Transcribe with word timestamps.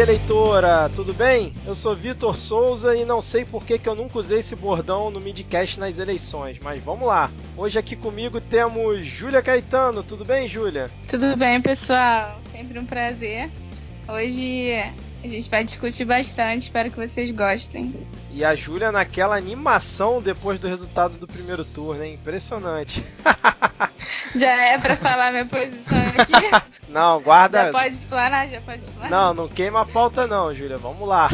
eleitora, 0.00 0.88
tudo 0.94 1.12
bem? 1.12 1.52
Eu 1.66 1.74
sou 1.74 1.94
Vitor 1.94 2.36
Souza 2.36 2.94
e 2.94 3.04
não 3.04 3.20
sei 3.20 3.44
por 3.44 3.64
que, 3.64 3.78
que 3.78 3.88
eu 3.88 3.96
nunca 3.96 4.18
usei 4.18 4.38
esse 4.38 4.54
bordão 4.54 5.10
no 5.10 5.20
midcast 5.20 5.80
nas 5.80 5.98
eleições, 5.98 6.58
mas 6.62 6.80
vamos 6.82 7.08
lá. 7.08 7.30
Hoje 7.56 7.78
aqui 7.78 7.96
comigo 7.96 8.40
temos 8.40 9.04
Júlia 9.04 9.42
Caetano, 9.42 10.04
tudo 10.04 10.24
bem, 10.24 10.46
Júlia? 10.46 10.88
Tudo 11.08 11.36
bem, 11.36 11.60
pessoal? 11.60 12.38
Sempre 12.52 12.78
um 12.78 12.86
prazer. 12.86 13.50
Hoje 14.08 14.72
a 15.22 15.28
gente 15.28 15.50
vai 15.50 15.64
discutir 15.64 16.04
bastante, 16.04 16.62
espero 16.62 16.90
que 16.90 16.96
vocês 16.96 17.30
gostem. 17.30 17.94
E 18.32 18.44
a 18.44 18.54
Júlia 18.54 18.92
naquela 18.92 19.36
animação 19.36 20.22
depois 20.22 20.60
do 20.60 20.68
resultado 20.68 21.18
do 21.18 21.26
primeiro 21.26 21.64
turno, 21.64 22.04
hein? 22.04 22.14
Impressionante. 22.14 23.04
Já 24.34 24.50
é 24.50 24.78
para 24.78 24.96
falar 24.96 25.32
minha 25.32 25.46
posição 25.46 25.98
aqui? 26.16 26.32
Não, 26.88 27.20
guarda. 27.20 27.64
Já 27.64 27.70
pode 27.70 27.94
explanar, 27.94 28.48
já 28.48 28.60
pode 28.62 28.82
explanar. 28.84 29.10
Não, 29.10 29.34
não 29.34 29.46
queima 29.46 29.82
a 29.82 29.84
pauta 29.84 30.26
não, 30.26 30.54
Júlia. 30.54 30.78
Vamos 30.78 31.06
lá. 31.06 31.28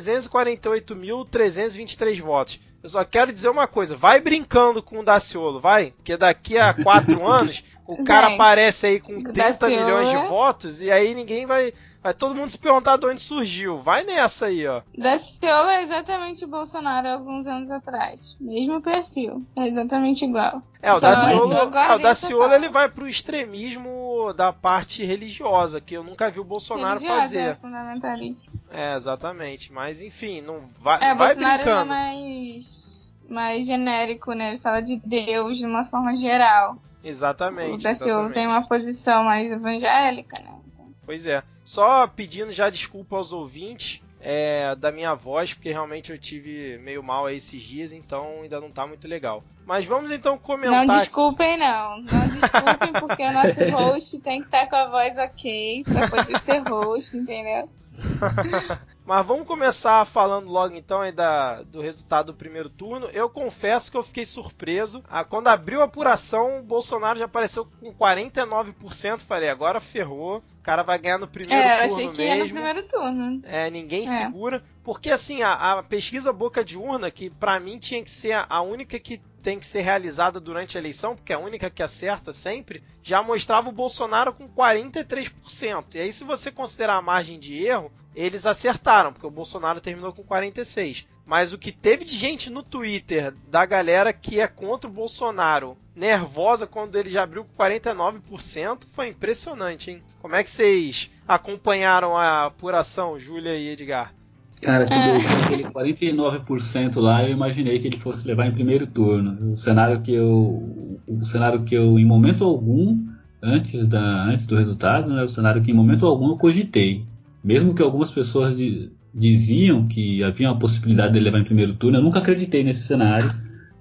1.348.323 0.07 2.21
votos. 2.21 2.61
Eu 2.83 2.89
só 2.89 3.05
quero 3.05 3.33
dizer 3.33 3.49
uma 3.49 3.67
coisa, 3.67 3.97
vai 3.97 4.21
brincando 4.21 4.83
com 4.83 5.01
o 5.01 5.05
Daciolo, 5.05 5.61
vai, 5.61 5.93
porque 5.93 6.17
daqui 6.17 6.57
a 6.57 6.73
quatro 6.73 7.27
anos 7.31 7.65
o 7.87 8.05
cara 8.05 8.35
aparece 8.35 8.87
aí 8.87 9.01
com 9.01 9.23
30 9.23 9.33
Daciolo... 9.33 9.75
milhões 9.75 10.09
de 10.11 10.29
votos 10.29 10.83
e 10.83 10.91
aí 10.91 11.15
ninguém 11.15 11.47
vai 11.47 11.73
Vai 12.07 12.15
todo 12.15 12.37
mundo 12.37 12.49
se 12.49 12.57
perguntar 12.57 12.97
de 12.99 13.05
onde 13.05 13.21
surgiu. 13.21 13.83
Vai 13.83 14.05
nessa 14.05 14.47
aí, 14.47 14.65
ó. 14.65 14.81
Daciolo 14.97 15.69
é 15.71 15.83
exatamente 15.83 16.45
o 16.45 16.47
Bolsonaro 16.47 17.09
alguns 17.09 17.49
anos 17.49 17.69
atrás. 17.73 18.37
Mesmo 18.41 18.81
perfil. 18.81 19.45
É 19.57 19.67
exatamente 19.67 20.25
igual. 20.25 20.63
É, 20.81 20.93
o 20.93 21.01
Daciolo, 21.01 21.53
é, 21.53 21.95
o 21.97 21.99
Daciolo 21.99 22.55
ele 22.55 22.69
vai 22.69 22.89
pro 22.89 23.09
extremismo 23.09 24.33
da 24.35 24.53
parte 24.53 25.05
religiosa, 25.05 25.81
que 25.81 25.97
eu 25.97 26.05
nunca 26.05 26.31
vi 26.31 26.39
o 26.39 26.45
Bolsonaro 26.45 27.01
religiosa, 27.01 27.23
fazer. 27.23 27.39
É 27.41 27.55
fundamentalista. 27.57 28.53
É, 28.71 28.95
exatamente. 28.95 29.73
Mas 29.73 30.01
enfim, 30.01 30.41
não 30.41 30.61
vai, 30.81 30.99
é, 31.03 31.13
vai 31.13 31.35
Bolsonaro 31.35 31.65
brincando. 31.65 31.93
É 31.93 31.97
mais, 31.97 33.13
mais 33.29 33.67
genérico, 33.67 34.33
né? 34.33 34.51
Ele 34.51 34.59
fala 34.61 34.81
de 34.81 34.95
Deus 35.05 35.59
de 35.59 35.67
uma 35.67 35.85
forma 35.85 36.15
geral. 36.15 36.79
Exatamente. 37.07 37.81
O 37.81 37.83
Daciolo 37.83 38.33
tem 38.33 38.47
uma 38.47 38.67
posição 38.67 39.25
mais 39.25 39.53
evangélica, 39.53 40.43
né? 40.43 40.51
Então... 40.73 40.93
Pois 41.05 41.27
é. 41.27 41.43
Só 41.65 42.07
pedindo 42.07 42.53
já 42.53 42.69
desculpa 42.69 43.17
aos 43.17 43.33
ouvintes 43.33 44.01
é, 44.21 44.75
da 44.75 44.91
minha 44.91 45.15
voz, 45.15 45.55
porque 45.55 45.71
realmente 45.71 46.11
eu 46.11 46.19
tive 46.19 46.79
meio 46.79 47.03
mal 47.03 47.27
aí 47.27 47.37
esses 47.37 47.63
dias, 47.63 47.93
então 47.93 48.41
ainda 48.43 48.61
não 48.61 48.73
tá 48.73 48.87
muito 48.87 49.07
legal. 49.07 49.45
Mas 49.65 49.87
vamos 49.87 50.11
então 50.11 50.37
comentar. 50.37 50.85
Não 50.85 50.97
desculpem, 50.97 51.57
não. 51.57 52.03
Não 52.03 52.29
desculpem, 52.29 52.93
porque 53.01 53.23
o 53.23 53.33
nosso 53.33 53.71
host 53.71 54.19
tem 54.21 54.41
que 54.41 54.47
estar 54.47 54.67
tá 54.67 54.67
com 54.67 54.77
a 54.77 54.89
voz 54.89 55.17
ok 55.17 55.85
pra 55.85 56.09
poder 56.09 56.43
ser 56.43 56.59
host, 56.69 57.17
entendeu? 57.17 57.71
Mas 59.07 59.25
vamos 59.25 59.47
começar 59.47 60.05
falando 60.05 60.51
logo 60.51 60.75
então 60.75 61.01
aí 61.01 61.13
da, 61.13 61.63
do 61.63 61.81
resultado 61.81 62.33
do 62.33 62.35
primeiro 62.35 62.69
turno. 62.69 63.07
Eu 63.13 63.31
confesso 63.31 63.89
que 63.89 63.97
eu 63.97 64.03
fiquei 64.03 64.27
surpreso. 64.27 65.01
Ah, 65.09 65.23
quando 65.23 65.47
abriu 65.47 65.81
a 65.81 65.85
apuração, 65.85 66.59
o 66.59 66.63
Bolsonaro 66.65 67.17
já 67.17 67.27
apareceu 67.27 67.65
com 67.79 67.95
49%. 67.95 69.21
Falei, 69.21 69.49
agora 69.49 69.79
ferrou. 69.79 70.43
O 70.67 70.73
cara 70.75 70.83
vai 70.83 70.99
ganhar 70.99 71.19
no 71.19 71.29
primeiro 71.29 71.63
é, 71.63 71.77
turno 71.77 71.95
achei 71.95 72.09
que 72.09 72.19
mesmo. 72.19 72.35
Ia 72.35 72.45
no 72.45 72.51
primeiro 72.51 72.83
turno. 72.89 73.41
É, 73.45 73.71
ninguém 73.71 74.09
é. 74.09 74.19
segura. 74.19 74.65
Porque 74.83 75.13
assim, 75.13 75.41
a, 75.41 75.79
a, 75.79 75.83
pesquisa 75.85 76.33
boca 76.33 76.65
de 76.65 76.77
urna, 76.77 77.09
que 77.09 77.31
para 77.31 77.61
mim 77.61 77.79
tinha 77.79 78.03
que 78.03 78.11
ser 78.11 78.45
a 78.49 78.61
única 78.63 78.99
que 78.99 79.23
tem 79.41 79.61
que 79.61 79.67
ser 79.67 79.83
realizada 79.83 80.41
durante 80.41 80.77
a 80.77 80.81
eleição, 80.81 81.15
porque 81.15 81.33
é 81.33 81.37
a 81.37 81.39
única 81.39 81.71
que 81.71 81.85
acerta 81.85 82.33
sempre, 82.33 82.83
já 83.01 83.23
mostrava 83.23 83.69
o 83.69 83.73
Bolsonaro 83.73 84.35
com 84.35 84.49
43%. 84.49 85.95
E 85.95 86.01
aí, 86.01 86.13
se 86.13 86.25
você 86.25 86.51
considerar 86.51 86.97
a 86.97 87.03
margem 87.03 87.39
de 87.39 87.65
erro, 87.65 87.93
eles 88.13 88.45
acertaram, 88.45 89.13
porque 89.13 89.27
o 89.27 89.31
Bolsonaro 89.31 89.81
terminou 89.81 90.13
com 90.13 90.25
46%. 90.25 91.07
Mas 91.27 91.53
o 91.53 91.59
que 91.59 91.73
teve 91.73 92.05
de 92.05 92.15
gente 92.15 92.49
no 92.49 92.63
Twitter 92.63 93.35
da 93.51 93.67
galera 93.67 94.13
que 94.13 94.39
é 94.39 94.47
contra 94.47 94.89
o 94.89 94.93
Bolsonaro, 94.93 95.77
nervosa 95.95 96.69
quando 96.69 96.97
ele 96.97 97.11
já 97.11 97.25
abriu 97.25 97.45
com 97.45 97.63
49%, 97.63 98.85
foi 98.93 99.09
impressionante, 99.09 99.91
hein? 99.91 100.03
Como 100.23 100.37
é 100.37 100.45
que 100.45 100.51
vocês 100.51 101.11
acompanharam 101.27 102.17
a 102.17 102.45
apuração, 102.45 103.19
Júlia 103.19 103.57
e 103.57 103.71
Edgar? 103.71 104.15
Cara, 104.63 104.87
quando 104.87 105.09
eu 105.09 105.19
vi 105.19 105.27
aquele 105.45 105.65
49% 105.65 107.01
lá, 107.01 107.25
eu 107.25 107.33
imaginei 107.33 107.79
que 107.79 107.89
ele 107.89 107.99
fosse 107.99 108.27
levar 108.27 108.47
em 108.47 108.53
primeiro 108.53 108.87
turno. 108.87 109.53
O 109.53 109.57
cenário 109.57 110.01
que 110.01 110.15
eu, 110.15 110.99
o 111.07 111.25
cenário 111.25 111.65
que 111.65 111.75
eu, 111.75 111.99
em 111.99 112.05
momento 112.05 112.45
algum, 112.45 113.05
antes 113.43 113.87
da, 113.87 114.25
antes 114.25 114.47
do 114.47 114.57
resultado, 114.57 115.13
né, 115.13 115.25
o 115.25 115.29
cenário 115.29 115.61
que 115.61 115.71
em 115.71 115.75
momento 115.75 116.07
algum 116.07 116.29
eu 116.29 116.37
cogitei. 116.37 117.05
Mesmo 117.45 117.75
que 117.75 117.83
algumas 117.83 118.11
pessoas 118.11 118.57
de, 118.57 118.91
diziam 119.17 119.89
que 119.89 120.23
havia 120.23 120.51
uma 120.51 120.59
possibilidade 120.59 121.15
de 121.15 121.21
levar 121.21 121.39
em 121.39 121.45
primeiro 121.45 121.75
turno, 121.75 121.99
eu 121.99 122.03
nunca 122.03 122.19
acreditei 122.19 122.63
nesse 122.63 122.83
cenário. 122.83 123.31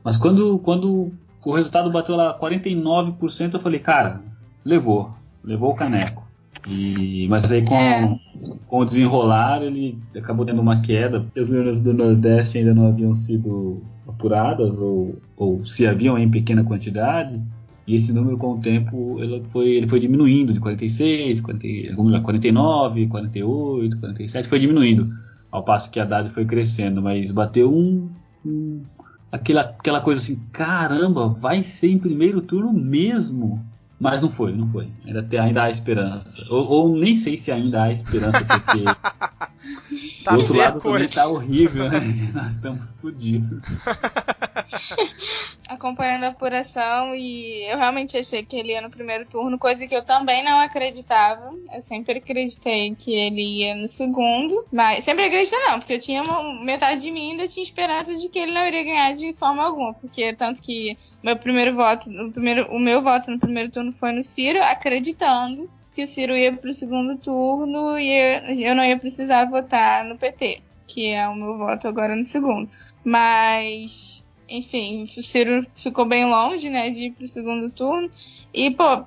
Mas 0.02 0.18
quando, 0.18 0.58
quando 0.60 1.12
o 1.44 1.52
resultado 1.54 1.92
bateu 1.92 2.16
lá 2.16 2.40
49%, 2.40 3.54
eu 3.54 3.60
falei, 3.60 3.80
cara, 3.80 4.22
levou, 4.64 5.14
levou 5.44 5.72
o 5.72 5.76
caneco. 5.76 6.26
E, 6.68 7.28
mas 7.28 7.52
aí 7.52 7.64
com, 7.64 7.76
é. 7.76 8.20
com 8.68 8.80
o 8.80 8.86
desenrolar 8.86 9.62
ele 9.62 10.00
acabou 10.16 10.46
tendo 10.46 10.62
uma 10.62 10.82
queda, 10.82 11.20
porque 11.20 11.40
as 11.40 11.50
urnas 11.50 11.80
do 11.80 11.94
Nordeste 11.94 12.58
ainda 12.58 12.74
não 12.74 12.88
haviam 12.88 13.14
sido 13.14 13.84
apuradas, 14.08 14.78
ou, 14.78 15.16
ou 15.36 15.64
se 15.66 15.86
haviam 15.86 16.18
em 16.18 16.30
pequena 16.30 16.64
quantidade, 16.64 17.40
e 17.86 17.96
esse 17.96 18.12
número 18.12 18.38
com 18.38 18.54
o 18.54 18.60
tempo 18.60 19.22
ele 19.22 19.44
foi, 19.50 19.70
ele 19.72 19.88
foi 19.88 20.00
diminuindo 20.00 20.54
de 20.54 20.60
46, 20.60 21.42
40, 21.42 22.22
49, 22.24 23.08
48, 23.08 24.00
47, 24.00 24.48
foi 24.48 24.58
diminuindo, 24.58 25.14
ao 25.56 25.64
passo 25.64 25.90
que 25.90 26.00
a 26.00 26.04
Haddad 26.04 26.30
foi 26.30 26.46
crescendo, 26.46 27.02
mas 27.02 27.32
bateu 27.32 27.74
um, 27.74 28.10
um 28.46 28.82
aquela, 29.32 29.62
aquela 29.62 30.02
coisa 30.02 30.22
assim, 30.22 30.36
caramba, 30.52 31.30
vai 31.30 31.64
ser 31.64 31.90
em 31.90 31.98
primeiro 31.98 32.42
turno 32.42 32.74
mesmo. 32.74 33.64
Mas 33.98 34.22
não 34.22 34.30
foi, 34.30 34.54
não 34.54 34.68
foi. 34.68 34.90
Ainda, 35.06 35.24
tem, 35.24 35.40
ainda 35.40 35.64
há 35.64 35.70
esperança. 35.70 36.44
Ou, 36.50 36.68
ou, 36.68 36.98
nem 36.98 37.16
sei 37.16 37.38
se 37.38 37.52
ainda 37.52 37.84
há 37.84 37.92
esperança, 37.92 38.44
porque. 38.44 38.84
Tá 40.24 40.34
Do 40.34 40.40
outro 40.40 40.58
lado 40.58 40.82
também 40.82 41.08
tá 41.08 41.28
horrível, 41.28 41.90
né? 41.90 42.00
Nós 42.34 42.54
estamos 42.54 42.92
fodidos. 43.00 43.64
Acompanhando 45.70 46.24
a 46.24 46.30
apuração 46.30 47.14
e 47.16 47.72
eu 47.72 47.78
realmente 47.78 48.18
achei 48.18 48.44
que 48.44 48.56
ele 48.56 48.72
ia 48.72 48.82
no 48.82 48.90
primeiro 48.90 49.26
turno, 49.26 49.58
coisa 49.58 49.86
que 49.86 49.96
eu 49.96 50.04
também 50.04 50.44
não 50.44 50.60
acreditava. 50.60 51.54
Eu 51.72 51.82
sempre 51.82 52.18
acreditei 52.18 52.96
que 52.96 53.14
ele 53.14 53.62
ia 53.62 53.76
no 53.76 53.88
segundo, 53.88 54.66
mas 54.72 55.04
sempre 55.04 55.26
acreditei 55.26 55.60
não, 55.60 55.80
porque 55.80 55.94
eu 55.94 56.00
tinha 56.00 56.24
uma, 56.24 56.64
metade 56.64 57.02
de 57.02 57.12
mim 57.12 57.32
ainda 57.32 57.48
tinha 57.48 57.64
esperança 57.64 58.16
de 58.16 58.30
que 58.30 58.40
ele 58.40 58.52
não 58.52 58.66
iria 58.66 58.84
ganhar 58.84 59.14
de 59.14 59.34
forma 59.34 59.64
alguma, 59.64 59.94
porque 59.94 60.34
tanto 60.34 60.62
que 60.62 60.98
meu 61.24 61.38
primeiro 61.38 61.76
voto, 61.76 62.10
o, 62.10 62.32
primeiro, 62.32 62.68
o 62.72 62.80
meu 62.80 63.02
voto 63.02 63.32
no 63.32 63.40
primeiro 63.40 63.72
turno 63.72 63.94
foi 63.94 64.12
no 64.12 64.24
Ciro, 64.24 64.62
acreditando 64.64 65.70
que 65.96 66.04
o 66.04 66.08
Ciro 66.08 66.36
ia 66.36 66.52
para 66.52 66.70
o 66.70 66.74
segundo 66.74 67.18
turno 67.18 67.98
e 67.98 68.12
eu 68.62 68.76
não 68.76 68.84
ia 68.84 69.00
precisar 69.00 69.46
votar 69.46 70.04
no 70.04 70.18
PT, 70.18 70.62
que 70.86 71.08
é 71.12 71.26
o 71.26 71.34
meu 71.34 71.58
voto 71.58 71.88
agora 71.88 72.14
no 72.18 72.26
segundo. 72.26 72.70
Mas, 73.02 74.26
enfim, 74.50 75.04
o 75.04 75.24
Ciro 75.24 75.62
ficou 75.78 76.06
bem 76.06 76.26
longe, 76.26 76.70
né, 76.70 76.90
de 76.90 77.06
ir 77.06 77.12
para 77.12 77.24
o 77.24 77.28
segundo 77.28 77.70
turno. 77.70 78.12
E, 78.54 78.70
pô, 78.72 79.06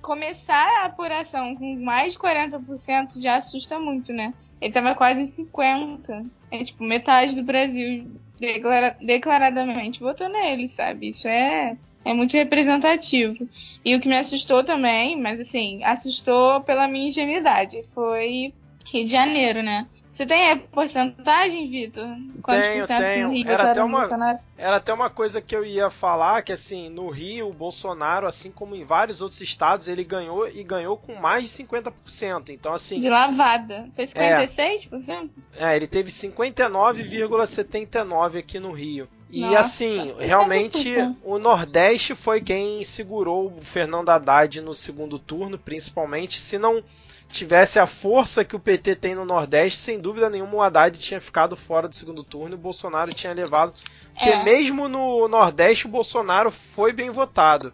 começar 0.00 0.82
a 0.82 0.84
apuração 0.84 1.56
com 1.56 1.76
mais 1.80 2.12
de 2.12 2.18
40% 2.20 3.20
já 3.20 3.36
assusta 3.36 3.78
muito, 3.80 4.12
né? 4.12 4.32
Ele 4.60 4.72
tava 4.72 4.94
quase 4.94 5.22
50%. 5.42 6.30
É 6.52 6.62
tipo, 6.62 6.84
metade 6.84 7.34
do 7.34 7.42
Brasil 7.42 8.06
declara 8.38 8.96
declaradamente 9.00 10.00
votou 10.00 10.28
nele, 10.28 10.68
sabe? 10.68 11.08
Isso 11.08 11.26
é 11.26 11.76
é 12.04 12.12
muito 12.12 12.36
representativo. 12.36 13.48
E 13.84 13.94
o 13.94 14.00
que 14.00 14.08
me 14.08 14.16
assustou 14.16 14.62
também, 14.62 15.20
mas 15.20 15.40
assim, 15.40 15.82
assustou 15.84 16.60
pela 16.60 16.86
minha 16.86 17.08
ingenuidade, 17.08 17.82
foi 17.94 18.52
Rio 18.92 19.04
de 19.04 19.10
Janeiro, 19.10 19.62
né? 19.62 19.86
Você 20.12 20.26
tem 20.26 20.50
a 20.52 20.56
porcentagem, 20.56 21.66
Vitor? 21.66 22.06
Quantos 22.40 22.66
tenho, 22.66 22.78
por 22.78 22.86
cento 22.86 23.00
tenho. 23.00 23.26
no 23.26 23.34
Rio 23.34 23.50
era 23.50 23.72
até 23.72 23.82
uma, 23.82 23.98
Bolsonaro? 23.98 24.38
Era 24.56 24.76
até 24.76 24.94
uma 24.94 25.10
coisa 25.10 25.40
que 25.40 25.56
eu 25.56 25.64
ia 25.64 25.90
falar, 25.90 26.42
que 26.42 26.52
assim, 26.52 26.88
no 26.88 27.10
Rio, 27.10 27.48
o 27.48 27.52
Bolsonaro, 27.52 28.28
assim 28.28 28.52
como 28.52 28.76
em 28.76 28.84
vários 28.84 29.20
outros 29.20 29.40
estados, 29.40 29.88
ele 29.88 30.04
ganhou 30.04 30.46
e 30.46 30.62
ganhou 30.62 30.96
com 30.96 31.16
mais 31.16 31.42
de 31.42 31.48
50%. 31.64 32.50
Então, 32.50 32.72
assim. 32.72 33.00
De 33.00 33.10
lavada. 33.10 33.88
Foi 33.92 34.04
56%? 34.04 35.30
É, 35.56 35.72
é 35.72 35.76
ele 35.76 35.88
teve 35.88 36.12
59,79% 36.12 38.38
aqui 38.38 38.60
no 38.60 38.70
Rio. 38.70 39.08
E 39.34 39.40
Nossa, 39.40 39.58
assim, 39.58 40.06
realmente 40.20 40.94
o 41.24 41.40
Nordeste 41.40 42.14
foi 42.14 42.40
quem 42.40 42.84
segurou 42.84 43.48
o 43.48 43.60
Fernando 43.60 44.08
Haddad 44.08 44.60
no 44.60 44.72
segundo 44.72 45.18
turno, 45.18 45.58
principalmente. 45.58 46.38
Se 46.38 46.56
não 46.56 46.84
tivesse 47.32 47.80
a 47.80 47.86
força 47.86 48.44
que 48.44 48.54
o 48.54 48.60
PT 48.60 48.94
tem 48.94 49.16
no 49.16 49.24
Nordeste, 49.24 49.80
sem 49.80 49.98
dúvida 49.98 50.30
nenhuma 50.30 50.54
o 50.54 50.62
Haddad 50.62 50.96
tinha 50.96 51.20
ficado 51.20 51.56
fora 51.56 51.88
do 51.88 51.96
segundo 51.96 52.22
turno 52.22 52.54
e 52.54 52.54
o 52.54 52.58
Bolsonaro 52.58 53.12
tinha 53.12 53.32
levado. 53.32 53.72
Porque 54.14 54.30
é. 54.30 54.44
mesmo 54.44 54.88
no 54.88 55.26
Nordeste 55.26 55.86
o 55.86 55.90
Bolsonaro 55.90 56.52
foi 56.52 56.92
bem 56.92 57.10
votado. 57.10 57.72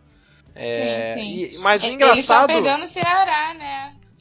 É, 0.55 1.13
sim, 1.15 1.21
sim. 1.21 1.57
E, 1.57 1.59
mas 1.59 1.83
o 1.83 1.87
engraçado. 1.89 2.17
Ele 2.17 2.23
só 2.23 2.47
perdeu 2.47 2.79
no 2.79 2.89
Ceará, 2.89 3.53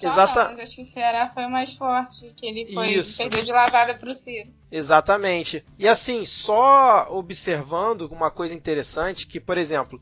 né? 0.06 0.12
Exata... 0.12 0.44
Não, 0.44 0.51
mas 0.51 0.60
acho 0.60 0.75
que 0.75 0.81
o 0.81 0.86
Ceará 0.86 1.30
foi 1.30 1.46
o 1.46 1.50
mais 1.50 1.74
forte, 1.74 2.34
que 2.34 2.46
ele 2.46 2.72
foi 2.74 2.90
Isso. 2.90 3.18
perdeu 3.18 3.44
de 3.44 3.51
lavada 3.51 3.94
para 3.94 4.10
o 4.10 4.16
Ciro. 4.16 4.50
Exatamente. 4.72 5.66
E 5.78 5.88
assim, 5.88 6.24
só 6.25 7.07
observando 7.10 8.04
uma 8.12 8.30
coisa 8.30 8.54
interessante, 8.54 9.25
que, 9.25 9.40
por 9.40 9.57
exemplo, 9.57 10.00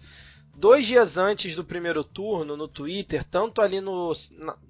dois 0.58 0.88
dias 0.88 1.18
antes 1.18 1.56
do 1.56 1.64
primeiro 1.64 2.04
turno, 2.04 2.58
no 2.58 2.68
Twitter, 2.68 3.24
tanto 3.24 3.62
ali 3.62 3.80
no. 3.80 4.12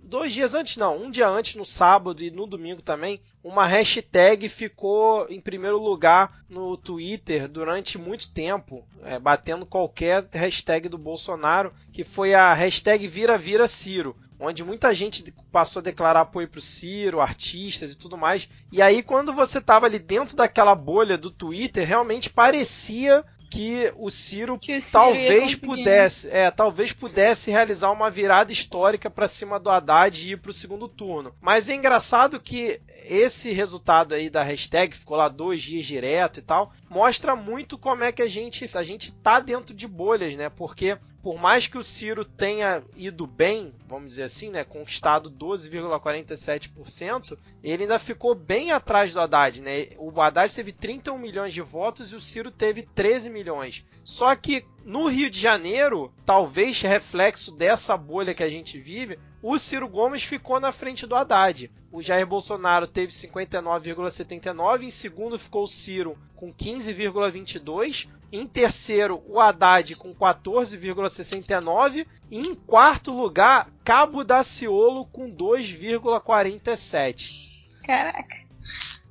Dois 0.04 0.34
dias 0.34 0.54
antes, 0.54 0.76
não, 0.78 0.98
um 0.98 1.10
dia 1.10 1.28
antes, 1.28 1.56
no 1.56 1.66
sábado 1.66 2.22
e 2.24 2.30
no 2.30 2.46
domingo 2.46 2.82
também, 2.82 3.22
uma 3.44 3.66
hashtag 3.66 4.50
ficou 4.50 5.26
em 5.30 5.40
primeiro 5.40 5.78
lugar 5.82 6.44
no 6.50 6.76
Twitter 6.76 7.48
durante 7.48 7.98
muito 7.98 8.30
tempo, 8.30 8.86
é, 9.04 9.18
batendo 9.18 9.66
qualquer 9.66 10.28
hashtag 10.32 10.90
do 10.90 10.98
Bolsonaro, 10.98 11.74
que 11.92 12.04
foi 12.04 12.34
a 12.34 12.54
hashtag 12.54 13.08
Vira 13.08 13.38
Vira 13.38 13.68
Ciro 13.68 14.16
onde 14.40 14.64
muita 14.64 14.94
gente 14.94 15.34
passou 15.52 15.80
a 15.80 15.84
declarar 15.84 16.22
apoio 16.22 16.48
pro 16.48 16.62
Ciro, 16.62 17.20
artistas 17.20 17.92
e 17.92 17.98
tudo 17.98 18.16
mais. 18.16 18.48
E 18.72 18.82
aí, 18.84 19.02
quando 19.02 19.34
você 19.34 19.60
tava 19.60 19.88
ali 19.88 19.98
dentro 19.98 20.36
daquela 20.36 20.76
bolha 20.76 21.18
do 21.18 21.32
Twitter, 21.32 21.88
realmente 21.88 22.30
parecia 22.30 23.26
que 23.50 23.94
o 23.96 24.10
Ciro, 24.10 24.58
que 24.60 24.76
o 24.76 24.82
Ciro 24.82 24.92
talvez 24.92 25.56
pudesse, 25.56 26.30
é, 26.30 26.52
talvez 26.52 26.92
pudesse 26.92 27.50
realizar 27.50 27.92
uma 27.92 28.10
virada 28.10 28.52
histórica 28.52 29.10
para 29.10 29.28
cima 29.28 29.60
do 29.60 29.70
Haddad 29.70 30.28
e 30.28 30.34
ir 30.34 30.38
para 30.38 30.52
o 30.52 30.54
segundo 30.54 30.88
turno. 30.88 31.34
Mas 31.42 31.70
é 31.70 31.76
engraçado 31.76 32.40
que 32.40 32.82
esse 33.06 33.52
resultado 33.52 34.14
aí 34.14 34.30
da 34.30 34.44
hashtag 34.44 34.96
ficou 34.96 35.16
lá 35.16 35.30
dois 35.30 35.62
dias 35.62 35.86
direto 35.86 36.40
e 36.40 36.42
tal, 36.42 36.74
mostra 36.90 37.36
muito 37.36 37.78
como 37.78 38.04
é 38.04 38.12
que 38.12 38.22
a 38.22 38.28
gente 38.28 38.70
a 38.74 38.84
gente 38.84 39.12
tá 39.12 39.40
dentro 39.40 39.74
de 39.74 39.88
bolhas, 39.88 40.36
né? 40.36 40.50
Porque 40.50 40.98
por 41.22 41.40
mais 41.40 41.68
que 41.68 41.78
o 41.78 41.84
Ciro 41.84 42.24
tenha 42.24 42.84
ido 42.96 43.28
bem, 43.28 43.74
vamos 43.88 44.10
dizer 44.10 44.24
assim, 44.24 44.50
né, 44.50 44.64
conquistado 44.64 45.32
12,47%, 45.32 47.38
ele 47.64 47.84
ainda 47.84 48.00
ficou 48.00 48.36
bem 48.36 48.72
atrás 48.72 49.14
do 49.14 49.20
Haddad, 49.20 49.62
né? 49.62 49.88
O 49.98 50.22
Haddad 50.22 50.54
teve 50.54 50.72
31 50.72 51.18
milhões 51.18 51.54
de 51.54 51.62
votos 51.62 52.12
e 52.12 52.16
o 52.16 52.22
Ciro 52.22 52.52
teve 52.52 52.84
13 52.84 53.30
milhões. 53.30 53.84
Só 54.04 54.36
que 54.36 54.66
no 54.88 55.08
Rio 55.08 55.30
de 55.30 55.38
Janeiro, 55.38 56.12
talvez 56.26 56.82
reflexo 56.82 57.52
dessa 57.52 57.98
bolha 57.98 58.34
que 58.34 58.42
a 58.42 58.50
gente 58.50 58.80
vive, 58.80 59.20
o 59.44 59.60
Ciro 59.60 59.86
Gomes 59.86 60.24
ficou 60.24 60.62
na 60.62 60.72
frente 60.72 61.06
do 61.06 61.14
Haddad. 61.14 61.70
O 61.92 62.02
Jair 62.02 62.26
Bolsonaro 62.26 62.88
teve 62.88 63.12
59,79, 63.12 64.84
em 64.84 64.90
segundo 64.90 65.38
ficou 65.38 65.64
o 65.64 65.68
Ciro 65.68 66.18
com 66.38 66.54
15,22, 66.54 68.08
em 68.32 68.48
terceiro 68.48 69.22
o 69.28 69.42
Haddad 69.42 69.94
com 69.98 70.16
14,69 70.16 72.08
e 72.32 72.40
em 72.40 72.56
quarto 72.56 73.12
lugar 73.12 73.70
Cabo 73.84 74.24
Daciolo 74.24 75.06
com 75.06 75.30
2,47. 75.30 77.76
Caraca. 77.84 78.47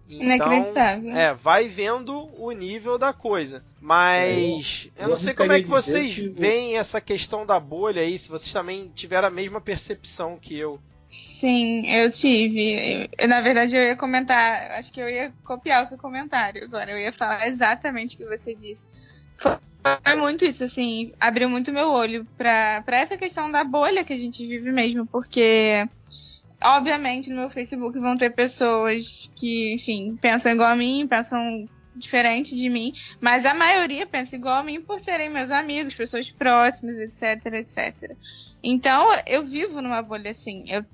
Então, 0.08 0.52
Inacreditável. 0.52 1.16
É, 1.16 1.34
vai 1.34 1.68
vendo 1.68 2.28
o 2.38 2.50
nível 2.52 2.96
da 2.96 3.12
coisa. 3.12 3.62
Mas 3.80 4.88
é, 4.96 5.02
eu, 5.02 5.04
eu 5.04 5.08
não 5.10 5.16
sei 5.16 5.34
como 5.34 5.52
é 5.52 5.60
que 5.60 5.68
vocês 5.68 6.14
que... 6.14 6.28
veem 6.28 6.76
essa 6.76 7.00
questão 7.00 7.44
da 7.44 7.58
bolha 7.58 8.02
aí, 8.02 8.18
se 8.18 8.28
vocês 8.28 8.52
também 8.52 8.90
tiveram 8.94 9.28
a 9.28 9.30
mesma 9.30 9.60
percepção 9.60 10.38
que 10.40 10.56
eu. 10.56 10.80
Sim, 11.08 11.88
eu 11.88 12.10
tive. 12.10 13.08
Eu, 13.18 13.28
na 13.28 13.40
verdade, 13.40 13.76
eu 13.76 13.82
ia 13.82 13.96
comentar, 13.96 14.72
acho 14.72 14.92
que 14.92 15.00
eu 15.00 15.08
ia 15.08 15.32
copiar 15.44 15.82
o 15.82 15.86
seu 15.86 15.98
comentário 15.98 16.64
agora. 16.64 16.90
Eu 16.90 16.98
ia 16.98 17.12
falar 17.12 17.46
exatamente 17.46 18.14
o 18.14 18.18
que 18.18 18.26
você 18.26 18.54
disse. 18.54 19.26
Foi, 19.36 19.56
foi 20.04 20.14
muito 20.16 20.44
isso, 20.44 20.64
assim, 20.64 21.12
abriu 21.20 21.48
muito 21.48 21.72
meu 21.72 21.90
olho 21.90 22.26
para 22.36 22.82
essa 22.88 23.16
questão 23.16 23.50
da 23.50 23.62
bolha 23.62 24.04
que 24.04 24.12
a 24.12 24.16
gente 24.16 24.44
vive 24.46 24.72
mesmo, 24.72 25.06
porque 25.06 25.86
obviamente 26.62 27.30
no 27.30 27.36
meu 27.36 27.50
Facebook 27.50 27.98
vão 27.98 28.16
ter 28.16 28.30
pessoas 28.30 29.30
que, 29.34 29.74
enfim, 29.74 30.16
pensam 30.20 30.52
igual 30.52 30.70
a 30.70 30.76
mim, 30.76 31.06
pensam 31.08 31.68
diferente 31.96 32.54
de 32.54 32.68
mim, 32.68 32.92
mas 33.20 33.46
a 33.46 33.54
maioria 33.54 34.06
pensa 34.06 34.36
igual 34.36 34.56
a 34.56 34.62
mim 34.62 34.80
por 34.80 35.00
serem 35.00 35.30
meus 35.30 35.50
amigos, 35.50 35.94
pessoas 35.94 36.30
próximas, 36.30 36.98
etc, 36.98 37.54
etc. 37.54 38.16
Então, 38.62 39.06
eu 39.26 39.42
vivo 39.42 39.80
numa 39.80 40.02
bolha 40.02 40.30
assim. 40.30 40.64
Eu 40.68 40.84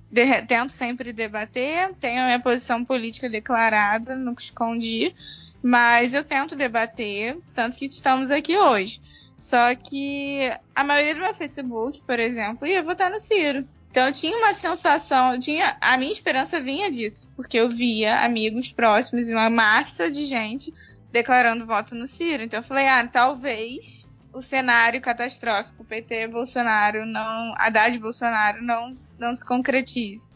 tento 0.46 0.70
sempre 0.70 1.12
debater, 1.12 1.92
tenho 1.94 2.22
a 2.22 2.26
minha 2.26 2.40
posição 2.40 2.84
política 2.84 3.28
declarada, 3.28 4.16
nunca 4.16 4.42
escondi, 4.42 5.14
mas 5.62 6.14
eu 6.14 6.24
tento 6.24 6.56
debater, 6.56 7.38
tanto 7.54 7.76
que 7.76 7.86
estamos 7.86 8.30
aqui 8.30 8.56
hoje. 8.56 9.00
Só 9.36 9.74
que 9.74 10.52
a 10.74 10.84
maioria 10.84 11.14
do 11.14 11.20
meu 11.20 11.34
Facebook, 11.34 12.02
por 12.06 12.20
exemplo, 12.20 12.66
ia 12.66 12.82
votar 12.82 13.10
no 13.10 13.18
Ciro. 13.18 13.66
Então 13.92 14.06
eu 14.06 14.12
tinha 14.12 14.34
uma 14.38 14.54
sensação, 14.54 15.38
tinha 15.38 15.76
a 15.78 15.98
minha 15.98 16.10
esperança 16.10 16.58
vinha 16.58 16.90
disso, 16.90 17.30
porque 17.36 17.58
eu 17.58 17.68
via 17.68 18.24
amigos 18.24 18.72
próximos 18.72 19.28
e 19.28 19.34
uma 19.34 19.50
massa 19.50 20.10
de 20.10 20.24
gente 20.24 20.72
declarando 21.10 21.66
voto 21.66 21.94
no 21.94 22.06
Ciro. 22.06 22.42
Então 22.42 22.60
eu 22.60 22.64
falei, 22.64 22.88
ah, 22.88 23.06
talvez 23.06 24.08
o 24.32 24.40
cenário 24.40 24.98
catastrófico 24.98 25.84
PT 25.84 26.28
Bolsonaro 26.28 27.04
não, 27.04 27.52
Haddad 27.54 27.98
Bolsonaro 27.98 28.62
não 28.62 28.96
não 29.18 29.34
se 29.34 29.44
concretize. 29.44 30.32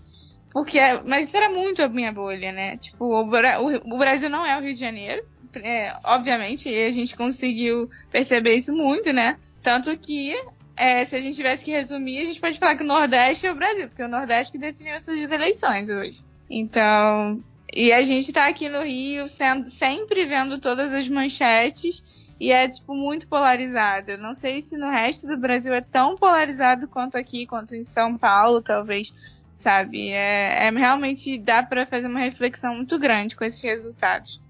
Porque, 0.52 0.78
mas 1.06 1.28
isso 1.28 1.38
era 1.38 1.48
muito 1.48 1.82
a 1.82 1.88
minha 1.88 2.12
bolha, 2.12 2.52
né? 2.52 2.76
Tipo, 2.76 3.06
o, 3.06 3.22
o, 3.22 3.94
o 3.94 3.98
Brasil 3.98 4.28
não 4.28 4.44
é 4.44 4.54
o 4.58 4.60
Rio 4.60 4.74
de 4.74 4.80
Janeiro, 4.80 5.26
é, 5.62 5.96
obviamente, 6.04 6.68
e 6.68 6.86
a 6.86 6.90
gente 6.90 7.16
conseguiu 7.16 7.88
perceber 8.10 8.54
isso 8.54 8.74
muito, 8.74 9.14
né? 9.14 9.38
Tanto 9.62 9.96
que 9.96 10.34
é, 10.76 11.04
se 11.04 11.16
a 11.16 11.20
gente 11.20 11.36
tivesse 11.36 11.64
que 11.64 11.70
resumir, 11.70 12.20
a 12.20 12.24
gente 12.26 12.40
pode 12.40 12.58
falar 12.58 12.76
que 12.76 12.82
o 12.82 12.86
Nordeste 12.86 13.46
é 13.46 13.52
o 13.52 13.54
Brasil, 13.54 13.88
porque 13.88 14.02
é 14.02 14.06
o 14.06 14.08
Nordeste 14.08 14.52
que 14.52 14.58
definiu 14.58 14.94
essas 14.94 15.20
eleições 15.20 15.88
hoje. 15.88 16.22
Então, 16.48 17.42
e 17.72 17.92
a 17.92 18.02
gente 18.02 18.32
tá 18.32 18.46
aqui 18.46 18.68
no 18.68 18.82
Rio 18.82 19.26
sendo, 19.26 19.68
sempre 19.68 20.24
vendo 20.24 20.60
todas 20.60 20.92
as 20.92 21.08
manchetes 21.08 22.26
e 22.38 22.52
é, 22.52 22.68
tipo, 22.68 22.94
muito 22.94 23.26
polarizado. 23.26 24.12
Eu 24.12 24.18
não 24.18 24.34
sei 24.34 24.60
se 24.60 24.76
no 24.76 24.90
resto 24.90 25.26
do 25.26 25.36
Brasil 25.36 25.72
é 25.72 25.80
tão 25.80 26.14
polarizado 26.14 26.86
quanto 26.86 27.16
aqui, 27.16 27.46
quanto 27.46 27.74
em 27.74 27.82
São 27.82 28.16
Paulo, 28.16 28.60
talvez 28.62 29.12
sabe? 29.56 30.10
É, 30.10 30.66
é 30.66 30.70
realmente 30.70 31.38
dá 31.38 31.62
para 31.62 31.86
fazer 31.86 32.06
uma 32.06 32.20
reflexão 32.20 32.76
muito 32.76 32.98
grande 32.98 33.34
com 33.34 33.42
esses 33.42 33.62
resultados. 33.62 34.40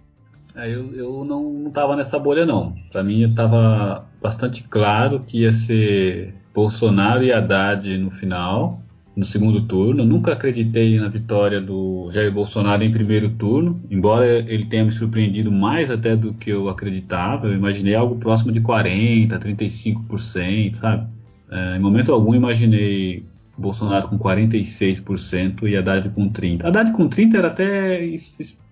Eu, 0.56 0.94
eu 0.94 1.24
não 1.24 1.68
estava 1.68 1.94
nessa 1.96 2.18
bolha 2.18 2.46
não. 2.46 2.74
Para 2.90 3.02
mim 3.02 3.28
estava 3.28 4.06
bastante 4.22 4.66
claro 4.68 5.20
que 5.20 5.40
ia 5.40 5.52
ser 5.52 6.34
Bolsonaro 6.54 7.22
e 7.22 7.32
Haddad 7.32 7.98
no 7.98 8.10
final 8.10 8.82
no 9.16 9.24
segundo 9.24 9.62
turno. 9.62 10.04
nunca 10.04 10.34
acreditei 10.34 10.98
na 10.98 11.08
vitória 11.08 11.60
do 11.60 12.10
Jair 12.10 12.30
Bolsonaro 12.30 12.84
em 12.84 12.90
primeiro 12.90 13.30
turno, 13.30 13.80
embora 13.90 14.26
ele 14.26 14.66
tenha 14.66 14.84
me 14.84 14.90
surpreendido 14.90 15.50
mais 15.50 15.90
até 15.90 16.14
do 16.14 16.34
que 16.34 16.50
eu 16.50 16.68
acreditava. 16.68 17.46
Eu 17.46 17.54
imaginei 17.54 17.94
algo 17.94 18.16
próximo 18.16 18.52
de 18.52 18.60
40%, 18.60 19.28
35%, 19.38 20.74
sabe? 20.74 21.06
É, 21.50 21.76
em 21.76 21.80
momento 21.80 22.12
algum 22.12 22.34
imaginei 22.34 23.24
Bolsonaro 23.56 24.08
com 24.08 24.18
46% 24.18 25.66
e 25.66 25.76
Haddad 25.76 26.10
com 26.10 26.28
30%. 26.28 26.64
Haddad 26.64 26.92
com 26.92 27.08
30% 27.08 27.34
era 27.34 27.48
até 27.48 28.04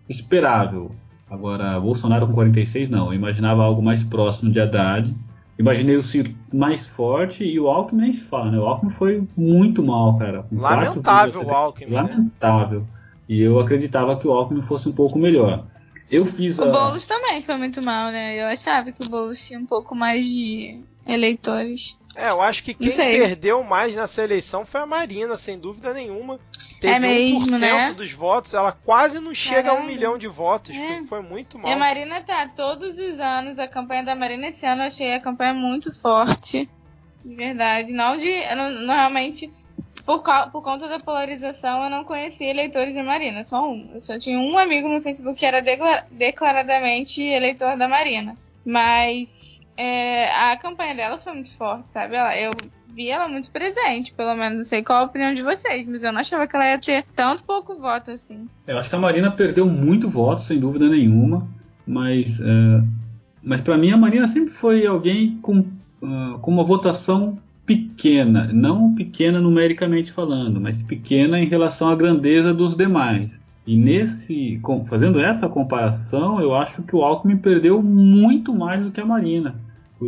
esperável. 0.09 0.95
Agora, 1.29 1.81
Bolsonaro 1.81 2.27
com 2.27 2.35
46% 2.35 2.89
não. 2.89 3.07
Eu 3.07 3.15
imaginava 3.15 3.63
algo 3.63 3.83
mais 3.83 4.05
próximo 4.05 4.51
de 4.51 4.61
Haddad 4.61 5.15
Imaginei 5.59 5.97
o 5.97 6.03
Ciro 6.03 6.35
mais 6.53 6.87
forte 6.87 7.45
e 7.45 7.61
o 7.61 7.69
Alckmin 7.69 8.03
nem 8.03 8.13
se 8.13 8.23
fala, 8.23 8.51
né? 8.51 8.59
O 8.59 8.65
Alckmin 8.65 8.91
foi 8.91 9.29
muito 9.37 9.85
mal, 9.85 10.19
cara. 10.19 10.47
Lamentável 10.51 11.47
o 11.47 11.51
Alckmin. 11.51 11.91
Né? 11.91 12.03
Lamentável. 12.03 12.81
Né? 12.81 12.87
E 13.29 13.41
eu 13.41 13.61
acreditava 13.61 14.17
que 14.17 14.27
o 14.27 14.33
Alckmin 14.33 14.63
fosse 14.63 14.89
um 14.89 14.93
pouco 14.93 15.19
melhor. 15.19 15.65
Eu 16.11 16.27
fiz 16.27 16.59
O 16.59 16.65
a... 16.65 16.67
Boulos 16.67 17.07
também 17.07 17.41
foi 17.43 17.57
muito 17.57 17.81
mal, 17.83 18.11
né? 18.11 18.41
Eu 18.41 18.47
achava 18.49 18.91
que 18.91 19.07
o 19.07 19.09
Boulos 19.09 19.47
tinha 19.47 19.59
um 19.59 19.65
pouco 19.65 19.95
mais 19.95 20.27
de 20.27 20.81
eleitores. 21.07 21.97
É, 22.17 22.31
eu 22.31 22.41
acho 22.41 22.63
que 22.63 22.75
quem 22.75 22.91
perdeu 22.91 23.63
mais 23.65 23.95
nessa 23.95 24.23
eleição 24.23 24.65
foi 24.65 24.83
a 24.83 24.87
Marina, 24.87 25.37
sem 25.37 25.59
dúvida 25.59 25.93
nenhuma. 25.93 26.39
Teve 26.81 26.95
é 26.95 26.99
mesmo, 26.99 27.47
1% 27.47 27.59
né? 27.59 27.93
dos 27.93 28.13
votos, 28.13 28.55
ela 28.55 28.71
quase 28.71 29.19
não 29.19 29.35
chega 29.35 29.65
Caramba. 29.65 29.81
a 29.81 29.85
um 29.85 29.87
milhão 29.87 30.17
de 30.17 30.29
votos. 30.29 30.77
É. 30.77 30.99
Foi, 30.99 31.07
foi, 31.07 31.23
muito 31.23 31.59
mal. 31.59 31.71
E 31.71 31.75
a 31.75 31.77
Marina 31.77 32.21
tá 32.21 32.47
todos 32.47 32.99
os 32.99 33.19
anos, 33.19 33.59
a 33.59 33.67
campanha 33.67 34.05
da 34.05 34.15
Marina 34.15 34.47
esse 34.49 34.65
ano 34.65 34.83
eu 34.83 34.87
achei 34.87 35.15
a 35.15 35.21
campanha 35.21 35.55
muito 35.55 35.93
forte. 36.01 36.69
De 37.25 37.35
verdade. 37.35 37.93
Não 37.93 38.17
de. 38.17 38.33
Não, 38.55 38.95
realmente. 38.95 39.51
Por, 40.05 40.23
por 40.53 40.63
conta 40.63 40.87
da 40.87 41.01
polarização, 41.01 41.83
eu 41.83 41.89
não 41.89 42.05
conhecia 42.05 42.51
eleitores 42.51 42.93
de 42.93 43.03
Marina, 43.03 43.43
só 43.43 43.67
um. 43.67 43.91
Eu 43.95 44.01
só 44.01 44.19
tinha 44.19 44.39
um 44.39 44.59
amigo 44.59 44.87
no 44.87 45.01
Facebook 45.01 45.39
que 45.39 45.47
era 45.47 45.63
declaradamente 46.11 47.23
eleitor 47.23 47.79
da 47.79 47.89
Marina. 47.89 48.37
Mas 48.67 49.54
é, 49.77 50.31
a 50.53 50.57
campanha 50.57 50.95
dela 50.95 51.19
foi 51.19 51.33
muito 51.33 51.55
forte, 51.57 51.87
sabe? 51.91 52.15
Ela, 52.15 52.37
eu 52.39 52.51
vi 52.95 53.09
ela 53.09 53.29
muito 53.29 53.51
presente, 53.51 54.13
pelo 54.13 54.35
menos 54.37 54.59
não 54.59 54.65
sei 54.65 54.83
qual 54.83 55.01
a 55.01 55.07
opinião 55.07 55.35
de 55.35 55.43
vocês, 55.43 55.87
mas 55.87 56.05
eu 56.05 56.13
não 56.13 56.21
achava 56.21 56.47
que 56.47 56.55
ela 56.55 56.71
ia 56.71 56.79
ter 56.79 57.05
tanto 57.15 57.43
pouco 57.45 57.75
voto 57.75 58.13
assim. 58.13 58.49
Eu 58.67 58.79
acho 58.79 58.89
que 58.89 58.95
a 58.95 58.99
Marina 58.99 59.31
perdeu 59.31 59.69
muito 59.69 60.09
voto, 60.09 60.43
sem 60.43 60.61
dúvida 60.61 60.89
nenhuma, 60.89 61.47
mas, 61.87 62.41
é, 62.41 62.83
mas 63.43 63.61
para 63.61 63.77
mim 63.77 63.91
a 63.91 63.97
Marina 63.97 64.27
sempre 64.27 64.53
foi 64.53 64.87
alguém 64.87 65.39
com, 65.43 65.59
uh, 65.59 66.39
com 66.41 66.51
uma 66.51 66.65
votação 66.65 67.37
pequena, 67.67 68.51
não 68.53 68.95
pequena 68.95 69.41
numericamente 69.41 70.13
falando, 70.13 70.61
mas 70.61 70.83
pequena 70.83 71.41
em 71.41 71.47
relação 71.47 71.89
à 71.89 71.95
grandeza 71.95 72.55
dos 72.55 72.77
demais. 72.77 73.41
E 73.67 73.77
nesse, 73.77 74.61
fazendo 74.87 75.19
essa 75.19 75.49
comparação, 75.49 76.39
eu 76.39 76.55
acho 76.55 76.83
que 76.83 76.95
o 76.95 77.03
Alckmin 77.03 77.39
perdeu 77.39 77.83
muito 77.83 78.55
mais 78.55 78.83
do 78.83 78.91
que 78.91 79.01
a 79.01 79.07
Marina. 79.07 79.55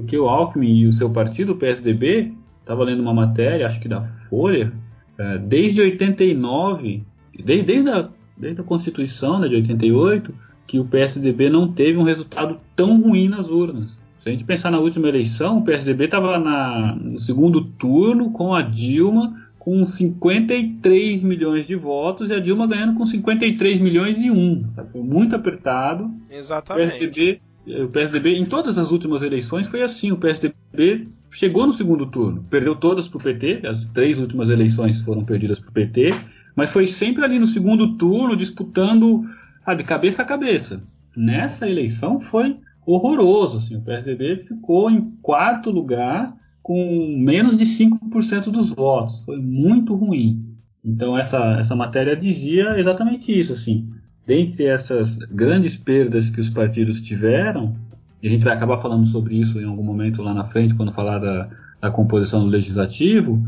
Porque 0.01 0.19
o 0.19 0.29
Alckmin 0.29 0.81
e 0.81 0.87
o 0.87 0.93
seu 0.93 1.09
partido, 1.11 1.53
o 1.53 1.57
PSDB, 1.57 2.33
estava 2.61 2.85
lendo 2.85 3.01
uma 3.01 3.15
matéria, 3.15 3.67
acho 3.67 3.81
que 3.81 3.89
da 3.89 4.03
Folha, 4.03 4.73
é, 5.19 5.39
desde 5.39 5.81
89, 5.81 7.03
desde, 7.43 7.65
desde, 7.65 7.91
a, 7.91 8.09
desde 8.37 8.61
a 8.61 8.65
Constituição 8.65 9.39
né, 9.39 9.49
de 9.49 9.55
88, 9.55 10.35
que 10.67 10.79
o 10.79 10.85
PSDB 10.85 11.49
não 11.49 11.73
teve 11.73 11.97
um 11.99 12.03
resultado 12.03 12.59
tão 12.75 13.01
ruim 13.01 13.29
nas 13.29 13.49
urnas. 13.49 13.99
Se 14.19 14.29
a 14.29 14.33
gente 14.33 14.45
pensar 14.45 14.71
na 14.71 14.79
última 14.79 15.09
eleição, 15.09 15.59
o 15.59 15.65
PSDB 15.65 16.05
estava 16.07 16.39
no 16.39 17.19
segundo 17.19 17.63
turno 17.63 18.33
com 18.33 18.55
a 18.55 18.61
Dilma 18.61 19.47
com 19.67 19.85
53 19.85 21.25
milhões 21.25 21.67
de 21.67 21.75
votos 21.75 22.31
e 22.31 22.35
a 22.35 22.39
Dilma 22.39 22.69
ganhando 22.69 22.95
com 22.95 23.05
53 23.05 23.81
milhões 23.81 24.17
e 24.17 24.31
um. 24.31 24.65
Sabe? 24.71 24.93
Foi 24.93 25.03
muito 25.03 25.35
apertado. 25.35 26.09
Exatamente. 26.31 26.87
O 26.87 26.99
PSDB, 26.99 27.41
o 27.67 27.89
PSDB, 27.89 28.37
em 28.37 28.47
todas 28.47 28.79
as 28.79 28.91
últimas 28.93 29.23
eleições, 29.23 29.67
foi 29.67 29.83
assim. 29.83 30.13
O 30.13 30.17
PSDB 30.17 31.09
chegou 31.31 31.67
no 31.67 31.73
segundo 31.73 32.07
turno, 32.07 32.45
perdeu 32.49 32.77
todas 32.77 33.09
para 33.09 33.19
o 33.19 33.23
PT, 33.23 33.63
as 33.67 33.85
três 33.87 34.21
últimas 34.21 34.49
eleições 34.49 35.01
foram 35.03 35.25
perdidas 35.25 35.59
para 35.59 35.71
o 35.71 35.73
PT, 35.73 36.11
mas 36.55 36.73
foi 36.73 36.87
sempre 36.87 37.25
ali 37.25 37.39
no 37.39 37.47
segundo 37.47 37.97
turno, 37.97 38.37
disputando, 38.37 39.25
sabe, 39.65 39.85
cabeça 39.85 40.23
a 40.23 40.25
cabeça. 40.25 40.83
Nessa 41.17 41.69
eleição 41.69 42.21
foi 42.21 42.57
horroroso. 42.87 43.59
Assim, 43.59 43.77
o 43.77 43.83
PSDB 43.83 44.45
ficou 44.47 44.91
em 44.91 45.11
quarto 45.21 45.71
lugar 45.71 46.35
com 46.63 47.17
menos 47.19 47.59
de 47.59 47.65
5% 47.65 48.51
dos 48.51 48.71
votos. 48.71 49.21
Foi 49.21 49.39
muito 49.39 49.95
ruim. 49.95 50.57
Então 50.85 51.19
essa, 51.19 51.59
essa 51.59 51.75
matéria 51.75 52.17
dizia 52.17 52.79
exatamente 52.79 53.37
isso, 53.37 53.53
assim. 53.53 53.89
Dentre 54.27 54.67
essas 54.67 55.17
grandes 55.17 55.77
perdas 55.77 56.29
que 56.29 56.41
os 56.41 56.51
partidos 56.51 57.01
tiveram, 57.01 57.77
e 58.23 58.27
a 58.27 58.31
gente 58.31 58.45
vai 58.45 58.55
acabar 58.55 58.79
falando 58.79 59.07
sobre 59.07 59.39
isso 59.39 59.61
em 59.61 59.65
algum 59.65 59.85
momento 59.85 60.23
lá 60.23 60.35
na 60.35 60.45
frente, 60.45 60.75
quando 60.75 60.93
falar 60.93 61.19
da, 61.19 61.49
da 61.81 61.91
composição 61.91 62.41
do 62.41 62.51
legislativo, 62.51 63.41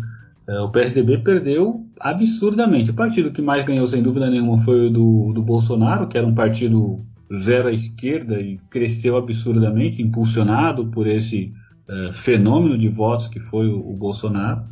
é, 0.47 0.61
o 0.61 0.71
PSDB 0.71 1.19
perdeu 1.19 1.85
absurdamente. 2.01 2.91
O 2.91 2.95
partido 2.95 3.33
que 3.33 3.43
mais 3.43 3.65
ganhou, 3.65 3.87
sem 3.89 4.03
dúvida 4.03 4.31
nenhuma, 4.31 4.59
foi 4.59 4.87
o 4.87 4.91
do, 4.91 5.33
do 5.33 5.43
Bolsonaro, 5.43 6.07
que 6.07 6.17
era 6.17 6.27
um 6.27 6.35
partido 6.35 7.05
zero 7.37 7.69
à 7.69 7.73
esquerda 7.73 8.41
e 8.41 8.59
cresceu 8.71 9.17
absurdamente, 9.17 10.01
impulsionado 10.01 10.87
por 10.87 11.07
esse 11.07 11.53
é, 11.89 12.13
fenômeno 12.13 12.79
de 12.79 12.89
votos 12.89 13.29
que 13.29 13.41
foi 13.41 13.69
o, 13.69 13.79
o, 13.79 13.95
Bolsonaro, 13.95 14.63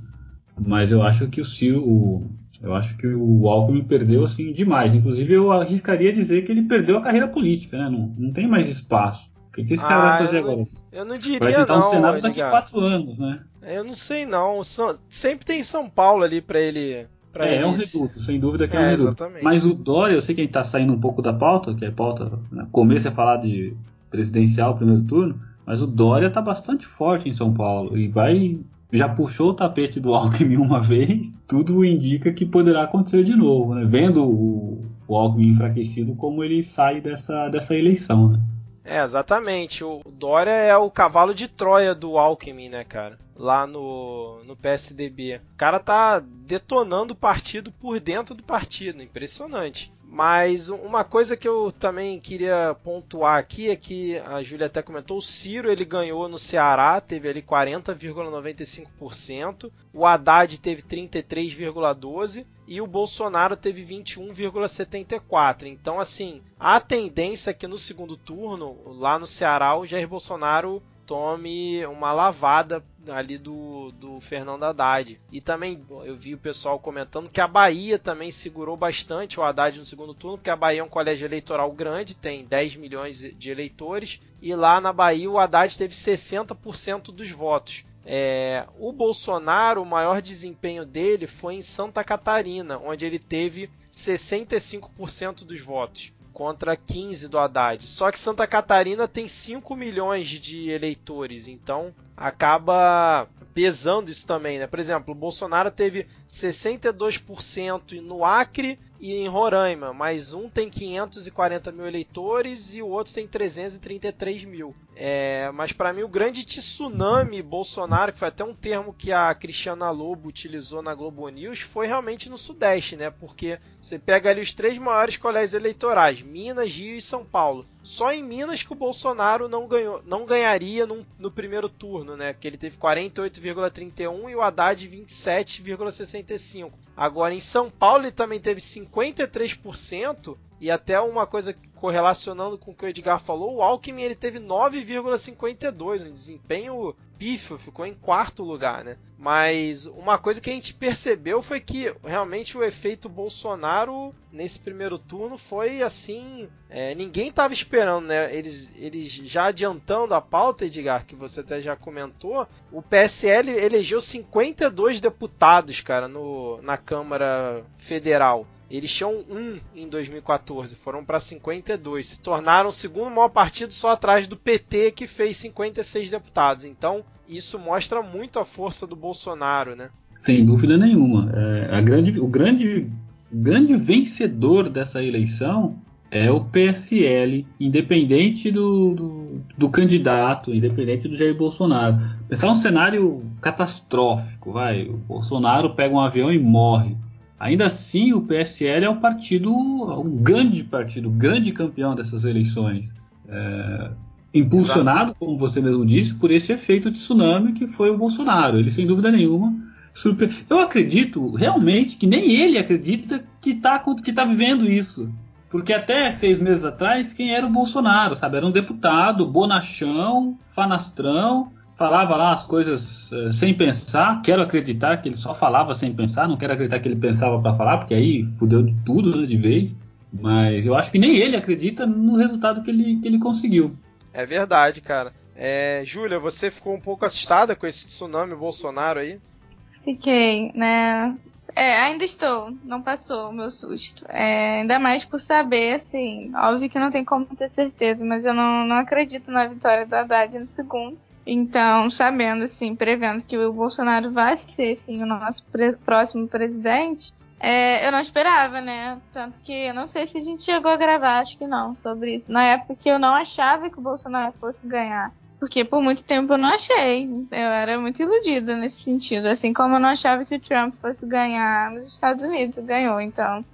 mas 0.58 0.92
eu 0.92 1.02
acho 1.02 1.28
que 1.28 1.40
o 1.40 1.44
o, 1.78 2.30
eu 2.66 2.74
acho 2.74 2.96
que 2.96 3.06
o 3.06 3.48
Alckmin 3.48 3.84
perdeu 3.84 4.24
assim 4.24 4.52
demais. 4.52 4.92
Inclusive 4.92 5.32
eu 5.32 5.52
arriscaria 5.52 6.12
dizer 6.12 6.44
que 6.44 6.50
ele 6.50 6.62
perdeu 6.62 6.98
a 6.98 7.00
carreira 7.00 7.28
política, 7.28 7.78
né? 7.78 7.88
Não, 7.88 8.12
não 8.18 8.32
tem 8.32 8.46
mais 8.46 8.68
espaço. 8.68 9.30
O 9.48 9.52
que, 9.52 9.64
que 9.64 9.74
esse 9.74 9.82
cara 9.82 10.02
ah, 10.02 10.10
vai 10.10 10.26
fazer 10.26 10.38
eu 10.38 10.50
agora? 10.50 10.68
eu 10.92 11.04
não 11.04 11.16
diria 11.16 11.38
vai 11.38 11.54
tentar 11.54 11.78
não, 11.78 11.86
um 11.86 11.90
Senado 11.90 12.20
daqui 12.20 12.42
a 12.42 12.50
quatro 12.50 12.80
anos, 12.80 13.18
né? 13.18 13.40
Eu 13.62 13.84
não 13.84 13.94
sei 13.94 14.26
não. 14.26 14.62
Sempre 15.08 15.46
tem 15.46 15.62
São 15.62 15.88
Paulo 15.88 16.24
ali 16.24 16.40
para 16.40 16.60
ele 16.60 17.06
é, 17.38 17.56
é 17.56 17.66
um 17.66 17.76
reduto, 17.76 18.20
sem 18.20 18.40
dúvida 18.40 18.66
que 18.66 18.76
é, 18.76 18.80
é 18.80 18.82
um 18.82 18.90
reduto. 18.90 19.08
Exatamente. 19.08 19.44
Mas 19.44 19.64
o 19.64 19.74
Dória, 19.74 20.14
eu 20.14 20.20
sei 20.20 20.34
que 20.34 20.40
a 20.40 20.44
gente 20.44 20.52
tá 20.52 20.64
saindo 20.64 20.92
um 20.92 21.00
pouco 21.00 21.22
da 21.22 21.32
pauta, 21.32 21.74
que 21.74 21.84
é 21.84 21.90
pauta, 21.90 22.32
né? 22.50 22.66
começo 22.72 23.08
é 23.08 23.10
falar 23.10 23.36
de 23.38 23.76
presidencial, 24.10 24.76
primeiro 24.76 25.02
turno, 25.02 25.40
mas 25.64 25.82
o 25.82 25.86
Dória 25.86 26.26
está 26.26 26.40
bastante 26.40 26.86
forte 26.86 27.28
em 27.28 27.32
São 27.32 27.52
Paulo 27.52 27.96
e 27.96 28.08
vai 28.08 28.58
já 28.92 29.08
puxou 29.08 29.50
o 29.50 29.54
tapete 29.54 30.00
do 30.00 30.12
Alckmin 30.14 30.56
uma 30.56 30.80
vez, 30.80 31.32
tudo 31.46 31.84
indica 31.84 32.32
que 32.32 32.46
poderá 32.46 32.84
acontecer 32.84 33.24
de 33.24 33.34
novo, 33.34 33.74
né? 33.74 33.84
Vendo 33.84 34.24
o, 34.24 34.84
o 35.06 35.16
Alckmin 35.16 35.48
enfraquecido, 35.48 36.14
como 36.14 36.42
ele 36.42 36.62
sai 36.62 37.00
dessa, 37.00 37.48
dessa 37.48 37.74
eleição, 37.74 38.30
né? 38.30 38.40
É, 38.86 39.02
exatamente. 39.02 39.82
O 39.82 40.00
Dória 40.06 40.52
é 40.52 40.76
o 40.76 40.88
cavalo 40.88 41.34
de 41.34 41.48
Troia 41.48 41.92
do 41.92 42.16
Alckmin, 42.16 42.68
né, 42.68 42.84
cara? 42.84 43.18
Lá 43.34 43.66
no, 43.66 44.42
no 44.44 44.56
PSDB. 44.56 45.40
O 45.54 45.56
cara 45.56 45.80
tá 45.80 46.20
detonando 46.20 47.12
o 47.12 47.16
partido 47.16 47.72
por 47.72 47.98
dentro 47.98 48.32
do 48.34 48.44
partido. 48.44 49.02
Impressionante. 49.02 49.92
Mas 50.08 50.68
uma 50.68 51.02
coisa 51.04 51.36
que 51.36 51.48
eu 51.48 51.72
também 51.72 52.20
queria 52.20 52.76
pontuar 52.82 53.38
aqui 53.38 53.68
é 53.68 53.76
que 53.76 54.16
a 54.18 54.40
Júlia 54.42 54.66
até 54.66 54.80
comentou, 54.80 55.18
o 55.18 55.22
Ciro 55.22 55.70
ele 55.70 55.84
ganhou 55.84 56.26
no 56.28 56.38
Ceará, 56.38 56.98
teve 57.00 57.28
ali 57.28 57.42
40,95%, 57.42 59.70
o 59.92 60.06
Haddad 60.06 60.58
teve 60.58 60.82
33,12% 60.82 62.46
e 62.68 62.80
o 62.80 62.86
Bolsonaro 62.86 63.56
teve 63.56 63.84
21,74%. 63.84 65.64
Então, 65.64 65.98
assim, 66.00 66.40
a 66.58 66.80
tendência 66.80 67.50
é 67.50 67.54
que 67.54 67.66
no 67.66 67.76
segundo 67.76 68.16
turno, 68.16 68.78
lá 68.86 69.18
no 69.18 69.26
Ceará, 69.26 69.76
o 69.76 69.84
Jair 69.84 70.08
Bolsonaro 70.08 70.82
tome 71.06 71.86
uma 71.86 72.12
lavada 72.12 72.84
ali 73.08 73.38
do, 73.38 73.92
do 73.92 74.20
Fernando 74.20 74.64
Haddad. 74.64 75.20
E 75.30 75.40
também 75.40 75.82
eu 76.04 76.16
vi 76.16 76.34
o 76.34 76.38
pessoal 76.38 76.78
comentando 76.78 77.30
que 77.30 77.40
a 77.40 77.46
Bahia 77.46 77.98
também 77.98 78.30
segurou 78.30 78.76
bastante 78.76 79.38
o 79.38 79.42
Haddad 79.42 79.78
no 79.78 79.84
segundo 79.84 80.12
turno, 80.12 80.38
porque 80.38 80.50
a 80.50 80.56
Bahia 80.56 80.80
é 80.80 80.84
um 80.84 80.88
colégio 80.88 81.26
eleitoral 81.26 81.70
grande, 81.70 82.16
tem 82.16 82.44
10 82.44 82.76
milhões 82.76 83.18
de 83.18 83.50
eleitores, 83.50 84.20
e 84.42 84.54
lá 84.54 84.80
na 84.80 84.92
Bahia 84.92 85.30
o 85.30 85.38
Haddad 85.38 85.78
teve 85.78 85.94
60% 85.94 87.12
dos 87.12 87.30
votos. 87.30 87.84
É, 88.04 88.66
o 88.78 88.92
Bolsonaro, 88.92 89.82
o 89.82 89.86
maior 89.86 90.22
desempenho 90.22 90.84
dele 90.84 91.26
foi 91.26 91.54
em 91.54 91.62
Santa 91.62 92.04
Catarina, 92.04 92.78
onde 92.78 93.04
ele 93.04 93.18
teve 93.18 93.68
65% 93.92 95.44
dos 95.44 95.60
votos 95.60 96.12
contra 96.36 96.76
15 96.76 97.28
do 97.28 97.38
Haddad. 97.38 97.88
Só 97.88 98.12
que 98.12 98.18
Santa 98.18 98.46
Catarina 98.46 99.08
tem 99.08 99.26
5 99.26 99.74
milhões 99.74 100.28
de 100.28 100.68
eleitores, 100.68 101.48
então 101.48 101.94
acaba 102.14 103.26
pesando 103.56 104.10
isso 104.10 104.26
também, 104.26 104.58
né? 104.58 104.66
Por 104.66 104.78
exemplo, 104.78 105.12
o 105.12 105.16
Bolsonaro 105.16 105.70
teve 105.70 106.06
62% 106.28 108.02
no 108.02 108.22
Acre 108.22 108.78
e 109.00 109.14
em 109.14 109.28
Roraima, 109.28 109.94
mas 109.94 110.34
um 110.34 110.46
tem 110.46 110.68
540 110.68 111.72
mil 111.72 111.86
eleitores 111.86 112.74
e 112.74 112.82
o 112.82 112.88
outro 112.88 113.14
tem 113.14 113.26
333 113.26 114.44
mil. 114.44 114.76
É, 114.94 115.50
mas 115.54 115.72
para 115.72 115.90
mim 115.90 116.02
o 116.02 116.08
grande 116.08 116.44
tsunami 116.44 117.40
Bolsonaro, 117.40 118.12
que 118.12 118.18
foi 118.18 118.28
até 118.28 118.44
um 118.44 118.54
termo 118.54 118.92
que 118.92 119.10
a 119.10 119.34
Cristiana 119.34 119.90
Lobo 119.90 120.28
utilizou 120.28 120.82
na 120.82 120.94
Globo 120.94 121.26
News, 121.30 121.60
foi 121.60 121.86
realmente 121.86 122.28
no 122.28 122.36
Sudeste, 122.36 122.94
né? 122.94 123.08
Porque 123.08 123.58
você 123.80 123.98
pega 123.98 124.28
ali 124.28 124.42
os 124.42 124.52
três 124.52 124.76
maiores 124.76 125.16
colégios 125.16 125.54
eleitorais, 125.54 126.20
Minas, 126.20 126.74
Rio 126.74 126.94
e 126.94 127.00
São 127.00 127.24
Paulo. 127.24 127.66
Só 127.86 128.12
em 128.12 128.20
Minas 128.20 128.64
que 128.64 128.72
o 128.72 128.76
Bolsonaro 128.76 129.48
não, 129.48 129.68
ganhou, 129.68 130.02
não 130.04 130.26
ganharia 130.26 130.84
num, 130.84 131.06
no 131.16 131.30
primeiro 131.30 131.68
turno, 131.68 132.16
né? 132.16 132.34
Que 132.34 132.48
ele 132.48 132.56
teve 132.56 132.76
48,31 132.76 134.28
e 134.28 134.34
o 134.34 134.42
Haddad 134.42 134.88
27,65. 134.88 136.72
Agora 136.96 137.32
em 137.32 137.38
São 137.38 137.70
Paulo 137.70 138.02
ele 138.02 138.10
também 138.10 138.40
teve 138.40 138.60
53% 138.60 140.36
e 140.60 140.70
até 140.70 141.00
uma 141.00 141.26
coisa 141.26 141.54
correlacionando 141.76 142.56
com 142.56 142.70
o 142.70 142.74
que 142.74 142.84
o 142.84 142.88
Edgar 142.88 143.20
falou, 143.20 143.56
o 143.56 143.62
Alckmin 143.62 144.02
ele 144.02 144.14
teve 144.14 144.40
9,52, 144.40 146.08
um 146.08 146.14
desempenho 146.14 146.96
pífio, 147.18 147.58
ficou 147.58 147.86
em 147.86 147.94
quarto 147.94 148.42
lugar, 148.42 148.84
né? 148.84 148.96
Mas 149.18 149.86
uma 149.86 150.18
coisa 150.18 150.40
que 150.40 150.50
a 150.50 150.52
gente 150.52 150.74
percebeu 150.74 151.42
foi 151.42 151.60
que 151.60 151.94
realmente 152.04 152.56
o 152.56 152.62
efeito 152.62 153.08
Bolsonaro 153.08 154.14
nesse 154.30 154.58
primeiro 154.58 154.98
turno 154.98 155.38
foi 155.38 155.82
assim, 155.82 156.48
é, 156.68 156.94
ninguém 156.94 157.28
estava 157.28 157.54
esperando, 157.54 158.06
né? 158.06 158.34
Eles, 158.34 158.72
eles 158.76 159.10
já 159.10 159.46
adiantando 159.46 160.14
a 160.14 160.20
pauta, 160.20 160.66
Edgar, 160.66 161.06
que 161.06 161.14
você 161.14 161.40
até 161.40 161.60
já 161.60 161.74
comentou, 161.74 162.46
o 162.70 162.82
PSL 162.82 163.50
elegeu 163.50 164.00
52 164.00 165.00
deputados, 165.00 165.80
cara, 165.80 166.08
no, 166.08 166.60
na 166.62 166.76
Câmara 166.76 167.64
Federal. 167.78 168.46
Eles 168.70 168.92
tinham 168.92 169.24
um 169.30 169.56
em 169.74 169.88
2014, 169.88 170.74
foram 170.74 171.04
para 171.04 171.20
52. 171.20 172.06
Se 172.06 172.20
tornaram 172.20 172.68
o 172.68 172.72
segundo 172.72 173.10
maior 173.10 173.28
partido 173.28 173.72
só 173.72 173.90
atrás 173.90 174.26
do 174.26 174.36
PT, 174.36 174.92
que 174.92 175.06
fez 175.06 175.36
56 175.36 176.10
deputados. 176.10 176.64
Então, 176.64 177.04
isso 177.28 177.58
mostra 177.58 178.02
muito 178.02 178.38
a 178.38 178.44
força 178.44 178.86
do 178.86 178.96
Bolsonaro, 178.96 179.76
né? 179.76 179.90
Sem 180.18 180.44
dúvida 180.44 180.76
nenhuma. 180.76 181.30
É, 181.34 181.80
grande, 181.82 182.18
o 182.18 182.26
grande, 182.26 182.90
grande 183.32 183.76
vencedor 183.76 184.68
dessa 184.68 185.02
eleição 185.02 185.78
é 186.10 186.30
o 186.30 186.40
PSL, 186.40 187.46
independente 187.60 188.50
do, 188.50 188.94
do, 188.94 189.40
do, 189.56 189.68
candidato, 189.68 190.54
independente 190.54 191.08
do 191.08 191.16
Jair 191.16 191.36
Bolsonaro. 191.36 191.98
Pensar 192.28 192.50
um 192.50 192.54
cenário 192.54 193.24
catastrófico, 193.40 194.52
vai. 194.52 194.88
O 194.88 194.96
Bolsonaro 194.96 195.74
pega 195.74 195.94
um 195.94 196.00
avião 196.00 196.32
e 196.32 196.38
morre. 196.38 196.96
Ainda 197.38 197.66
assim, 197.66 198.12
o 198.12 198.22
PSL 198.22 198.86
é 198.86 198.88
o 198.88 198.96
partido, 198.96 199.54
um 199.54 200.16
grande 200.22 200.64
partido, 200.64 201.10
grande 201.10 201.52
campeão 201.52 201.94
dessas 201.94 202.24
eleições. 202.24 202.96
É, 203.28 203.90
impulsionado, 204.32 205.10
Exato. 205.10 205.18
como 205.18 205.38
você 205.38 205.60
mesmo 205.60 205.84
disse, 205.84 206.14
por 206.14 206.30
esse 206.30 206.52
efeito 206.52 206.90
de 206.90 206.98
tsunami 206.98 207.52
que 207.52 207.66
foi 207.66 207.90
o 207.90 207.98
Bolsonaro. 207.98 208.58
Ele, 208.58 208.70
sem 208.70 208.86
dúvida 208.86 209.10
nenhuma, 209.10 209.54
surpre... 209.92 210.30
Eu 210.48 210.60
acredito 210.60 211.30
realmente 211.34 211.96
que 211.96 212.06
nem 212.06 212.32
ele 212.32 212.58
acredita 212.58 213.24
que 213.40 213.50
está 213.50 213.78
que 213.78 214.12
tá 214.12 214.24
vivendo 214.24 214.64
isso. 214.64 215.10
Porque 215.48 215.72
até 215.72 216.10
seis 216.10 216.38
meses 216.38 216.64
atrás, 216.64 217.12
quem 217.12 217.32
era 217.32 217.46
o 217.46 217.50
Bolsonaro, 217.50 218.16
sabe? 218.16 218.36
Era 218.36 218.46
um 218.46 218.50
deputado, 218.50 219.26
bonachão, 219.26 220.38
fanastrão, 220.48 221.52
falava 221.76 222.16
lá 222.16 222.32
as 222.32 222.44
coisas 222.44 223.10
uh, 223.12 223.30
sem 223.32 223.54
pensar. 223.54 224.22
Quero 224.22 224.42
acreditar 224.42 224.96
que 224.96 225.08
ele 225.08 225.16
só 225.16 225.32
falava 225.32 225.74
sem 225.74 225.94
pensar, 225.94 226.26
não 226.26 226.36
quero 226.36 226.54
acreditar 226.54 226.80
que 226.80 226.88
ele 226.88 226.96
pensava 226.96 227.40
para 227.40 227.54
falar, 227.56 227.78
porque 227.78 227.94
aí 227.94 228.24
fudeu 228.32 228.62
de 228.62 228.74
tudo 228.84 229.20
né, 229.20 229.26
de 229.26 229.36
vez. 229.36 229.76
Mas 230.12 230.64
eu 230.64 230.74
acho 230.74 230.90
que 230.90 230.98
nem 230.98 231.16
ele 231.16 231.36
acredita 231.36 231.86
no 231.86 232.16
resultado 232.16 232.62
que 232.62 232.70
ele, 232.70 232.98
que 233.00 233.06
ele 233.06 233.18
conseguiu. 233.18 233.76
É 234.12 234.24
verdade, 234.24 234.80
cara. 234.80 235.12
É, 235.34 235.82
Júlia, 235.84 236.18
você 236.18 236.50
ficou 236.50 236.74
um 236.74 236.80
pouco 236.80 237.04
assustada 237.04 237.54
com 237.54 237.66
esse 237.66 237.86
tsunami 237.86 238.34
Bolsonaro 238.34 238.98
aí? 238.98 239.20
Fiquei, 239.68 240.50
né? 240.54 241.14
É, 241.54 241.76
ainda 241.80 242.04
estou, 242.04 242.52
não 242.64 242.80
passou 242.80 243.28
o 243.28 243.32
meu 243.32 243.50
susto. 243.50 244.06
É, 244.08 244.60
ainda 244.60 244.78
mais 244.78 245.04
por 245.04 245.20
saber, 245.20 245.74
assim, 245.74 246.30
óbvio 246.34 246.70
que 246.70 246.78
não 246.78 246.90
tem 246.90 247.04
como 247.04 247.26
ter 247.26 247.48
certeza, 247.48 248.04
mas 248.04 248.24
eu 248.24 248.32
não, 248.32 248.66
não 248.66 248.76
acredito 248.76 249.30
na 249.30 249.46
vitória 249.46 249.86
do 249.86 249.94
Haddad 249.94 250.38
no 250.38 250.48
segundo. 250.48 250.98
Então, 251.26 251.90
sabendo, 251.90 252.44
assim, 252.44 252.76
prevendo 252.76 253.24
que 253.24 253.36
o 253.36 253.52
Bolsonaro 253.52 254.12
vai 254.12 254.36
ser, 254.36 254.72
assim, 254.72 255.02
o 255.02 255.06
nosso 255.06 255.44
pre 255.46 255.72
próximo 255.72 256.28
presidente, 256.28 257.12
é, 257.40 257.86
eu 257.86 257.90
não 257.90 258.00
esperava, 258.00 258.60
né? 258.60 258.98
Tanto 259.12 259.42
que 259.42 259.52
eu 259.52 259.74
não 259.74 259.88
sei 259.88 260.06
se 260.06 260.18
a 260.18 260.20
gente 260.20 260.44
chegou 260.44 260.70
a 260.70 260.76
gravar, 260.76 261.18
acho 261.18 261.36
que 261.36 261.46
não, 261.46 261.74
sobre 261.74 262.14
isso. 262.14 262.30
Na 262.30 262.44
época 262.44 262.76
que 262.76 262.88
eu 262.88 262.98
não 262.98 263.12
achava 263.12 263.68
que 263.68 263.78
o 263.78 263.82
Bolsonaro 263.82 264.32
fosse 264.40 264.68
ganhar. 264.68 265.12
Porque 265.38 265.64
por 265.64 265.82
muito 265.82 266.02
tempo 266.04 266.32
eu 266.32 266.38
não 266.38 266.48
achei. 266.48 267.04
Eu 267.30 267.38
era 267.38 267.78
muito 267.78 268.02
iludida 268.02 268.56
nesse 268.56 268.84
sentido. 268.84 269.26
Assim 269.26 269.52
como 269.52 269.74
eu 269.74 269.80
não 269.80 269.90
achava 269.90 270.24
que 270.24 270.34
o 270.34 270.40
Trump 270.40 270.74
fosse 270.74 271.06
ganhar 271.06 271.72
nos 271.72 271.88
Estados 271.92 272.22
Unidos, 272.22 272.58
ganhou. 272.60 273.00
Então. 273.00 273.44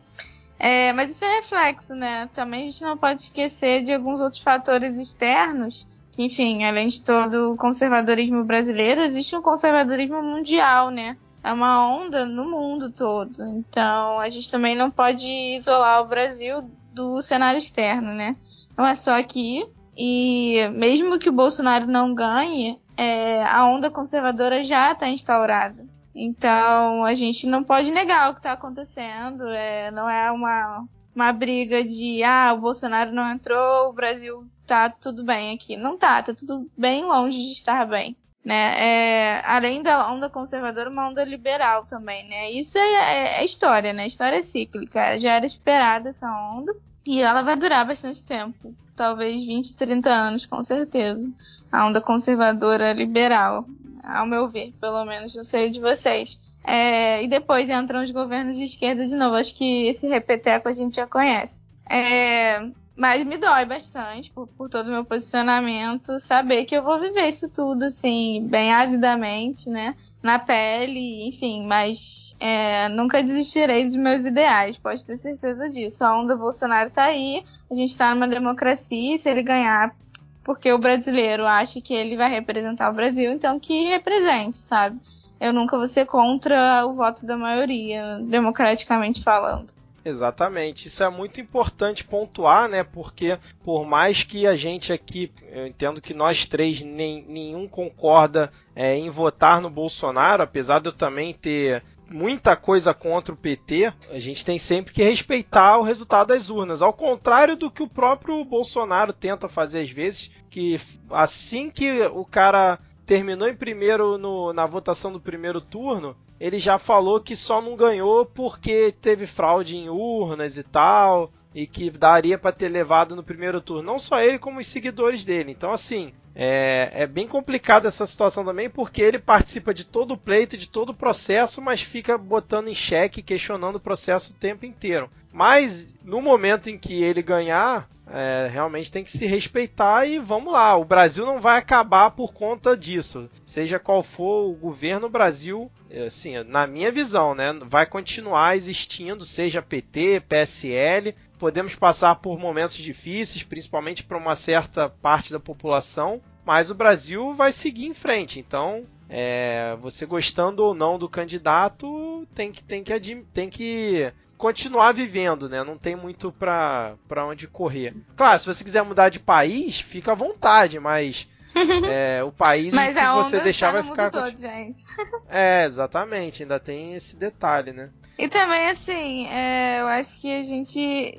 É, 0.59 0.93
mas 0.93 1.11
isso 1.11 1.25
é 1.25 1.37
reflexo, 1.37 1.93
né? 1.95 2.29
Também 2.33 2.63
a 2.63 2.67
gente 2.71 2.85
não 2.85 2.97
pode 2.97 3.23
esquecer 3.23 3.83
de 3.83 3.93
alguns 3.93 4.21
outros 4.21 4.41
fatores 4.41 4.97
externos 4.97 5.89
que, 6.13 6.23
enfim, 6.23 6.63
além 6.63 6.89
de 6.89 7.03
todo 7.03 7.53
o 7.53 7.57
conservadorismo 7.57 8.45
brasileiro, 8.45 9.01
existe 9.01 9.35
um 9.35 9.41
conservadorismo 9.41 10.23
mundial, 10.23 10.91
né? 10.91 11.17
É 11.43 11.53
uma 11.53 11.89
onda 11.89 12.27
no 12.27 12.49
mundo 12.49 12.93
todo. 12.93 13.43
Então, 13.45 14.21
a 14.21 14.29
gente 14.29 14.51
também 14.51 14.77
não 14.77 14.91
pode 14.91 15.27
isolar 15.57 16.03
o 16.03 16.07
Brasil 16.07 16.71
do 16.93 17.21
cenário 17.23 17.59
externo, 17.59 18.13
né? 18.13 18.37
Não 18.77 18.87
é 18.87 18.95
só 18.95 19.19
aqui. 19.19 19.67
E 19.97 20.69
mesmo 20.75 21.19
que 21.19 21.31
o 21.31 21.33
Bolsonaro 21.33 21.87
não 21.87 22.15
ganhe, 22.15 22.79
é, 22.97 23.43
a 23.45 23.65
onda 23.65 23.91
conservadora 23.91 24.63
já 24.63 24.93
está 24.93 25.09
instaurada. 25.09 25.85
Então, 26.15 27.05
a 27.05 27.15
gente 27.15 27.47
não 27.47 27.65
pode 27.65 27.91
negar 27.91 28.31
o 28.31 28.35
que 28.35 28.41
está 28.41 28.53
acontecendo. 28.53 29.49
É, 29.49 29.91
não 29.91 30.09
é 30.09 30.31
uma, 30.31 30.85
uma 31.15 31.33
briga 31.33 31.83
de, 31.83 32.23
ah, 32.23 32.53
o 32.55 32.61
Bolsonaro 32.61 33.13
não 33.13 33.31
entrou, 33.31 33.89
o 33.89 33.93
Brasil 33.95 34.47
tá 34.73 34.89
tudo 34.89 35.23
bem 35.23 35.55
aqui. 35.55 35.77
Não 35.77 35.99
tá, 35.99 36.23
tá 36.23 36.33
tudo 36.33 36.67
bem 36.77 37.05
longe 37.05 37.39
de 37.39 37.53
estar 37.53 37.87
bem. 37.87 38.17
Né? 38.45 38.75
É, 38.77 39.43
além 39.45 39.83
da 39.83 40.11
onda 40.11 40.29
conservadora, 40.29 40.91
uma 40.91 41.09
onda 41.09 41.23
liberal 41.25 41.85
também, 41.85 42.27
né? 42.29 42.51
Isso 42.51 42.77
é, 42.77 42.83
é, 42.83 43.41
é 43.41 43.45
história, 43.45 43.93
né? 43.93 44.07
História 44.07 44.39
é 44.39 44.43
cíclica. 44.43 45.19
Já 45.19 45.35
era 45.35 45.47
esperada 45.47 46.09
essa 46.09 46.27
onda 46.29 46.75
e 47.07 47.21
ela 47.21 47.43
vai 47.43 47.57
durar 47.57 47.87
bastante 47.87 48.25
tempo. 48.25 48.75
Talvez 48.97 49.45
20, 49.45 49.77
30 49.77 50.11
anos, 50.11 50.47
com 50.47 50.65
certeza. 50.65 51.31
A 51.71 51.87
onda 51.87 52.01
conservadora 52.01 52.93
liberal, 52.93 53.65
ao 54.03 54.27
meu 54.27 54.49
ver, 54.49 54.73
pelo 54.81 55.05
menos, 55.05 55.37
não 55.37 55.45
sei 55.45 55.71
de 55.71 55.81
vocês. 55.81 56.39
É, 56.65 57.23
e 57.23 57.29
depois 57.29 57.71
entram 57.71 58.03
os 58.03 58.11
governos 58.11 58.57
de 58.57 58.65
esquerda 58.65 59.07
de 59.07 59.15
novo. 59.15 59.37
Acho 59.37 59.55
que 59.55 59.89
esse 59.89 60.09
repeteco 60.09 60.69
a 60.69 60.73
gente 60.73 60.97
já 60.97 61.07
conhece. 61.07 61.69
É, 61.89 62.61
mas 62.95 63.25
me 63.25 63.39
dói 63.39 63.65
bastante 63.65 64.31
por, 64.31 64.47
por, 64.47 64.69
todo 64.69 64.89
o 64.89 64.91
meu 64.91 65.05
posicionamento, 65.05 66.19
saber 66.19 66.65
que 66.65 66.77
eu 66.77 66.83
vou 66.83 67.01
viver 67.01 67.27
isso 67.27 67.49
tudo, 67.49 67.85
assim, 67.85 68.47
bem 68.47 68.73
avidamente, 68.73 69.71
né? 69.71 69.97
Na 70.23 70.39
pele, 70.39 71.27
enfim, 71.27 71.67
mas 71.67 72.37
é, 72.39 72.89
nunca 72.91 73.23
desistirei 73.23 73.85
dos 73.85 73.97
meus 73.97 74.25
ideais, 74.25 74.79
pode 74.79 75.05
ter 75.05 75.17
certeza 75.17 75.69
disso. 75.71 76.05
A 76.05 76.17
onda 76.17 76.37
Bolsonaro 76.37 76.91
tá 76.91 77.05
aí, 77.05 77.43
a 77.71 77.75
gente 77.75 77.97
tá 77.97 78.15
numa 78.15 78.29
democracia, 78.29 79.15
e 79.15 79.19
se 79.19 79.29
ele 79.29 79.43
ganhar, 79.43 79.97
porque 80.45 80.71
o 80.71 80.79
brasileiro 80.79 81.47
acha 81.47 81.81
que 81.81 81.95
ele 81.95 82.17
vai 82.17 82.31
representar 82.31 82.91
o 82.91 82.95
Brasil, 82.95 83.33
então 83.33 83.59
que 83.59 83.89
represente, 83.89 84.59
sabe? 84.59 85.01
Eu 85.41 85.53
nunca 85.53 85.77
vou 85.77 85.87
ser 85.87 86.07
contra 86.07 86.87
o 86.87 86.95
voto 86.95 87.27
da 87.27 87.37
maioria, 87.37 88.21
democraticamente 88.23 89.23
falando. 89.23 89.73
Exatamente, 90.05 90.89
isso 90.89 91.05
é 91.05 91.09
muito 91.09 91.41
importante 91.41 92.03
pontuar, 92.03 92.69
né? 92.69 92.83
Porque 92.83 93.39
por 93.63 93.85
mais 93.85 94.25
que 94.25 94.47
a 94.49 94.57
gente 94.57 94.93
aqui, 94.93 95.31
eu 95.49 95.67
entendo 95.67 96.01
que 96.01 96.13
nós 96.13 96.45
três 96.45 96.81
nem, 96.81 97.25
nenhum 97.29 97.69
concorda 97.69 98.53
é, 98.75 98.97
em 98.97 99.09
votar 99.09 99.61
no 99.61 99.71
Bolsonaro, 99.71 100.43
apesar 100.43 100.81
de 100.81 100.89
eu 100.89 100.93
também 100.93 101.33
ter 101.33 101.85
muita 102.11 102.57
coisa 102.57 102.93
contra 102.93 103.33
o 103.33 103.37
PT, 103.37 103.93
a 104.11 104.19
gente 104.19 104.45
tem 104.45 104.59
sempre 104.59 104.93
que 104.93 105.03
respeitar 105.03 105.79
o 105.79 105.83
resultado 105.83 106.29
das 106.29 106.51
urnas. 106.51 106.83
Ao 106.83 106.93
contrário 106.93 107.57
do 107.57 107.71
que 107.71 107.83
o 107.83 107.89
próprio 107.89 108.45
Bolsonaro 108.45 109.13
tenta 109.13 109.49
fazer 109.49 109.83
às 109.83 109.91
vezes, 109.91 110.31
que 110.51 110.81
assim 111.11 111.71
que 111.71 112.03
o 112.07 112.25
cara 112.25 112.79
terminou 113.13 113.47
em 113.47 113.55
primeiro 113.55 114.17
no, 114.17 114.55
na 114.55 114.65
votação 114.65 115.13
do 115.13 115.21
primeiro 115.21 115.61
turno, 115.61 116.17
ele 116.41 116.59
já 116.59 116.79
falou 116.79 117.21
que 117.21 117.37
só 117.37 117.61
não 117.61 117.77
ganhou 117.77 118.25
porque 118.25 118.91
teve 119.03 119.27
fraude 119.27 119.77
em 119.77 119.91
urnas 119.91 120.57
e 120.57 120.63
tal. 120.63 121.31
e 121.55 121.67
que 121.67 121.91
daria 121.91 122.39
para 122.39 122.53
ter 122.53 122.71
levado 122.71 123.15
no 123.15 123.23
primeiro 123.23 123.61
turno, 123.61 123.83
não 123.83 123.99
só 123.99 124.19
ele, 124.23 124.39
como 124.39 124.59
os 124.59 124.67
seguidores 124.67 125.27
dele. 125.27 125.53
Então, 125.53 125.71
assim, 125.71 126.15
é, 126.35 126.91
é, 126.95 127.07
bem 127.07 127.29
complicada 127.29 127.87
essa 127.87 128.07
situação 128.07 128.43
também, 128.43 128.71
porque 128.71 129.03
ele 129.03 129.19
participa 129.19 129.75
de 129.75 129.85
todo 129.85 130.15
o 130.15 130.17
pleito, 130.17 130.57
de 130.57 130.67
todo 130.67 130.89
o 130.89 130.95
processo, 130.95 131.61
mas 131.61 131.83
fica 131.83 132.17
botando 132.17 132.69
em 132.69 132.75
xeque, 132.75 133.23
questionando 133.23 133.77
o 133.77 133.81
processo 133.81 134.33
o 134.33 134.37
tempo 134.37 134.65
inteiro. 134.65 135.11
Mas 135.31 135.87
no 136.03 136.23
momento 136.23 136.71
em 136.71 136.79
que 136.79 137.03
ele 137.03 137.21
ganhar, 137.21 137.91
é, 138.07 138.49
realmente 138.51 138.91
tem 138.91 139.05
que 139.05 139.11
se 139.11 139.27
respeitar 139.27 140.07
e 140.07 140.19
vamos 140.19 140.53
lá. 140.53 140.77
O 140.77 140.85
Brasil 140.85 141.25
não 141.25 141.41
vai 141.41 141.59
acabar 141.59 142.11
por 142.11 142.33
conta 142.33 142.77
disso. 142.77 143.31
Seja 143.45 143.79
qual 143.79 144.03
for 144.03 144.51
o 144.51 144.55
governo, 144.55 145.07
o 145.07 145.11
Brasil, 145.11 145.71
assim, 146.07 146.43
na 146.45 146.67
minha 146.67 146.91
visão, 146.91 147.35
né, 147.35 147.53
vai 147.65 147.87
continuar 147.87 148.57
existindo, 148.57 149.25
seja 149.25 149.63
PT, 149.63 150.23
PSL, 150.29 151.15
podemos 151.39 151.75
passar 151.75 152.17
por 152.17 152.39
momentos 152.39 152.77
difíceis, 152.77 153.43
principalmente 153.43 154.05
para 154.05 154.19
uma 154.19 154.37
certa 154.37 154.89
parte 154.89 155.33
da 155.33 155.41
população, 155.41 156.21
mas 156.45 156.71
o 156.71 156.75
Brasil 156.75 157.33
vai 157.35 157.53
seguir 157.53 157.87
em 157.87 157.95
frente. 157.95 158.39
Então, 158.39 158.85
é, 159.15 159.77
você 159.83 160.07
gostando 160.07 160.65
ou 160.65 160.75
não 160.75 160.99
do 160.99 161.07
candidato, 161.07 162.27
tem 162.35 162.51
que, 162.51 162.65
tem 162.65 162.83
que, 162.83 163.15
tem 163.35 163.51
que 163.51 164.11
continuar 164.39 164.93
vivendo, 164.93 165.51
né? 165.51 165.63
Não 165.63 165.77
tem 165.77 165.95
muito 165.95 166.33
para 166.33 166.97
onde 167.29 167.47
correr. 167.47 167.95
Claro, 168.17 168.41
se 168.41 168.47
você 168.47 168.65
quiser 168.65 168.83
mudar 168.83 169.11
de 169.11 169.21
país, 169.21 169.79
fica 169.79 170.13
à 170.13 170.15
vontade, 170.15 170.81
mas 170.81 171.29
é, 171.87 172.25
o 172.25 172.33
país 172.33 172.73
Mas 172.73 172.97
que 172.97 173.07
você 173.09 173.37
tá 173.37 173.45
deixar 173.45 173.73
vai 173.73 173.83
ficar. 173.83 174.11
Todo, 174.11 174.35
gente. 174.35 174.83
É, 175.29 175.65
exatamente, 175.65 176.43
ainda 176.43 176.61
tem 176.61 176.95
esse 176.95 177.17
detalhe, 177.17 177.73
né? 177.73 177.91
E 178.19 178.29
também, 178.29 178.69
assim, 178.69 179.27
é, 179.29 179.81
eu 179.81 179.89
acho 179.89 180.21
que 180.21 180.31
a 180.39 180.43
gente 180.43 181.19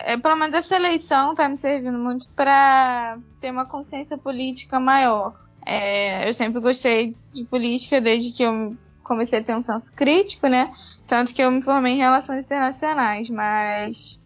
é, 0.00 0.16
pelo 0.16 0.36
menos 0.36 0.54
essa 0.54 0.76
eleição 0.76 1.34
tá 1.34 1.48
me 1.48 1.56
servindo 1.56 1.98
muito 1.98 2.28
para 2.30 3.18
ter 3.40 3.50
uma 3.50 3.64
consciência 3.64 4.18
política 4.18 4.78
maior. 4.80 5.34
É, 5.64 6.28
eu 6.28 6.34
sempre 6.34 6.60
gostei 6.60 7.14
de 7.32 7.44
política 7.44 8.00
desde 8.00 8.32
que 8.32 8.42
eu 8.42 8.76
comecei 9.02 9.38
a 9.38 9.42
ter 9.42 9.54
um 9.54 9.60
senso 9.60 9.94
crítico, 9.94 10.46
né? 10.46 10.72
Tanto 11.06 11.34
que 11.34 11.42
eu 11.42 11.50
me 11.50 11.62
formei 11.62 11.94
em 11.94 11.98
relações 11.98 12.44
internacionais, 12.44 13.28
mas 13.28 14.20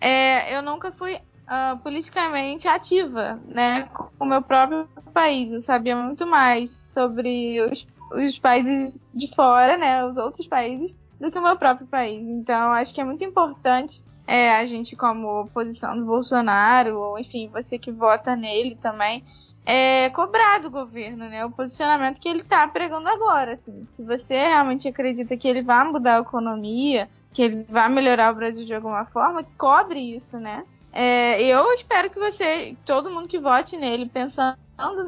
é, 0.00 0.56
eu 0.56 0.62
nunca 0.62 0.90
fui 0.92 1.14
uh, 1.14 1.78
politicamente 1.82 2.66
ativa, 2.66 3.40
né? 3.46 3.84
Com 3.92 4.10
o 4.18 4.26
meu 4.26 4.42
próprio 4.42 4.88
país. 5.12 5.52
Eu 5.52 5.60
sabia 5.60 5.96
muito 5.96 6.26
mais 6.26 6.70
sobre 6.70 7.60
os, 7.60 7.86
os 8.12 8.38
países 8.38 9.00
de 9.14 9.32
fora, 9.34 9.76
né? 9.76 10.04
Os 10.04 10.16
outros 10.16 10.46
países 10.46 10.98
do 11.20 11.30
que 11.30 11.38
o 11.38 11.42
meu 11.42 11.56
próprio 11.56 11.86
país. 11.86 12.24
Então, 12.24 12.72
acho 12.72 12.92
que 12.92 13.00
é 13.00 13.04
muito 13.04 13.24
importante 13.24 14.02
é, 14.26 14.56
a 14.56 14.66
gente, 14.66 14.96
como 14.96 15.42
oposição 15.42 15.96
do 15.96 16.04
Bolsonaro, 16.04 16.98
ou 16.98 17.18
enfim, 17.18 17.48
você 17.52 17.78
que 17.78 17.92
vota 17.92 18.34
nele 18.34 18.74
também, 18.74 19.24
é, 19.64 20.10
cobrar 20.10 20.58
do 20.60 20.70
governo, 20.70 21.28
né? 21.28 21.44
O 21.44 21.50
posicionamento 21.50 22.20
que 22.20 22.28
ele 22.28 22.40
está 22.40 22.66
pregando 22.66 23.08
agora. 23.08 23.52
Assim. 23.52 23.84
Se 23.86 24.04
você 24.04 24.34
realmente 24.34 24.88
acredita 24.88 25.36
que 25.36 25.46
ele 25.46 25.62
vai 25.62 25.84
mudar 25.84 26.16
a 26.16 26.20
economia, 26.20 27.08
que 27.32 27.42
ele 27.42 27.64
vai 27.68 27.88
melhorar 27.88 28.32
o 28.32 28.36
Brasil 28.36 28.66
de 28.66 28.74
alguma 28.74 29.04
forma, 29.04 29.44
cobre 29.56 29.98
isso, 29.98 30.38
né? 30.38 30.64
É, 30.92 31.40
eu 31.42 31.72
espero 31.72 32.10
que 32.10 32.18
você, 32.18 32.76
todo 32.84 33.10
mundo 33.10 33.26
que 33.26 33.38
vote 33.38 33.78
nele, 33.78 34.06
pensando 34.06 34.58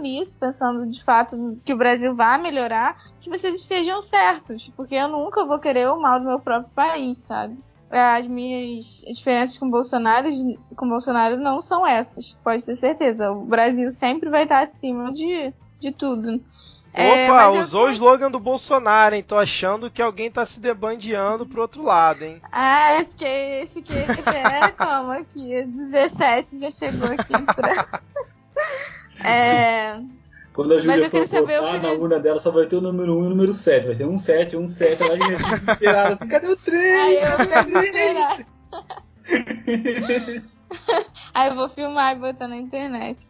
nisso, 0.01 0.39
pensando 0.39 0.87
de 0.87 1.05
fato 1.05 1.59
que 1.63 1.75
o 1.75 1.77
Brasil 1.77 2.15
vai 2.15 2.41
melhorar, 2.41 2.97
que 3.21 3.29
vocês 3.29 3.61
estejam 3.61 4.01
certos, 4.01 4.73
porque 4.75 4.95
eu 4.95 5.09
nunca 5.09 5.45
vou 5.45 5.59
querer 5.59 5.91
o 5.91 6.01
mal 6.01 6.19
do 6.19 6.27
meu 6.27 6.41
próprio 6.41 6.71
país, 6.75 7.19
sabe? 7.19 7.59
As 7.95 8.27
minhas 8.27 9.05
diferenças 9.07 9.57
com 9.57 9.71
Bolsonaro, 9.71 10.29
com 10.75 10.89
Bolsonaro 10.89 11.37
não 11.37 11.61
são 11.61 11.87
essas, 11.87 12.37
pode 12.43 12.67
ter 12.67 12.75
certeza. 12.75 13.31
O 13.31 13.45
Brasil 13.45 13.89
sempre 13.91 14.29
vai 14.29 14.43
estar 14.43 14.63
acima 14.63 15.13
de, 15.13 15.53
de 15.79 15.93
tudo. 15.93 16.43
É, 16.93 17.29
Opa, 17.29 17.49
usou 17.51 17.83
eu... 17.83 17.89
o 17.89 17.93
slogan 17.93 18.31
do 18.31 18.39
Bolsonaro, 18.39 19.15
hein? 19.15 19.23
Tô 19.23 19.37
achando 19.37 19.91
que 19.91 20.01
alguém 20.03 20.31
tá 20.31 20.45
se 20.47 20.61
debandeando 20.61 21.45
pro 21.47 21.63
outro 21.63 21.83
lado, 21.83 22.25
hein? 22.25 22.41
Ah, 22.51 23.01
eu 23.01 23.07
fiquei, 23.07 23.67
fiquei 23.67 23.99
é, 24.33 24.69
como 24.71 25.11
aqui? 25.11 25.63
17 25.65 26.61
já 26.61 26.71
chegou 26.71 27.11
aqui. 27.11 27.33
Pra... 27.55 28.01
é... 29.29 30.01
Quando 30.55 30.73
a 30.75 30.81
Júlia 30.81 31.11
for 31.11 31.27
votar 31.27 31.83
na 31.83 31.93
urna 31.93 32.21
dela, 32.21 32.39
só 32.39 32.53
vai 32.53 32.65
ter 32.67 32.77
o 32.77 32.81
número 32.81 33.19
1 33.19 33.25
e 33.25 33.27
o 33.27 33.31
número 33.31 33.53
7. 33.53 33.87
Vai 33.87 33.95
ser 33.95 34.07
1, 34.07 34.19
7, 34.19 34.57
1, 34.57 34.67
7. 34.69 35.03
Ela 35.03 35.17
vai 35.17 35.37
desesperada 35.37 36.15
assim, 36.15 36.29
cadê 36.29 36.47
o 36.47 36.57
3? 36.57 37.01
Aí 37.01 37.17
eu 37.17 37.37
vou 37.73 37.83
esperar. 37.83 38.47
Aí 41.35 41.49
eu 41.49 41.55
vou 41.57 41.69
filmar 41.69 42.17
e 42.17 42.21
botar 42.21 42.47
na 42.47 42.57
internet. 42.57 43.29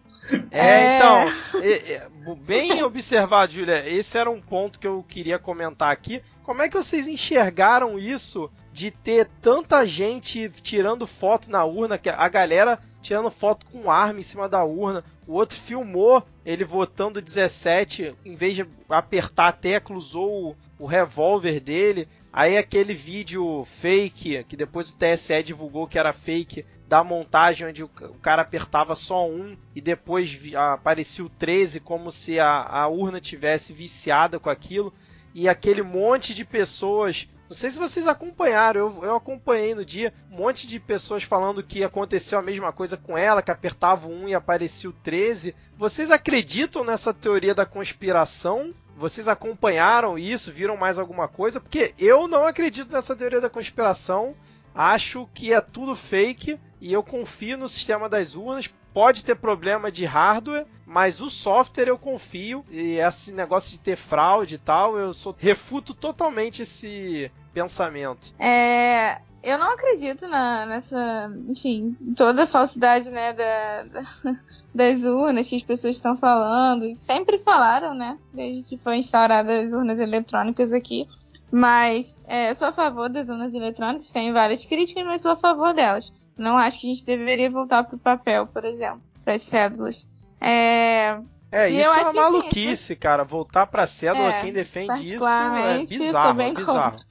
É, 0.50 0.68
é, 0.68 0.96
então, 0.96 1.16
é, 1.62 1.92
é, 1.92 2.08
bem 2.46 2.82
observado, 2.82 3.52
Julia. 3.52 3.88
Esse 3.88 4.18
era 4.18 4.30
um 4.30 4.40
ponto 4.40 4.78
que 4.78 4.86
eu 4.86 5.02
queria 5.08 5.38
comentar 5.38 5.90
aqui. 5.90 6.22
Como 6.42 6.60
é 6.60 6.68
que 6.68 6.76
vocês 6.76 7.08
enxergaram 7.08 7.98
isso 7.98 8.50
de 8.70 8.90
ter 8.90 9.30
tanta 9.40 9.86
gente 9.86 10.50
tirando 10.62 11.06
foto 11.06 11.50
na 11.50 11.64
urna, 11.64 11.96
que 11.96 12.10
a 12.10 12.28
galera 12.28 12.78
tirando 13.00 13.30
foto 13.30 13.66
com 13.66 13.90
arma 13.90 14.20
em 14.20 14.22
cima 14.22 14.48
da 14.48 14.64
urna, 14.64 15.04
o 15.26 15.34
outro 15.34 15.58
filmou 15.58 16.22
ele 16.44 16.64
votando 16.64 17.22
17, 17.22 18.14
em 18.24 18.34
vez 18.34 18.56
de 18.56 18.66
apertar 18.88 19.48
a 19.48 19.52
tecla, 19.52 19.96
usou 19.96 20.50
o, 20.50 20.56
o 20.84 20.86
revólver 20.86 21.60
dele. 21.60 22.08
Aí 22.32 22.58
aquele 22.58 22.92
vídeo 22.92 23.64
fake, 23.64 24.44
que 24.44 24.56
depois 24.56 24.90
o 24.90 24.96
TSE 24.96 25.42
divulgou 25.42 25.86
que 25.86 25.98
era 25.98 26.12
fake, 26.12 26.64
da 26.86 27.02
montagem 27.02 27.68
onde 27.68 27.82
o, 27.82 27.88
cara 27.88 28.42
apertava 28.42 28.94
só 28.94 29.28
um 29.28 29.56
e 29.74 29.80
depois 29.80 30.38
aparecia 30.54 31.24
o 31.24 31.30
13 31.30 31.80
como 31.80 32.12
se 32.12 32.38
a, 32.38 32.62
a 32.62 32.86
urna 32.88 33.20
tivesse 33.20 33.72
viciada 33.72 34.38
com 34.38 34.50
aquilo 34.50 34.92
e 35.34 35.48
aquele 35.48 35.82
monte 35.82 36.32
de 36.32 36.44
pessoas 36.44 37.28
não 37.48 37.54
sei 37.54 37.70
se 37.70 37.78
vocês 37.78 38.06
acompanharam, 38.06 38.80
eu, 38.80 39.04
eu, 39.04 39.16
acompanhei 39.16 39.74
no 39.74 39.84
dia 39.84 40.14
um 40.30 40.38
monte 40.38 40.66
de 40.66 40.80
pessoas 40.80 41.22
falando 41.22 41.62
que 41.62 41.84
aconteceu 41.84 42.38
a 42.38 42.42
mesma 42.42 42.72
coisa 42.72 42.96
com 42.96 43.18
ela, 43.18 43.42
que 43.42 43.50
apertava 43.50 44.08
um 44.08 44.26
e 44.26 44.34
aparecia 44.34 44.88
o 44.88 44.94
13. 44.94 45.54
Vocês 45.76 46.10
acreditam 46.10 46.82
nessa 46.82 47.12
teoria 47.12 47.54
da 47.54 47.66
conspiração? 47.66 48.72
Vocês 48.96 49.28
acompanharam 49.28 50.18
isso? 50.18 50.50
Viram 50.50 50.76
mais 50.76 50.98
alguma 50.98 51.28
coisa? 51.28 51.60
Porque 51.60 51.94
eu 51.98 52.26
não 52.26 52.46
acredito 52.46 52.90
nessa 52.90 53.14
teoria 53.14 53.42
da 53.42 53.50
conspiração. 53.50 54.34
Acho 54.74 55.28
que 55.34 55.52
é 55.52 55.60
tudo 55.60 55.94
fake 55.94 56.58
e 56.80 56.92
eu 56.92 57.02
confio 57.02 57.58
no 57.58 57.68
sistema 57.68 58.08
das 58.08 58.34
urnas. 58.34 58.72
Pode 58.94 59.24
ter 59.24 59.34
problema 59.34 59.90
de 59.90 60.04
hardware, 60.04 60.66
mas 60.86 61.20
o 61.20 61.28
software 61.28 61.88
eu 61.88 61.98
confio. 61.98 62.64
E 62.70 62.98
esse 62.98 63.32
negócio 63.32 63.72
de 63.72 63.80
ter 63.80 63.96
fraude 63.96 64.54
e 64.54 64.58
tal, 64.58 64.96
eu 64.96 65.12
sou, 65.12 65.34
refuto 65.36 65.92
totalmente 65.92 66.62
esse 66.62 67.30
pensamento. 67.52 68.32
É, 68.38 69.18
eu 69.42 69.58
não 69.58 69.72
acredito 69.72 70.28
na, 70.28 70.64
nessa, 70.64 71.30
enfim, 71.48 71.96
toda 72.16 72.44
a 72.44 72.46
falsidade, 72.46 73.10
né, 73.10 73.32
da, 73.32 73.82
da, 73.82 74.02
das 74.74 75.02
urnas 75.02 75.48
que 75.48 75.56
as 75.56 75.62
pessoas 75.62 75.96
estão 75.96 76.16
falando. 76.16 76.96
Sempre 76.96 77.38
falaram, 77.38 77.94
né, 77.94 78.16
desde 78.32 78.62
que 78.62 78.76
foi 78.76 78.96
instauradas 78.96 79.68
as 79.68 79.74
urnas 79.74 79.98
eletrônicas 79.98 80.72
aqui. 80.72 81.08
Mas 81.56 82.24
é, 82.26 82.50
eu 82.50 82.54
sou 82.56 82.66
a 82.66 82.72
favor 82.72 83.08
das 83.08 83.28
urnas 83.28 83.54
eletrônicas, 83.54 84.10
tenho 84.10 84.34
várias 84.34 84.66
críticas, 84.66 85.04
mas 85.04 85.20
sou 85.20 85.30
a 85.30 85.36
favor 85.36 85.72
delas. 85.72 86.12
Não 86.36 86.58
acho 86.58 86.80
que 86.80 86.90
a 86.90 86.92
gente 86.92 87.06
deveria 87.06 87.48
voltar 87.48 87.84
para 87.84 87.94
o 87.94 87.98
papel, 87.98 88.48
por 88.48 88.64
exemplo, 88.64 89.00
para 89.24 89.34
as 89.34 89.42
cédulas. 89.42 90.32
É, 90.40 91.16
é, 91.52 91.70
isso 91.70 91.80
é 91.80 91.88
uma 91.88 92.12
maluquice, 92.12 92.92
assim, 92.92 92.96
cara. 92.96 93.22
Voltar 93.22 93.68
pra 93.68 93.86
cédula, 93.86 94.30
é, 94.30 94.40
quem 94.40 94.52
defende 94.52 95.14
isso 95.14 95.24
é 95.24 95.78
bizarro, 95.78 96.26
sou 96.26 96.34
bem 96.34 96.48
é 96.48 96.54
bizarro. 96.54 96.90
Contra. 96.90 97.06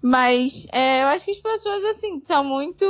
Mas 0.00 0.66
é, 0.72 1.02
eu 1.02 1.08
acho 1.08 1.26
que 1.26 1.30
as 1.32 1.38
pessoas, 1.38 1.84
assim, 1.84 2.18
são 2.22 2.42
muito. 2.42 2.86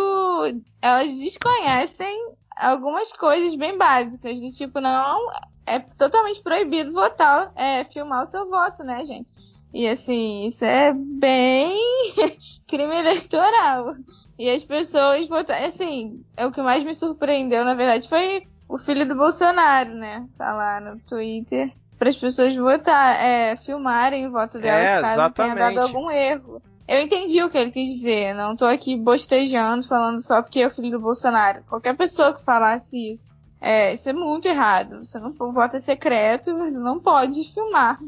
Elas 0.81 1.13
desconhecem 1.15 2.31
algumas 2.57 3.11
coisas 3.11 3.57
bem 3.57 3.77
básicas, 3.77 4.39
do 4.39 4.53
tipo, 4.53 4.81
não. 4.81 5.19
É 5.67 5.81
totalmente 5.81 6.41
proibido 6.43 6.93
votar, 6.93 7.53
é, 7.57 7.83
filmar 7.83 8.23
o 8.23 8.27
seu 8.27 8.49
voto, 8.49 8.85
né, 8.85 9.03
gente? 9.05 9.62
E 9.73 9.89
assim, 9.89 10.47
isso 10.47 10.65
é 10.65 10.93
bem 10.93 11.79
crime 12.69 12.95
eleitoral. 12.95 13.95
E 14.39 14.51
as 14.51 14.65
pessoas 14.65 15.29
votaram. 15.29 15.67
Assim, 15.67 16.23
é 16.37 16.47
o 16.47 16.53
que 16.53 16.61
mais 16.61 16.85
me 16.85 16.95
surpreendeu, 16.95 17.65
na 17.65 17.75
verdade, 17.75 18.09
foi 18.09 18.47
o 18.69 18.79
filho 18.79 19.07
do 19.07 19.15
Bolsonaro, 19.15 19.95
né? 19.95 20.27
Falar 20.37 20.81
no 20.81 20.99
Twitter 21.01 21.73
para 21.99 22.09
as 22.09 22.17
pessoas 22.17 22.57
votar, 22.57 23.23
é, 23.23 23.55
filmarem 23.55 24.27
o 24.27 24.33
voto 24.33 24.59
delas 24.59 24.91
é, 24.91 25.01
caso 25.01 25.13
exatamente. 25.13 25.55
tenha 25.55 25.55
dado 25.55 25.79
algum 25.79 26.11
erro. 26.11 26.61
Eu 26.89 27.01
entendi 27.01 27.41
o 27.41 27.49
que 27.49 27.57
ele 27.57 27.71
quis 27.71 27.91
dizer, 27.91 28.35
não 28.35 28.57
tô 28.57 28.65
aqui 28.65 28.97
bostejando, 28.97 29.87
falando 29.87 30.21
só 30.21 30.43
porque 30.43 30.61
é 30.61 30.67
o 30.67 30.71
filho 30.71 30.91
do 30.91 30.99
Bolsonaro. 30.99 31.63
Qualquer 31.69 31.97
pessoa 31.97 32.35
que 32.35 32.45
falasse 32.45 33.13
isso 33.13 33.37
é, 33.65 33.93
isso 33.93 34.11
é 34.11 34.13
muito 34.13 34.49
errado. 34.49 35.05
Você 35.05 35.21
não 35.21 35.33
o 35.39 35.53
voto 35.53 35.77
é 35.77 35.79
secreto, 35.79 36.59
você 36.59 36.81
não 36.81 36.99
pode 36.99 37.45
filmar 37.55 38.01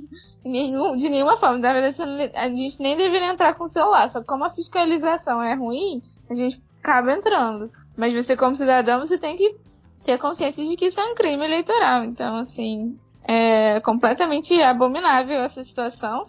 nenhum, 0.45 0.97
de 0.97 1.09
nenhuma 1.09 1.37
forma. 1.37 1.59
Na 1.59 1.73
verdade, 1.73 1.97
a 2.35 2.49
gente 2.49 2.83
nem 2.83 2.97
deveria 2.97 3.29
entrar 3.29 3.55
com 3.55 3.63
o 3.63 3.69
celular. 3.69 4.09
Só 4.09 4.19
que 4.19 4.27
como 4.27 4.45
a 4.45 4.51
fiscalização 4.51 5.41
é 5.41 5.55
ruim, 5.55 6.03
a 6.29 6.35
gente 6.35 6.61
acaba 6.83 7.13
entrando. 7.13 7.71
Mas 7.97 8.13
você, 8.13 8.37
como 8.37 8.57
cidadão, 8.57 8.99
você 8.99 9.17
tem 9.17 9.37
que 9.37 9.55
ter 10.05 10.19
consciência 10.19 10.69
de 10.69 10.77
que 10.77 10.87
isso 10.87 11.01
é 11.01 11.05
um 11.05 11.15
crime 11.15 11.45
eleitoral. 11.45 12.03
Então, 12.03 12.39
assim, 12.39 12.99
é 13.23 13.79
completamente 13.79 14.61
abominável 14.61 15.39
essa 15.41 15.63
situação. 15.63 16.27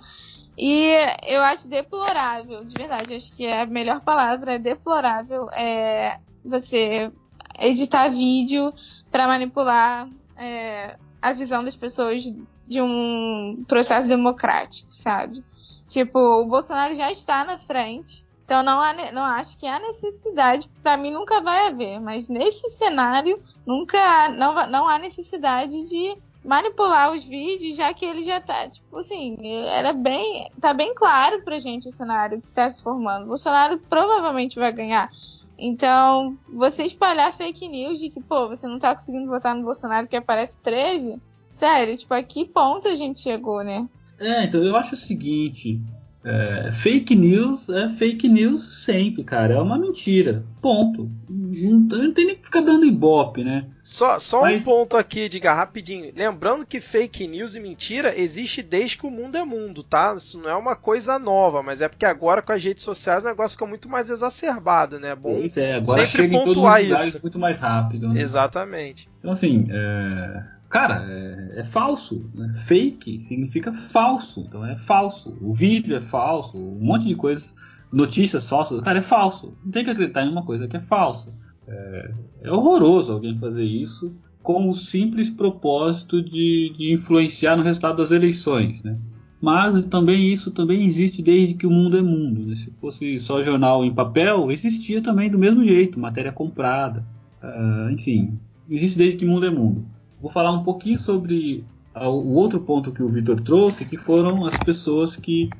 E 0.56 0.88
eu 1.28 1.42
acho 1.42 1.68
deplorável, 1.68 2.64
de 2.64 2.76
verdade, 2.76 3.16
acho 3.16 3.34
que 3.34 3.48
a 3.48 3.66
melhor 3.66 4.02
palavra 4.02 4.54
é 4.54 4.60
deplorável 4.60 5.50
é 5.50 6.20
você 6.46 7.12
editar 7.60 8.08
vídeo 8.10 8.74
para 9.12 9.28
manipular 9.28 10.10
é, 10.38 10.98
a 11.22 11.32
visão 11.32 11.63
das 11.63 11.76
pessoas 11.76 12.24
de 12.68 12.82
um 12.82 13.63
processo 13.68 14.08
democrático, 14.08 14.91
sabe? 14.91 15.44
Tipo, 15.88 16.20
o 16.20 16.48
Bolsonaro 16.48 16.94
já 16.94 17.12
está 17.12 17.44
na 17.44 17.58
frente, 17.58 18.26
então 18.44 18.63
não, 18.63 18.80
há, 18.80 18.94
não 19.12 19.24
acho 19.24 19.58
que 19.58 19.68
há 19.68 19.80
necessidade, 19.80 20.70
para 20.82 20.98
mim 20.98 21.12
nunca 21.12 21.41
vai 21.41 21.68
haver, 21.68 22.00
mas 22.00 22.28
nesse 22.28 22.70
cenário 22.72 23.41
nunca 23.65 23.98
há, 23.98 24.30
não, 24.30 24.68
não 24.68 24.88
há 24.88 24.98
necessidade 24.98 25.88
de 25.88 26.18
manipular 26.44 27.12
os 27.12 27.24
vídeos, 27.24 27.76
já 27.76 27.91
que 27.94 28.06
ele 28.06 28.22
já 28.22 28.39
tá, 28.39 28.70
tipo 28.70 29.00
assim, 29.00 29.36
era 29.68 29.91
bem, 29.91 30.50
tá 30.62 30.74
bem 30.74 30.94
claro 30.94 31.41
pra 31.41 31.58
gente 31.58 31.88
o 31.88 31.91
cenário 31.91 32.39
que 32.39 32.52
tá 32.52 32.70
se 32.70 32.84
formando. 32.84 33.26
Bolsonaro 33.26 33.80
provavelmente 33.89 34.60
vai 34.60 34.72
ganhar. 34.72 35.10
Então, 35.58 36.38
você 36.52 36.84
espalhar 36.84 37.32
fake 37.32 37.68
news 37.68 38.00
de 38.00 38.10
que, 38.10 38.22
pô, 38.22 38.48
você 38.48 38.68
não 38.68 38.78
tá 38.78 38.94
conseguindo 38.94 39.28
votar 39.28 39.56
no 39.56 39.63
Bolsonaro 39.63 40.08
que 40.08 40.15
aparece 40.15 40.60
13, 40.60 41.22
sério, 41.48 41.98
tipo, 41.98 42.13
a 42.13 42.22
que 42.22 42.46
ponto 42.46 42.88
a 42.88 42.96
gente 42.96 43.20
chegou, 43.20 43.63
né? 43.63 43.88
É, 44.20 44.44
então 44.44 44.62
eu 44.62 44.76
acho 44.76 44.96
o 44.96 44.98
seguinte, 44.98 45.82
é, 46.26 46.72
fake 46.72 47.16
news 47.16 47.70
é 47.70 47.88
fake 47.88 48.28
news 48.28 48.84
sempre, 48.84 49.24
cara. 49.24 49.54
É 49.54 49.62
uma 49.62 49.78
mentira. 49.78 50.44
Ponto. 50.60 51.08
Não, 51.30 51.80
não 51.80 52.14
tem 52.14 52.26
nem 52.26 52.36
que 52.36 52.46
ficar 52.46 52.62
dando 52.62 52.84
ibope, 52.84 53.44
né? 53.44 53.68
Só, 53.84 54.18
só 54.18 54.42
Mas... 54.42 54.60
um 54.60 54.66
ponto 54.66 54.98
aqui, 54.98 55.30
diga 55.30 55.54
rapidinho. 55.54 56.12
Lembrando 56.16 56.66
que 56.66 56.82
fake 56.82 57.28
news 57.28 57.54
e 57.54 57.60
mentira 57.60 58.20
existe 58.20 58.64
desde 58.64 58.98
que 58.98 59.06
o 59.06 59.12
mundo 59.12 59.38
é 59.38 59.46
mundo, 59.46 59.84
tá? 59.84 60.16
Isso 60.18 60.40
não 60.40 60.50
é 60.50 60.56
uma 60.56 60.76
coisa 60.76 61.20
nova, 61.20 61.62
mas 61.62 61.80
é 61.80 61.88
porque 61.88 62.08
agora 62.08 62.42
com 62.42 62.52
as 62.52 62.64
redes 62.64 62.84
sociais 62.84 63.24
o 63.24 63.28
negócio 63.28 63.56
fica 63.56 63.68
muito 63.68 63.88
mais 63.88 64.10
exacerbado, 64.10 65.00
né? 65.00 65.10
É 65.10 65.16
bom 65.16 65.36
pois 65.36 65.56
é, 65.58 65.76
agora 65.76 66.04
sempre 66.08 66.24
chega 66.24 66.40
pontuar 66.40 66.44
em 66.44 66.54
todos 66.56 66.58
os 66.58 66.90
lugares 66.90 67.08
isso. 67.10 67.20
muito 67.22 67.40
mais 67.40 67.60
rápido. 67.60 68.10
Né? 68.10 68.22
Exatamente. 68.22 69.08
Então, 69.20 69.32
assim, 69.32 69.68
é 69.70 70.55
Cara, 70.76 71.06
é, 71.10 71.62
é 71.62 71.64
falso. 71.64 72.30
Né? 72.34 72.52
Fake 72.54 73.22
significa 73.22 73.72
falso. 73.72 74.42
Então 74.42 74.66
é 74.66 74.76
falso. 74.76 75.38
O 75.40 75.54
vídeo 75.54 75.96
é 75.96 76.02
falso. 76.02 76.58
Um 76.58 76.84
monte 76.84 77.08
de 77.08 77.16
coisas. 77.16 77.56
Notícias 77.94 78.50
falsas. 78.50 78.82
Cara, 78.82 79.00
é 79.00 79.02
falso. 79.02 79.58
Não 79.64 79.72
tem 79.72 79.86
que 79.86 79.90
acreditar 79.90 80.26
em 80.26 80.30
uma 80.30 80.44
coisa 80.44 80.68
que 80.68 80.76
é 80.76 80.82
falsa. 80.82 81.34
É, 81.66 82.12
é 82.44 82.52
horroroso 82.52 83.14
alguém 83.14 83.40
fazer 83.40 83.64
isso 83.64 84.14
com 84.44 84.70
o 84.70 84.76
simples 84.76 85.30
propósito 85.30 86.22
de, 86.22 86.74
de 86.76 86.92
influenciar 86.92 87.56
no 87.56 87.64
resultado 87.64 87.96
das 87.96 88.12
eleições. 88.12 88.84
Né? 88.84 88.98
Mas 89.42 89.86
também 89.86 90.34
isso 90.34 90.52
também 90.52 90.84
existe 90.84 91.22
desde 91.22 91.54
que 91.54 91.66
o 91.66 91.72
mundo 91.72 91.98
é 91.98 92.02
mundo. 92.02 92.48
Né? 92.48 92.56
Se 92.56 92.70
fosse 92.72 93.18
só 93.18 93.42
jornal 93.42 93.86
em 93.86 93.94
papel, 93.94 94.52
existia 94.52 95.02
também 95.02 95.30
do 95.30 95.40
mesmo 95.40 95.64
jeito, 95.64 95.98
matéria 95.98 96.34
comprada. 96.34 97.02
Uh, 97.42 97.92
enfim, 97.92 98.38
existe 98.70 98.98
desde 98.98 99.20
que 99.20 99.26
o 99.26 99.30
mundo 99.30 99.46
é 99.46 99.50
mundo 99.50 99.95
vou 100.26 100.32
falar 100.32 100.52
um 100.52 100.64
pouquinho 100.64 100.98
sobre 100.98 101.64
o 101.96 102.34
outro 102.34 102.60
ponto 102.60 102.92
que 102.92 103.04
o 103.04 103.10
Vitor 103.10 103.40
trouxe, 103.42 103.86
que 103.86 103.96
foram 103.96 104.44
as 104.44 104.58
pessoas 104.58 105.16
que 105.16 105.52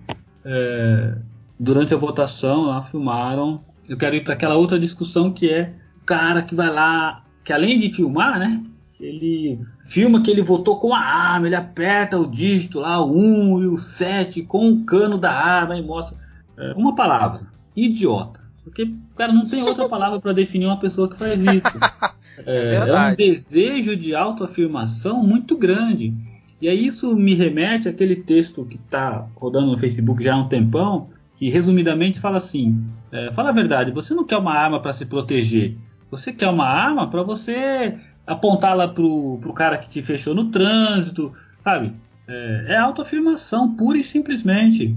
é, 0.44 1.16
durante 1.60 1.94
a 1.94 1.98
votação 1.98 2.64
lá 2.64 2.82
filmaram. 2.82 3.64
Eu 3.88 3.96
quero 3.96 4.16
ir 4.16 4.24
para 4.24 4.34
aquela 4.34 4.56
outra 4.56 4.80
discussão 4.80 5.32
que 5.32 5.48
é 5.48 5.72
o 6.02 6.06
cara 6.06 6.42
que 6.42 6.56
vai 6.56 6.72
lá, 6.72 7.24
que 7.44 7.54
além 7.54 7.78
de 7.78 7.94
filmar, 7.94 8.40
né? 8.40 8.64
Ele 9.00 9.60
filma 9.86 10.24
que 10.24 10.32
ele 10.32 10.42
votou 10.42 10.80
com 10.80 10.96
a 10.96 11.00
arma, 11.00 11.46
ele 11.46 11.56
aperta 11.56 12.18
o 12.18 12.26
dígito 12.26 12.80
lá, 12.80 13.00
o 13.00 13.16
1 13.16 13.62
e 13.62 13.68
o 13.68 13.78
7 13.78 14.42
com 14.42 14.72
o 14.72 14.84
cano 14.84 15.20
da 15.20 15.32
arma 15.32 15.78
e 15.78 15.84
mostra. 15.84 16.18
É, 16.58 16.74
uma 16.74 16.96
palavra: 16.96 17.42
idiota. 17.76 18.40
Porque 18.64 18.82
o 18.82 19.16
cara 19.16 19.32
não 19.32 19.46
tem 19.46 19.62
outra 19.62 19.88
palavra 19.88 20.20
para 20.20 20.34
definir 20.34 20.66
uma 20.66 20.80
pessoa 20.80 21.08
que 21.08 21.16
faz 21.16 21.40
isso. 21.44 21.68
É, 22.46 22.74
é, 22.74 22.76
é 22.76 23.12
um 23.12 23.16
desejo 23.16 23.96
de 23.96 24.16
autoafirmação 24.16 25.24
muito 25.24 25.58
grande. 25.58 26.14
E 26.62 26.68
aí 26.68 26.86
isso 26.86 27.16
me 27.16 27.34
remete 27.34 27.88
àquele 27.88 28.16
texto 28.16 28.66
que 28.66 28.76
está 28.76 29.28
rodando 29.36 29.72
no 29.72 29.78
Facebook 29.78 30.24
já 30.24 30.34
há 30.34 30.38
um 30.38 30.48
tempão, 30.48 31.10
que 31.36 31.50
resumidamente 31.50 32.20
fala 32.20 32.38
assim: 32.38 32.84
é, 33.12 33.32
fala 33.34 33.50
a 33.50 33.54
verdade, 33.54 33.92
você 33.92 34.14
não 34.14 34.26
quer 34.26 34.38
uma 34.38 34.54
arma 34.54 34.82
para 34.82 34.94
se 34.94 35.06
proteger, 35.06 35.78
você 36.10 36.32
quer 36.32 36.50
uma 36.50 36.68
arma 36.68 37.10
para 37.10 37.24
você 37.24 37.98
apontá-la 38.26 38.88
pro, 38.88 39.38
pro 39.40 39.54
cara 39.54 39.78
que 39.78 39.90
te 39.90 40.02
fechou 40.02 40.34
no 40.34 40.50
trânsito, 40.50 41.34
sabe? 41.64 41.94
É, 42.28 42.66
é 42.70 42.78
autoafirmação, 42.78 43.76
pura 43.76 43.98
e 43.98 44.04
simplesmente. 44.04 44.96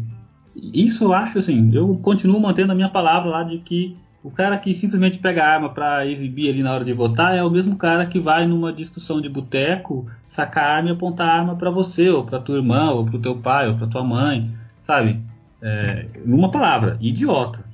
Isso 0.56 1.04
eu 1.04 1.12
acho 1.12 1.38
assim, 1.38 1.70
eu 1.72 1.96
continuo 1.98 2.40
mantendo 2.40 2.72
a 2.72 2.74
minha 2.74 2.88
palavra 2.88 3.28
lá 3.28 3.42
de 3.42 3.58
que 3.58 3.96
o 4.22 4.30
cara 4.30 4.58
que 4.58 4.74
simplesmente 4.74 5.18
pega 5.18 5.44
a 5.44 5.54
arma 5.54 5.68
para 5.70 6.04
exibir 6.06 6.50
ali 6.50 6.62
na 6.62 6.72
hora 6.72 6.84
de 6.84 6.92
votar 6.92 7.36
é 7.36 7.42
o 7.42 7.50
mesmo 7.50 7.76
cara 7.76 8.04
que 8.06 8.18
vai 8.18 8.46
numa 8.46 8.72
discussão 8.72 9.20
de 9.20 9.28
boteco 9.28 10.10
sacar 10.28 10.64
arma 10.64 10.90
e 10.90 10.92
apontar 10.92 11.28
arma 11.28 11.56
para 11.56 11.70
você, 11.70 12.08
ou 12.10 12.24
para 12.24 12.40
tua 12.40 12.56
irmã, 12.56 12.90
ou 12.90 13.06
para 13.06 13.18
teu 13.18 13.36
pai, 13.36 13.68
ou 13.68 13.76
para 13.76 13.86
tua 13.86 14.04
mãe, 14.04 14.52
sabe? 14.84 15.22
É, 15.62 16.06
uma 16.24 16.50
palavra, 16.50 16.98
idiota. 17.00 17.64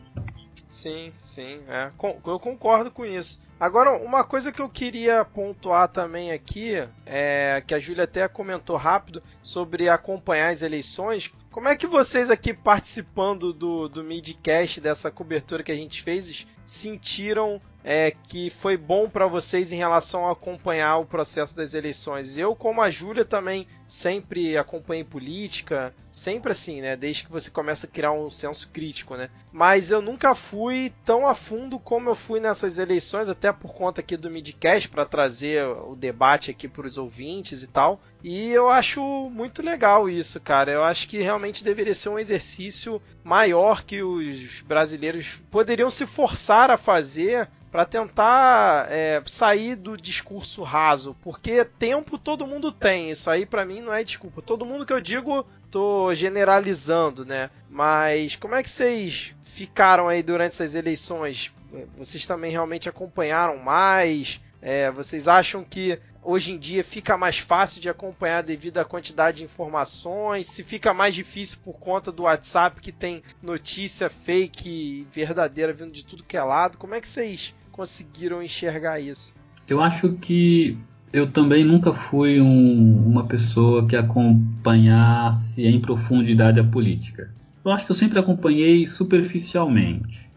Sim, 0.68 1.12
sim, 1.20 1.61
é. 1.68 1.90
eu 2.26 2.40
concordo 2.40 2.90
com 2.90 3.07
isso. 3.07 3.40
Agora, 3.61 3.92
uma 3.92 4.24
coisa 4.24 4.50
que 4.50 4.61
eu 4.61 4.68
queria 4.68 5.24
pontuar 5.24 5.88
também 5.88 6.33
aqui, 6.33 6.74
é 7.07 7.62
que 7.64 7.72
a 7.72 7.78
Júlia 7.78 8.04
até 8.04 8.26
comentou 8.26 8.76
rápido 8.76 9.22
sobre 9.42 9.88
acompanhar 9.88 10.50
as 10.50 10.62
eleições. 10.62 11.33
Como 11.54 11.68
é 11.68 11.76
que 11.76 11.86
vocês 11.86 12.30
aqui 12.30 12.52
participando 12.52 13.52
do, 13.52 13.88
do 13.88 14.02
midcast, 14.02 14.80
dessa 14.80 15.08
cobertura 15.08 15.62
que 15.62 15.70
a 15.70 15.76
gente 15.76 16.02
fez, 16.02 16.44
sentiram 16.66 17.61
é, 17.85 18.11
que 18.11 18.48
foi 18.48 18.79
bom 18.79 19.09
para 19.09 19.27
vocês 19.27 19.70
em 19.70 19.77
relação 19.77 20.27
a 20.27 20.33
acompanhar 20.33 20.96
o 20.96 21.05
processo 21.05 21.55
das 21.55 21.74
eleições? 21.74 22.38
Eu, 22.38 22.57
como 22.57 22.81
a 22.81 22.90
Júlia, 22.90 23.27
também 23.27 23.66
sempre 23.87 24.57
acompanhei 24.57 25.05
política, 25.05 25.94
sempre 26.11 26.53
assim, 26.53 26.81
né? 26.81 26.96
Desde 26.96 27.24
que 27.24 27.31
você 27.31 27.50
começa 27.50 27.87
a 27.87 27.90
criar 27.90 28.12
um 28.12 28.31
senso 28.31 28.70
crítico, 28.70 29.16
né? 29.16 29.29
Mas 29.53 29.90
eu 29.90 30.00
nunca 30.00 30.35
fui 30.35 30.92
tão 31.05 31.27
a 31.27 31.35
fundo 31.35 31.79
como 31.79 32.09
eu 32.09 32.14
fui 32.14 32.40
nessas 32.40 32.79
eleições, 32.79 33.29
até 33.29 33.53
por 33.53 33.74
conta 33.74 34.00
aqui 34.00 34.16
do 34.16 34.31
midcast 34.31 34.88
para 34.88 35.05
trazer 35.05 35.64
o 35.66 35.94
debate 35.94 36.50
aqui 36.50 36.66
para 36.66 36.87
os 36.87 36.96
ouvintes 36.96 37.62
e 37.62 37.66
tal. 37.66 38.00
E 38.22 38.50
eu 38.50 38.70
acho 38.70 39.03
muito 39.31 39.61
legal 39.61 40.09
isso, 40.09 40.40
cara. 40.40 40.72
Eu 40.72 40.83
acho 40.83 41.07
que 41.07 41.18
realmente 41.18 41.62
deveria 41.62 41.94
ser 41.94 42.09
um 42.09 42.18
exercício 42.18 43.00
maior 43.22 43.83
que 43.83 44.03
os 44.03 44.62
brasileiros 44.62 45.42
poderiam 45.50 45.90
se 45.90 46.07
forçar 46.07 46.53
a 46.70 46.76
fazer 46.76 47.48
para 47.70 47.84
tentar 47.84 48.86
é, 48.88 49.20
sair 49.26 49.74
do 49.74 49.96
discurso 49.96 50.62
raso, 50.62 51.16
porque 51.22 51.64
tempo 51.64 52.16
todo 52.16 52.46
mundo 52.46 52.70
tem. 52.70 53.10
Isso 53.10 53.28
aí 53.28 53.44
para 53.44 53.64
mim 53.64 53.80
não 53.80 53.92
é 53.92 54.04
desculpa. 54.04 54.40
Todo 54.40 54.64
mundo 54.64 54.86
que 54.86 54.92
eu 54.92 55.00
digo, 55.00 55.44
tô 55.72 56.14
generalizando, 56.14 57.24
né? 57.24 57.50
Mas 57.68 58.36
como 58.36 58.54
é 58.54 58.62
que 58.62 58.70
vocês 58.70 59.34
ficaram 59.42 60.06
aí 60.06 60.22
durante 60.22 60.52
essas 60.52 60.76
eleições? 60.76 61.52
Vocês 61.98 62.24
também 62.24 62.52
realmente 62.52 62.88
acompanharam 62.88 63.56
mais? 63.56 64.40
É, 64.66 64.90
vocês 64.90 65.29
acham 65.29 65.62
que 65.62 65.98
hoje 66.22 66.53
em 66.53 66.59
dia 66.59 66.83
fica 66.83 67.18
mais 67.18 67.38
fácil 67.38 67.83
de 67.83 67.90
acompanhar 67.90 68.42
devido 68.42 68.79
à 68.79 68.85
quantidade 68.85 69.38
de 69.38 69.44
informações? 69.44 70.48
Se 70.48 70.62
fica 70.62 70.94
mais 70.94 71.14
difícil 71.14 71.59
por 71.62 71.74
conta 71.74 72.11
do 72.11 72.22
WhatsApp 72.22 72.81
que 72.81 72.90
tem 72.90 73.22
notícia 73.42 74.09
fake 74.09 75.07
verdadeira 75.12 75.70
vindo 75.74 75.92
de 75.92 76.03
tudo 76.03 76.24
que 76.24 76.35
é 76.35 76.42
lado? 76.42 76.79
Como 76.79 76.94
é 76.94 77.00
que 77.03 77.07
vocês 77.07 77.55
conseguiram 77.70 78.42
enxergar 78.42 78.98
isso? 78.98 79.35
Eu 79.68 79.83
acho 79.83 80.14
que 80.14 80.79
eu 81.12 81.31
também 81.31 81.62
nunca 81.62 81.92
fui 81.92 82.40
um, 82.40 83.07
uma 83.07 83.27
pessoa 83.27 83.87
que 83.87 83.96
acompanhasse 83.96 85.62
em 85.62 85.79
profundidade 85.79 86.59
a 86.59 86.64
política. 86.64 87.31
Eu 87.62 87.70
acho 87.70 87.85
que 87.85 87.92
eu 87.92 87.96
sempre 87.96 88.18
acompanhei 88.18 88.87
superficialmente. 88.87 90.31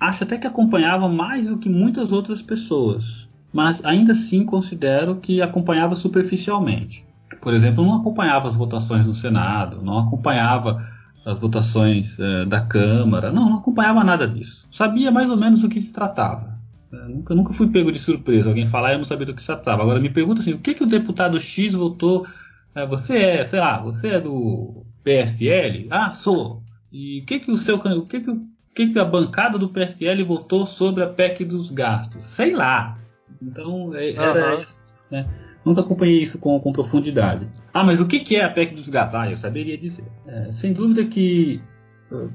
Acho 0.00 0.24
até 0.24 0.36
que 0.36 0.48
acompanhava 0.48 1.08
mais 1.08 1.46
do 1.46 1.58
que 1.58 1.68
muitas 1.68 2.10
outras 2.10 2.42
pessoas, 2.42 3.27
mas 3.52 3.84
ainda 3.84 4.12
assim 4.12 4.44
considero 4.44 5.16
que 5.16 5.40
acompanhava 5.40 5.94
superficialmente. 5.94 7.06
Por 7.40 7.54
exemplo, 7.54 7.84
não 7.84 7.96
acompanhava 7.96 8.48
as 8.48 8.54
votações 8.54 9.06
no 9.06 9.14
Senado, 9.14 9.82
não 9.82 9.98
acompanhava 9.98 10.86
as 11.24 11.38
votações 11.38 12.18
eh, 12.18 12.44
da 12.46 12.60
Câmara, 12.60 13.30
não, 13.30 13.50
não 13.50 13.58
acompanhava 13.58 14.02
nada 14.02 14.26
disso. 14.26 14.66
Sabia 14.70 15.10
mais 15.10 15.30
ou 15.30 15.36
menos 15.36 15.60
do 15.60 15.68
que 15.68 15.80
se 15.80 15.92
tratava. 15.92 16.58
Eu 16.90 17.08
nunca, 17.08 17.34
nunca 17.34 17.52
fui 17.52 17.68
pego 17.68 17.92
de 17.92 17.98
surpresa. 17.98 18.48
Alguém 18.48 18.66
falar, 18.66 18.92
eu 18.92 18.98
não 18.98 19.04
sabia 19.04 19.26
do 19.26 19.34
que 19.34 19.42
se 19.42 19.46
tratava. 19.46 19.82
Agora 19.82 20.00
me 20.00 20.08
pergunta 20.08 20.40
assim, 20.40 20.54
o 20.54 20.58
que, 20.58 20.74
que 20.74 20.82
o 20.82 20.86
deputado 20.86 21.38
X 21.38 21.74
votou? 21.74 22.26
É, 22.74 22.86
você 22.86 23.18
é, 23.18 23.44
sei 23.44 23.60
lá, 23.60 23.78
você 23.78 24.08
é 24.08 24.20
do 24.20 24.86
PSL? 25.04 25.88
Ah, 25.90 26.12
sou. 26.12 26.62
E 26.90 27.20
o 27.20 27.26
que 27.26 27.40
que 27.40 27.50
o 27.50 27.58
seu, 27.58 27.76
o 27.76 28.06
que 28.06 28.20
que, 28.20 28.30
o 28.30 28.48
que, 28.74 28.86
que 28.88 28.98
a 28.98 29.04
bancada 29.04 29.58
do 29.58 29.68
PSL 29.68 30.22
votou 30.24 30.64
sobre 30.64 31.02
a 31.02 31.08
PEC 31.08 31.44
dos 31.44 31.70
gastos? 31.70 32.24
Sei 32.24 32.54
lá. 32.54 32.98
Então, 33.42 33.94
é, 33.94 34.12
era 34.12 34.56
uhum. 34.56 34.62
isso. 34.62 34.86
Né? 35.10 35.26
Nunca 35.64 35.80
acompanhei 35.80 36.22
isso 36.22 36.38
com, 36.38 36.58
com, 36.60 36.72
profundidade. 36.72 37.48
Ah, 37.72 37.84
mas 37.84 38.00
o 38.00 38.06
que, 38.06 38.20
que 38.20 38.36
é 38.36 38.44
a 38.44 38.50
PEC 38.50 38.74
dos 38.74 38.88
gastos? 38.88 39.14
Ah, 39.14 39.30
eu 39.30 39.36
saberia 39.36 39.76
dizer. 39.76 40.04
É, 40.26 40.52
sem 40.52 40.72
dúvida 40.72 41.04
que 41.04 41.60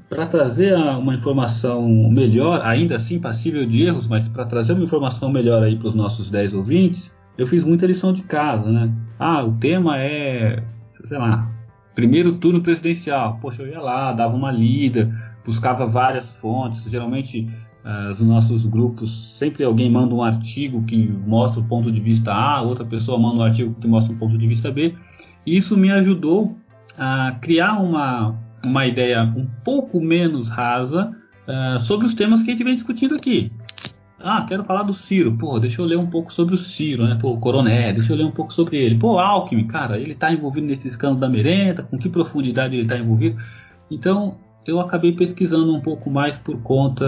para 0.08 0.26
trazer 0.26 0.74
uma 0.74 1.14
informação 1.14 1.88
melhor, 2.08 2.60
ainda 2.62 2.96
assim 2.96 3.18
passível 3.18 3.66
de 3.66 3.82
erros, 3.82 4.06
mas 4.06 4.28
para 4.28 4.44
trazer 4.44 4.72
uma 4.72 4.84
informação 4.84 5.30
melhor 5.30 5.62
aí 5.62 5.76
para 5.76 5.88
os 5.88 5.94
nossos 5.94 6.30
10 6.30 6.54
ouvintes, 6.54 7.12
eu 7.36 7.46
fiz 7.46 7.64
muita 7.64 7.86
lição 7.86 8.12
de 8.12 8.22
casa, 8.22 8.70
né? 8.70 8.92
Ah, 9.18 9.44
o 9.44 9.52
tema 9.54 9.98
é, 9.98 10.62
sei 11.04 11.18
lá, 11.18 11.50
primeiro 11.94 12.32
turno 12.32 12.60
presidencial. 12.60 13.38
Poxa, 13.40 13.62
eu 13.62 13.68
ia 13.68 13.80
lá, 13.80 14.12
dava 14.12 14.36
uma 14.36 14.52
lida, 14.52 15.12
buscava 15.44 15.86
várias 15.86 16.36
fontes. 16.36 16.84
Geralmente, 16.84 17.48
os 18.10 18.20
nossos 18.20 18.64
grupos, 18.64 19.36
sempre 19.38 19.62
alguém 19.62 19.90
manda 19.90 20.14
um 20.14 20.22
artigo 20.22 20.82
que 20.84 21.06
mostra 21.26 21.60
o 21.60 21.64
ponto 21.64 21.92
de 21.92 22.00
vista 22.00 22.32
A, 22.32 22.62
outra 22.62 22.84
pessoa 22.84 23.18
manda 23.18 23.36
um 23.36 23.42
artigo 23.42 23.74
que 23.78 23.86
mostra 23.86 24.14
o 24.14 24.16
ponto 24.16 24.38
de 24.38 24.46
vista 24.46 24.70
B. 24.70 24.94
E 25.46 25.56
isso 25.56 25.76
me 25.76 25.90
ajudou 25.90 26.56
a 26.98 27.36
criar 27.42 27.80
uma, 27.80 28.38
uma 28.64 28.86
ideia 28.86 29.30
um 29.36 29.46
pouco 29.62 30.00
menos 30.00 30.48
rasa 30.48 31.14
uh, 31.46 31.78
sobre 31.78 32.06
os 32.06 32.14
temas 32.14 32.42
que 32.42 32.50
a 32.50 32.52
gente 32.52 32.64
vem 32.64 32.74
discutindo 32.74 33.14
aqui. 33.14 33.52
Ah, 34.18 34.46
quero 34.48 34.64
falar 34.64 34.84
do 34.84 34.92
Ciro. 34.94 35.36
Pô, 35.36 35.60
deixa 35.60 35.82
eu 35.82 35.84
ler 35.84 35.98
um 35.98 36.06
pouco 36.06 36.32
sobre 36.32 36.54
o 36.54 36.58
Ciro, 36.58 37.06
né? 37.06 37.18
Pô, 37.20 37.36
Coroné, 37.36 37.92
deixa 37.92 38.14
eu 38.14 38.16
ler 38.16 38.24
um 38.24 38.30
pouco 38.30 38.54
sobre 38.54 38.78
ele. 38.78 38.98
Pô, 38.98 39.18
Alckmin, 39.18 39.66
cara, 39.66 39.98
ele 39.98 40.14
tá 40.14 40.32
envolvido 40.32 40.66
nesse 40.66 40.88
escândalo 40.88 41.20
da 41.20 41.28
merenda, 41.28 41.82
com 41.82 41.98
que 41.98 42.08
profundidade 42.08 42.74
ele 42.74 42.86
tá 42.86 42.96
envolvido. 42.96 43.36
Então, 43.90 44.38
eu 44.66 44.80
acabei 44.80 45.12
pesquisando 45.12 45.74
um 45.74 45.80
pouco 45.80 46.10
mais 46.10 46.38
por 46.38 46.58
conta 46.58 47.04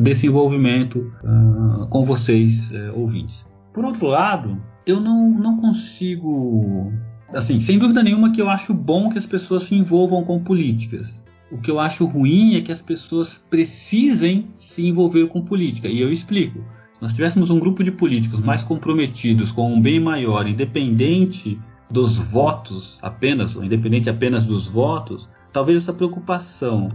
desse 0.00 0.26
envolvimento 0.26 1.12
uh, 1.22 1.86
com 1.88 2.04
vocês, 2.04 2.70
uh, 2.70 2.98
ouvintes. 2.98 3.46
Por 3.72 3.84
outro 3.84 4.06
lado, 4.06 4.60
eu 4.86 5.00
não, 5.00 5.30
não 5.30 5.56
consigo 5.56 6.92
assim, 7.34 7.60
sem 7.60 7.78
dúvida 7.78 8.02
nenhuma 8.02 8.32
que 8.32 8.40
eu 8.40 8.48
acho 8.48 8.72
bom 8.72 9.08
que 9.10 9.18
as 9.18 9.26
pessoas 9.26 9.64
se 9.64 9.74
envolvam 9.74 10.24
com 10.24 10.42
políticas. 10.42 11.12
O 11.50 11.58
que 11.58 11.70
eu 11.70 11.80
acho 11.80 12.04
ruim 12.04 12.56
é 12.56 12.60
que 12.60 12.72
as 12.72 12.82
pessoas 12.82 13.42
precisem 13.48 14.48
se 14.56 14.86
envolver 14.86 15.26
com 15.28 15.42
política. 15.42 15.88
E 15.88 16.00
eu 16.00 16.12
explico. 16.12 16.58
Se 16.58 17.02
nós 17.02 17.14
tivéssemos 17.14 17.50
um 17.50 17.58
grupo 17.58 17.82
de 17.82 17.92
políticos 17.92 18.40
mais 18.40 18.62
comprometidos 18.62 19.52
com 19.52 19.72
um 19.72 19.80
bem 19.80 19.98
maior, 19.98 20.46
independente 20.46 21.58
dos 21.90 22.16
votos 22.16 22.98
apenas, 23.00 23.56
ou 23.56 23.64
independente 23.64 24.10
apenas 24.10 24.44
dos 24.44 24.68
votos, 24.68 25.28
talvez 25.52 25.82
essa 25.82 25.92
preocupação, 25.92 26.90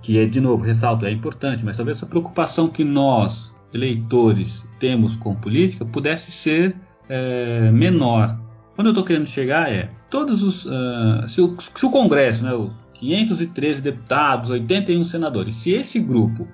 que 0.00 0.18
é 0.18 0.26
de 0.26 0.40
novo, 0.40 0.64
ressalto, 0.64 1.06
é 1.06 1.10
importante, 1.10 1.64
mas 1.64 1.76
talvez 1.76 1.98
essa 1.98 2.06
preocupação 2.06 2.68
que 2.68 2.84
nós, 2.84 3.54
eleitores, 3.72 4.64
temos 4.78 5.16
com 5.16 5.34
política 5.34 5.84
pudesse 5.84 6.30
ser 6.30 6.76
é, 7.08 7.70
menor. 7.70 8.38
Quando 8.74 8.88
eu 8.88 8.92
estou 8.92 9.04
querendo 9.04 9.26
chegar 9.26 9.70
é 9.70 9.90
todos 10.12 10.42
os 10.42 10.66
uh, 10.66 11.26
se, 11.26 11.40
o, 11.40 11.56
se, 11.58 11.86
o, 11.86 11.90
Congresso, 11.90 12.44
né, 12.44 12.52
os 12.52 12.72
513 12.94 13.80
deputados, 13.80 14.50
81 14.50 15.04
senadores, 15.04 15.54
se 15.54 15.70
esse 15.70 15.98
grupo 15.98 16.46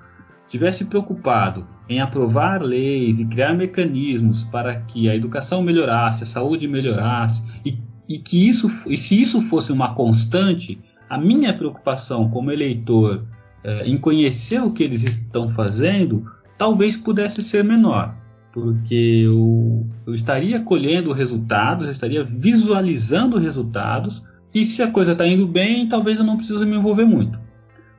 tivesse 0.46 0.85
preocupado 0.85 1.66
em 1.88 2.01
aprovar 2.01 2.62
leis 2.62 3.18
e 3.18 3.27
criar 3.27 3.55
mecanismos 3.55 4.44
para 4.44 4.77
que 4.83 5.09
a 5.09 5.14
educação 5.14 5.61
melhorasse, 5.61 6.22
a 6.22 6.27
saúde 6.27 6.68
melhorasse 6.68 7.42
e, 7.64 7.79
e 8.09 8.18
que 8.18 8.48
isso 8.48 8.70
e 8.87 8.96
se 8.96 9.20
isso 9.20 9.40
fosse 9.42 9.72
uma 9.72 9.94
constante, 9.94 10.81
a 11.09 11.18
minha 11.18 11.53
preocupação 11.53 12.29
como 12.31 12.51
eleitor 12.51 13.25
uh, 13.64 13.85
em 13.85 13.99
conhecer 13.99 14.62
o 14.62 14.73
que 14.73 14.83
eles 14.83 15.03
estão 15.03 15.49
fazendo 15.49 16.31
talvez 16.57 16.97
pudesse 16.97 17.42
ser 17.42 17.64
menor 17.64 18.14
porque 18.53 19.23
eu, 19.25 19.87
eu 20.07 20.14
estaria 20.14 20.61
colhendo 20.61 21.12
resultados, 21.12 21.87
eu 21.87 21.92
estaria 21.92 22.25
visualizando 22.25 23.38
resultados, 23.38 24.25
e 24.55 24.64
se 24.64 24.83
a 24.83 24.90
coisa 24.90 25.12
está 25.12 25.27
indo 25.27 25.47
bem, 25.47 25.88
talvez 25.88 26.18
eu 26.18 26.25
não 26.25 26.37
precise 26.37 26.64
me 26.64 26.77
envolver 26.77 27.05
muito. 27.05 27.38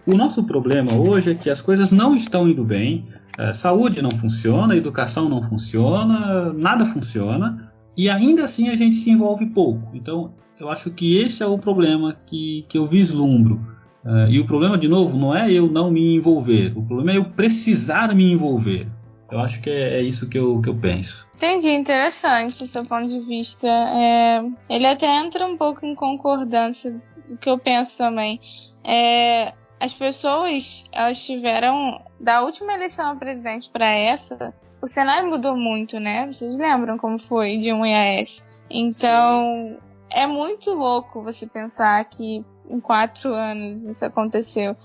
O 0.06 0.16
nosso 0.16 0.44
problema 0.44 0.94
hoje 0.94 1.32
é 1.32 1.36
que 1.36 1.50
as 1.50 1.62
coisas 1.62 1.92
não 1.92 2.16
estão 2.16 2.50
indo 2.50 2.64
bem, 2.64 3.06
a 3.38 3.54
saúde 3.54 4.02
não 4.02 4.12
funciona, 4.12 4.76
educação 4.76 5.30
não 5.30 5.42
funciona, 5.42 6.52
nada 6.54 6.86
funciona, 6.86 7.69
e 7.98 8.10
ainda 8.10 8.44
assim 8.44 8.70
a 8.70 8.76
gente 8.76 8.96
se 8.96 9.10
envolve 9.10 9.46
pouco. 9.48 9.90
Então, 9.94 10.34
eu 10.60 10.70
acho 10.70 10.92
que 10.92 11.18
esse 11.18 11.42
é 11.42 11.46
o 11.46 11.58
problema 11.58 12.18
que, 12.28 12.66
que 12.68 12.78
eu 12.78 12.86
vislumbro. 12.86 13.56
Uh, 14.04 14.30
e 14.30 14.40
o 14.40 14.46
problema, 14.46 14.78
de 14.78 14.88
novo, 14.88 15.18
não 15.18 15.36
é 15.36 15.52
eu 15.52 15.70
não 15.70 15.92
me 15.92 16.16
envolver, 16.16 16.72
o 16.76 16.82
problema 16.84 17.12
é 17.12 17.18
eu 17.18 17.26
precisar 17.26 18.14
me 18.16 18.32
envolver. 18.32 18.88
Eu 19.32 19.40
acho 19.40 19.62
que 19.62 19.70
é, 19.70 20.00
é 20.00 20.02
isso 20.02 20.28
que 20.28 20.38
eu, 20.38 20.62
que 20.62 20.70
eu 20.70 20.76
penso. 20.76 21.28
Entendi, 21.36 21.70
interessante 21.70 22.68
seu 22.68 22.84
ponto 22.84 23.08
de 23.08 23.20
vista. 23.22 23.68
É, 23.68 24.44
ele 24.68 24.88
até 24.88 25.08
entra 25.18 25.46
um 25.46 25.56
pouco 25.56 25.86
em 25.86 25.94
concordância 25.94 27.02
do 27.28 27.38
que 27.38 27.50
eu 27.50 27.60
penso 27.60 27.98
também. 27.98 28.40
É, 28.84 29.54
as 29.80 29.94
pessoas, 29.94 30.86
elas 30.92 31.24
tiveram, 31.24 32.02
da 32.20 32.42
última 32.42 32.74
eleição 32.74 33.12
a 33.12 33.16
presidente 33.16 33.70
para 33.70 33.90
essa, 33.94 34.54
o 34.82 34.88
cenário 34.88 35.30
mudou 35.30 35.56
muito, 35.56 36.00
né? 36.00 36.26
Vocês 36.26 36.58
lembram 36.58 36.98
como 36.98 37.20
foi 37.20 37.58
de 37.58 37.72
um 37.74 37.86
IAS? 37.86 38.48
Então, 38.70 39.44
Sim. 39.44 39.78
é 40.12 40.28
muito 40.28 40.72
louco 40.72 41.24
você 41.24 41.48
pensar 41.48 42.04
que 42.06 42.46
em 42.70 42.80
quatro 42.80 43.34
anos 43.34 43.84
isso 43.84 44.06
aconteceu. 44.06 44.76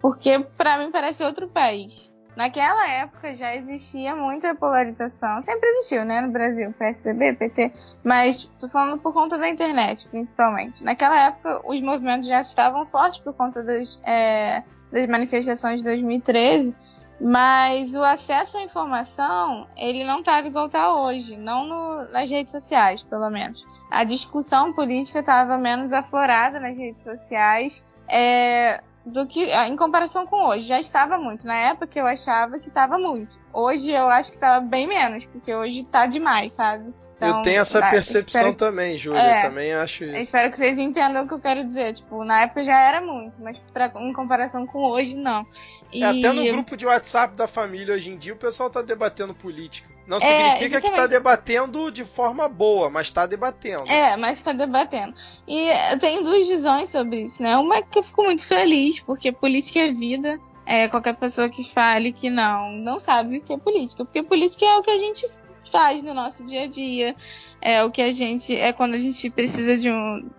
Porque 0.00 0.38
para 0.56 0.78
mim 0.78 0.90
parece 0.90 1.22
outro 1.22 1.48
país. 1.48 2.12
Naquela 2.36 2.86
época 2.86 3.32
já 3.32 3.56
existia 3.56 4.14
muita 4.14 4.54
polarização, 4.54 5.40
sempre 5.40 5.70
existiu, 5.70 6.04
né, 6.04 6.20
no 6.20 6.30
Brasil, 6.30 6.70
PSDB, 6.78 7.32
PT, 7.32 7.72
mas 8.04 8.44
tô 8.60 8.68
falando 8.68 9.00
por 9.00 9.14
conta 9.14 9.38
da 9.38 9.48
internet, 9.48 10.06
principalmente. 10.08 10.84
Naquela 10.84 11.18
época 11.28 11.62
os 11.64 11.80
movimentos 11.80 12.28
já 12.28 12.42
estavam 12.42 12.84
fortes 12.84 13.20
por 13.20 13.32
conta 13.32 13.62
das, 13.62 13.98
é, 14.04 14.62
das 14.92 15.06
manifestações 15.06 15.80
de 15.80 15.86
2013, 15.86 16.76
mas 17.20 17.94
o 17.94 18.02
acesso 18.02 18.58
à 18.58 18.62
informação 18.62 19.66
ele 19.76 20.04
não 20.04 20.18
estava 20.18 20.46
igual 20.46 20.66
está 20.66 20.94
hoje, 20.94 21.36
não 21.36 21.66
no, 21.66 22.12
nas 22.12 22.30
redes 22.30 22.52
sociais, 22.52 23.02
pelo 23.02 23.30
menos. 23.30 23.66
A 23.90 24.04
discussão 24.04 24.72
política 24.72 25.20
estava 25.20 25.56
menos 25.56 25.92
aflorada 25.92 26.60
nas 26.60 26.76
redes 26.76 27.02
sociais. 27.02 27.82
É, 28.08 28.82
do 29.06 29.24
que 29.24 29.52
ah, 29.52 29.68
em 29.68 29.76
comparação 29.76 30.26
com 30.26 30.48
hoje. 30.48 30.66
Já 30.66 30.80
estava 30.80 31.16
muito. 31.16 31.46
Na 31.46 31.54
época 31.54 31.96
eu 31.96 32.06
achava 32.06 32.58
que 32.58 32.68
estava 32.68 32.98
muito. 32.98 33.38
Hoje 33.52 33.92
eu 33.92 34.08
acho 34.08 34.30
que 34.30 34.36
estava 34.36 34.60
bem 34.60 34.86
menos, 34.86 35.24
porque 35.26 35.54
hoje 35.54 35.84
tá 35.84 36.06
demais, 36.06 36.52
sabe? 36.52 36.92
Então, 37.16 37.38
eu 37.38 37.42
tenho 37.42 37.60
essa 37.60 37.80
tá, 37.80 37.90
percepção 37.90 38.52
também, 38.52 38.98
Júlia. 38.98 39.20
É, 39.20 39.42
também 39.42 39.72
acho 39.72 40.04
isso. 40.04 40.16
Espero 40.16 40.50
que 40.50 40.58
vocês 40.58 40.76
entendam 40.76 41.22
o 41.22 41.28
que 41.28 41.34
eu 41.34 41.40
quero 41.40 41.64
dizer. 41.64 41.92
Tipo, 41.92 42.24
na 42.24 42.42
época 42.42 42.64
já 42.64 42.78
era 42.80 43.00
muito, 43.00 43.40
mas 43.40 43.60
pra, 43.72 43.92
em 43.96 44.12
comparação 44.12 44.66
com 44.66 44.82
hoje, 44.90 45.14
não. 45.14 45.46
E... 45.92 46.02
É, 46.02 46.06
até 46.06 46.32
no 46.32 46.44
grupo 46.50 46.76
de 46.76 46.84
WhatsApp 46.84 47.36
da 47.36 47.46
família 47.46 47.94
hoje 47.94 48.10
em 48.10 48.18
dia 48.18 48.34
o 48.34 48.36
pessoal 48.36 48.68
tá 48.68 48.82
debatendo 48.82 49.32
política. 49.32 49.95
Não 50.06 50.18
é, 50.18 50.20
significa 50.20 50.80
que 50.80 50.88
está 50.88 51.06
debatendo 51.06 51.90
de 51.90 52.04
forma 52.04 52.48
boa, 52.48 52.88
mas 52.88 53.08
está 53.08 53.26
debatendo. 53.26 53.84
É, 53.90 54.16
mas 54.16 54.38
está 54.38 54.52
debatendo. 54.52 55.14
E 55.46 55.68
eu 55.90 55.98
tenho 55.98 56.22
duas 56.22 56.46
visões 56.46 56.88
sobre 56.90 57.22
isso, 57.22 57.42
né? 57.42 57.56
Uma 57.56 57.78
é 57.78 57.82
que 57.82 57.98
eu 57.98 58.02
fico 58.02 58.22
muito 58.22 58.46
feliz, 58.46 59.00
porque 59.00 59.32
política 59.32 59.80
é 59.80 59.92
vida. 59.92 60.38
É, 60.64 60.88
qualquer 60.88 61.16
pessoa 61.16 61.48
que 61.48 61.68
fale 61.68 62.12
que 62.12 62.30
não, 62.30 62.72
não 62.72 62.98
sabe 62.98 63.38
o 63.38 63.42
que 63.42 63.52
é 63.52 63.58
política. 63.58 64.04
Porque 64.04 64.22
política 64.22 64.64
é 64.64 64.76
o 64.76 64.82
que 64.82 64.90
a 64.90 64.98
gente 64.98 65.26
faz 65.70 66.02
no 66.02 66.14
nosso 66.14 66.44
dia 66.46 66.62
a 66.62 66.66
dia. 66.68 67.16
É 67.60 67.82
o 67.82 67.90
que 67.90 68.02
a 68.02 68.10
gente. 68.12 68.54
É 68.56 68.72
quando 68.72 68.94
a 68.94 68.98
gente 68.98 69.28
precisa 69.30 69.76
de 69.76 69.90
um. 69.90 70.30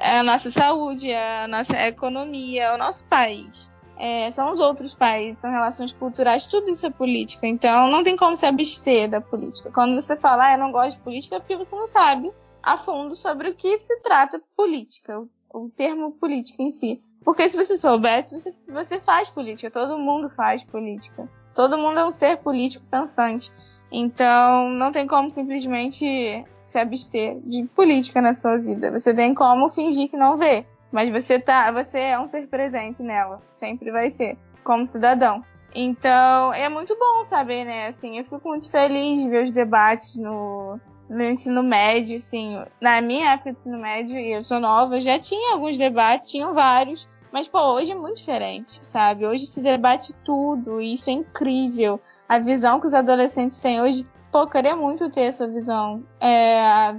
É 0.00 0.18
a 0.18 0.22
nossa 0.22 0.50
saúde, 0.50 1.10
é 1.10 1.44
a 1.44 1.48
nossa 1.48 1.76
economia, 1.86 2.64
é 2.64 2.74
o 2.74 2.78
nosso 2.78 3.04
país 3.06 3.71
é, 3.98 4.30
são 4.30 4.50
os 4.50 4.58
outros 4.58 4.94
países, 4.94 5.40
são 5.40 5.50
relações 5.50 5.92
culturais, 5.92 6.46
tudo 6.46 6.70
isso 6.70 6.86
é 6.86 6.90
política. 6.90 7.46
Então 7.46 7.88
não 7.88 8.02
tem 8.02 8.16
como 8.16 8.36
se 8.36 8.46
abster 8.46 9.08
da 9.08 9.20
política. 9.20 9.70
Quando 9.70 9.94
você 10.00 10.16
fala, 10.16 10.46
ah, 10.46 10.52
eu 10.52 10.58
não 10.58 10.72
gosto 10.72 10.96
de 10.96 11.04
política, 11.04 11.36
é 11.36 11.40
porque 11.40 11.56
você 11.56 11.76
não 11.76 11.86
sabe 11.86 12.32
a 12.62 12.76
fundo 12.76 13.14
sobre 13.14 13.48
o 13.50 13.54
que 13.54 13.78
se 13.80 14.00
trata 14.00 14.40
política, 14.56 15.24
o, 15.52 15.68
termo 15.68 16.12
política 16.12 16.62
em 16.62 16.70
si. 16.70 17.02
Porque 17.24 17.48
se 17.48 17.56
você 17.56 17.76
soubesse, 17.76 18.36
você, 18.36 18.52
você 18.68 19.00
faz 19.00 19.30
política, 19.30 19.70
todo 19.70 19.98
mundo 19.98 20.28
faz 20.28 20.64
política. 20.64 21.28
Todo 21.54 21.76
mundo 21.76 22.00
é 22.00 22.04
um 22.04 22.10
ser 22.10 22.38
político 22.38 22.84
pensante. 22.90 23.52
Então, 23.90 24.70
não 24.70 24.90
tem 24.90 25.06
como 25.06 25.30
simplesmente 25.30 26.44
se 26.64 26.78
abster 26.78 27.38
de 27.44 27.64
política 27.66 28.20
na 28.20 28.32
sua 28.32 28.56
vida. 28.56 28.90
Você 28.90 29.12
tem 29.12 29.34
como 29.34 29.68
fingir 29.68 30.08
que 30.08 30.16
não 30.16 30.38
vê. 30.38 30.64
Mas 30.92 31.10
você 31.10 31.38
tá, 31.38 31.72
você 31.72 31.98
é 31.98 32.20
um 32.20 32.28
ser 32.28 32.46
presente 32.46 33.02
nela, 33.02 33.40
sempre 33.50 33.90
vai 33.90 34.10
ser, 34.10 34.36
como 34.62 34.86
cidadão. 34.86 35.42
Então, 35.74 36.52
é 36.52 36.68
muito 36.68 36.96
bom 36.98 37.24
saber, 37.24 37.64
né? 37.64 37.86
Assim, 37.86 38.18
eu 38.18 38.24
fico 38.24 38.46
muito 38.46 38.70
feliz 38.70 39.22
de 39.22 39.28
ver 39.28 39.42
os 39.42 39.50
debates 39.50 40.16
no, 40.16 40.78
no 41.08 41.24
ensino 41.24 41.62
médio, 41.62 42.16
assim. 42.16 42.62
Na 42.78 43.00
minha 43.00 43.32
época 43.32 43.52
de 43.52 43.58
ensino 43.58 43.78
médio, 43.78 44.18
e 44.18 44.32
eu 44.32 44.42
sou 44.42 44.60
nova, 44.60 45.00
já 45.00 45.18
tinha 45.18 45.54
alguns 45.54 45.78
debates, 45.78 46.30
tinham 46.30 46.52
vários, 46.52 47.08
Mas, 47.32 47.48
pô, 47.48 47.58
hoje 47.72 47.92
é 47.92 47.94
muito 47.94 48.18
diferente, 48.18 48.84
sabe? 48.84 49.26
Hoje 49.26 49.46
se 49.46 49.62
debate 49.62 50.12
tudo 50.22 50.82
e 50.82 50.92
isso 50.92 51.08
é 51.08 51.14
incrível. 51.14 51.98
A 52.28 52.38
visão 52.38 52.78
que 52.78 52.86
os 52.86 52.92
adolescentes 52.92 53.58
têm 53.58 53.80
hoje, 53.80 54.04
pô, 54.30 54.46
queria 54.46 54.76
muito 54.76 55.10
ter 55.10 55.22
essa 55.22 55.48
visão. 55.48 56.04
É, 56.20 56.94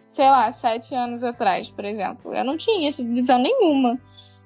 sei 0.00 0.28
lá, 0.28 0.50
sete 0.52 0.94
anos 0.94 1.22
atrás, 1.24 1.70
por 1.70 1.84
exemplo. 1.84 2.34
Eu 2.34 2.44
não 2.44 2.56
tinha 2.56 2.88
essa 2.88 3.02
visão 3.04 3.38
nenhuma 3.38 3.98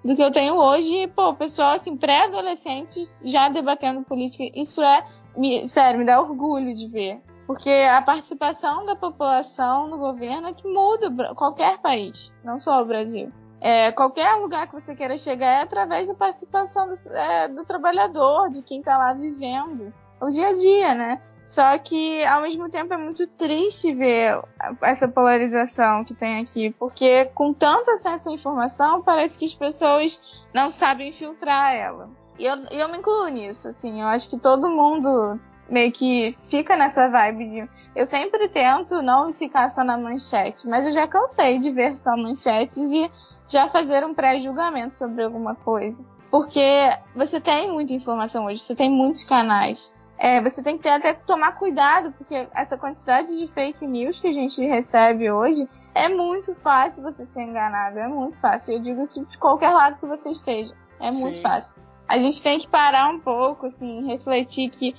do 0.05 0.15
que 0.15 0.23
eu 0.23 0.31
tenho 0.31 0.55
hoje. 0.55 0.93
E, 0.93 1.09
pô, 1.09 1.35
pessoal, 1.35 1.75
assim, 1.75 1.97
pré-adolescentes 1.97 3.23
já 3.25 3.49
debatendo 3.49 4.03
política, 4.03 4.45
isso 4.55 4.83
é, 4.83 5.05
me, 5.37 5.67
sério, 5.69 5.99
me 5.99 6.07
dá 6.07 6.21
orgulho 6.21 6.77
de 6.77 6.89
ver. 6.89 7.21
Porque 7.47 7.71
a 7.71 8.01
participação 8.01 8.87
da 8.87 8.97
população 8.97 9.89
no 9.89 9.99
governo 9.99 10.49
é 10.49 10.53
que 10.53 10.67
muda 10.67 11.35
qualquer 11.35 11.79
país, 11.79 12.35
não 12.43 12.59
só 12.59 12.81
o 12.81 12.87
Brasil. 12.87 13.31
É, 13.61 13.93
qualquer 13.93 14.35
lugar 14.37 14.67
que 14.67 14.75
você 14.75 14.95
queira 14.95 15.17
chegar 15.17 15.61
é 15.61 15.63
através 15.63 16.09
da 16.09 16.15
participação 16.15 16.89
do, 16.89 16.95
é, 17.17 17.49
do 17.49 17.65
trabalhador, 17.65 18.51
de 18.51 18.63
quem 18.63 18.81
está 18.81 18.97
lá 18.97 19.13
vivendo 19.15 19.93
o 20.21 20.29
dia 20.29 20.49
a 20.49 20.53
dia, 20.55 20.95
né? 20.95 21.23
Só 21.45 21.77
que, 21.77 22.25
ao 22.25 22.41
mesmo 22.41 22.71
tempo, 22.71 22.95
é 22.95 22.97
muito 22.97 23.27
triste 23.27 23.93
ver 23.93 24.41
essa 24.81 25.07
polarização 25.07 26.03
que 26.03 26.15
tem 26.15 26.41
aqui, 26.41 26.71
porque 26.79 27.27
com 27.35 27.53
tanto 27.53 27.91
acesso 27.91 28.31
à 28.31 28.33
informação, 28.33 29.03
parece 29.03 29.39
que 29.39 29.45
as 29.45 29.53
pessoas 29.53 30.47
não 30.55 30.71
sabem 30.71 31.13
filtrar 31.13 31.75
ela. 31.75 32.09
E 32.39 32.47
eu, 32.47 32.57
eu 32.71 32.89
me 32.89 32.99
incluo 32.99 33.29
nisso, 33.29 33.69
assim, 33.69 34.01
eu 34.01 34.09
acho 34.09 34.29
que 34.31 34.39
todo 34.39 34.71
mundo 34.71 35.39
meio 35.69 35.91
que 35.93 36.37
fica 36.49 36.77
nessa 36.77 37.09
vibe 37.09 37.47
de. 37.47 37.69
Eu 37.95 38.07
sempre 38.07 38.49
tento 38.49 39.01
não 39.03 39.33
ficar 39.33 39.69
só 39.69 39.85
na 39.85 39.97
manchete, 39.97 40.69
mas 40.69 40.87
eu 40.87 40.93
já 40.93 41.07
cansei 41.07 41.59
de 41.59 41.71
ver 41.71 41.97
só 41.97 42.17
manchetes 42.17 42.91
e 42.91 43.11
já 43.47 43.69
fazer 43.69 44.05
um 44.05 44.15
pré-julgamento 44.15 44.95
sobre 44.95 45.23
alguma 45.23 45.55
coisa. 45.55 46.05
Porque 46.31 46.91
você 47.15 47.41
tem 47.41 47.71
muita 47.71 47.93
informação 47.93 48.47
hoje, 48.47 48.63
você 48.63 48.75
tem 48.75 48.91
muitos 48.91 49.25
canais. 49.25 49.93
É, 50.19 50.41
você 50.41 50.63
tem 50.63 50.77
que 50.77 50.85
ter, 50.85 50.91
até 50.91 51.13
tomar 51.13 51.53
cuidado, 51.53 52.13
porque 52.13 52.49
essa 52.55 52.79
quantidade 52.79 53.37
de 53.37 53.47
fake 53.49 53.87
news 53.87 54.19
que 54.19 54.29
a 54.29 54.33
gente 54.33 54.65
recebe 54.65 55.31
hoje 55.31 55.69
é 55.95 56.09
muito 56.09 56.55
fácil 56.55 57.03
você 57.03 57.25
ser 57.25 57.43
enganado, 57.43 57.99
é 57.99 58.09
muito 58.09 58.39
fácil. 58.41 58.75
Eu 58.75 58.81
digo 58.81 59.03
isso 59.03 59.25
de 59.27 59.37
qualquer 59.39 59.71
lado 59.71 59.99
que 59.99 60.07
você 60.07 60.31
esteja, 60.31 60.75
é 61.01 61.11
Sim. 61.11 61.21
muito 61.21 61.41
fácil. 61.41 61.83
A 62.09 62.19
gente 62.19 62.43
tem 62.43 62.59
que 62.59 62.69
parar 62.69 63.09
um 63.09 63.19
pouco, 63.19 63.67
assim, 63.67 64.07
refletir 64.07 64.69
que 64.71 64.95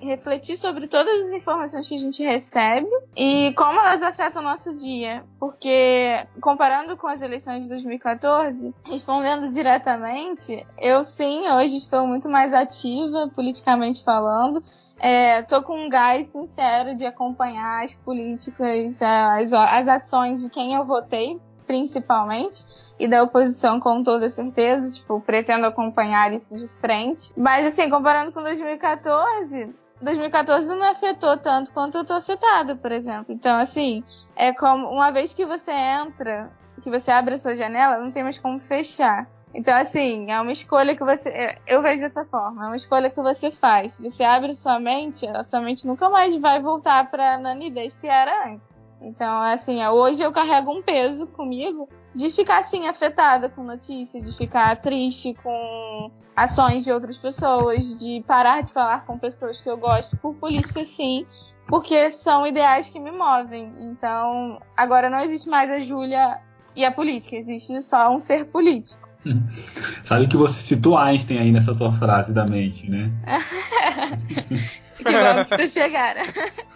refletir 0.00 0.56
sobre 0.56 0.86
todas 0.86 1.26
as 1.26 1.32
informações 1.32 1.88
que 1.88 1.94
a 1.94 1.98
gente 1.98 2.22
recebe 2.22 2.88
e 3.16 3.52
como 3.56 3.78
elas 3.78 4.02
afetam 4.02 4.42
o 4.42 4.44
nosso 4.44 4.76
dia. 4.76 5.24
Porque, 5.38 6.26
comparando 6.40 6.96
com 6.96 7.06
as 7.06 7.22
eleições 7.22 7.62
de 7.64 7.68
2014, 7.68 8.74
respondendo 8.84 9.50
diretamente, 9.52 10.66
eu 10.78 11.02
sim, 11.04 11.48
hoje 11.48 11.76
estou 11.76 12.06
muito 12.06 12.28
mais 12.28 12.52
ativa, 12.52 13.30
politicamente 13.34 14.04
falando. 14.04 14.58
Estou 14.58 15.58
é, 15.58 15.62
com 15.62 15.86
um 15.86 15.88
gás 15.88 16.26
sincero 16.28 16.94
de 16.96 17.06
acompanhar 17.06 17.84
as 17.84 17.94
políticas, 17.94 19.00
as, 19.02 19.52
as 19.52 19.88
ações 19.88 20.42
de 20.42 20.50
quem 20.50 20.74
eu 20.74 20.84
votei 20.84 21.40
principalmente, 21.70 22.66
e 22.98 23.06
da 23.06 23.22
oposição 23.22 23.78
com 23.78 24.02
toda 24.02 24.28
certeza, 24.28 24.92
tipo, 24.92 25.20
pretendo 25.20 25.66
acompanhar 25.66 26.32
isso 26.32 26.56
de 26.56 26.66
frente. 26.66 27.32
Mas 27.36 27.64
assim, 27.64 27.88
comparando 27.88 28.32
com 28.32 28.42
2014, 28.42 29.72
2014 30.02 30.68
não 30.68 30.80
me 30.80 30.86
afetou 30.86 31.36
tanto 31.36 31.72
quanto 31.72 31.96
eu 31.96 32.04
tô 32.04 32.14
afetada, 32.14 32.74
por 32.74 32.90
exemplo. 32.90 33.26
Então, 33.32 33.56
assim, 33.56 34.02
é 34.34 34.52
como 34.52 34.88
uma 34.88 35.12
vez 35.12 35.32
que 35.32 35.46
você 35.46 35.70
entra, 35.70 36.50
que 36.80 36.90
você 36.90 37.10
abre 37.10 37.34
a 37.34 37.38
sua 37.38 37.54
janela, 37.54 37.98
não 37.98 38.10
tem 38.10 38.22
mais 38.22 38.38
como 38.38 38.58
fechar. 38.58 39.28
Então, 39.54 39.76
assim, 39.76 40.30
é 40.30 40.40
uma 40.40 40.52
escolha 40.52 40.94
que 40.96 41.04
você. 41.04 41.56
Eu 41.66 41.82
vejo 41.82 42.02
dessa 42.02 42.24
forma, 42.24 42.64
é 42.64 42.66
uma 42.68 42.76
escolha 42.76 43.10
que 43.10 43.20
você 43.20 43.50
faz. 43.50 43.92
Se 43.92 44.02
você 44.02 44.24
abre 44.24 44.54
sua 44.54 44.80
mente, 44.80 45.26
a 45.28 45.42
sua 45.42 45.60
mente 45.60 45.86
nunca 45.86 46.08
mais 46.08 46.36
vai 46.38 46.60
voltar 46.60 47.10
pra 47.10 47.38
nanidez 47.38 47.96
que 47.96 48.06
era 48.06 48.48
antes. 48.48 48.80
Então, 49.02 49.40
assim, 49.40 49.84
hoje 49.86 50.22
eu 50.22 50.30
carrego 50.30 50.70
um 50.70 50.82
peso 50.82 51.26
comigo 51.28 51.88
de 52.14 52.30
ficar, 52.30 52.58
assim, 52.58 52.86
afetada 52.86 53.48
com 53.48 53.62
notícia, 53.62 54.20
de 54.20 54.36
ficar 54.36 54.76
triste 54.76 55.34
com 55.42 56.10
ações 56.36 56.84
de 56.84 56.92
outras 56.92 57.16
pessoas, 57.16 57.98
de 57.98 58.22
parar 58.26 58.62
de 58.62 58.72
falar 58.72 59.06
com 59.06 59.18
pessoas 59.18 59.60
que 59.60 59.70
eu 59.70 59.78
gosto 59.78 60.16
por 60.18 60.34
política, 60.34 60.84
sim, 60.84 61.26
porque 61.66 62.10
são 62.10 62.46
ideais 62.46 62.88
que 62.88 63.00
me 63.00 63.10
movem. 63.10 63.72
Então, 63.80 64.60
agora 64.76 65.08
não 65.08 65.20
existe 65.20 65.48
mais 65.48 65.70
a 65.70 65.78
Júlia 65.78 66.40
e 66.74 66.84
a 66.84 66.90
política, 66.90 67.36
existe 67.36 67.80
só 67.82 68.14
um 68.14 68.18
ser 68.18 68.46
político. 68.46 69.08
Sabe 70.04 70.26
que 70.28 70.36
você 70.36 70.60
citou 70.60 70.96
Einstein 70.96 71.38
aí 71.38 71.52
nessa 71.52 71.74
tua 71.74 71.92
frase 71.92 72.32
da 72.32 72.44
mente, 72.46 72.88
né? 72.88 73.10
que 74.96 75.04
bom 75.04 75.44
que 75.44 75.56
vocês 75.56 75.72
pegaram. 75.72 76.22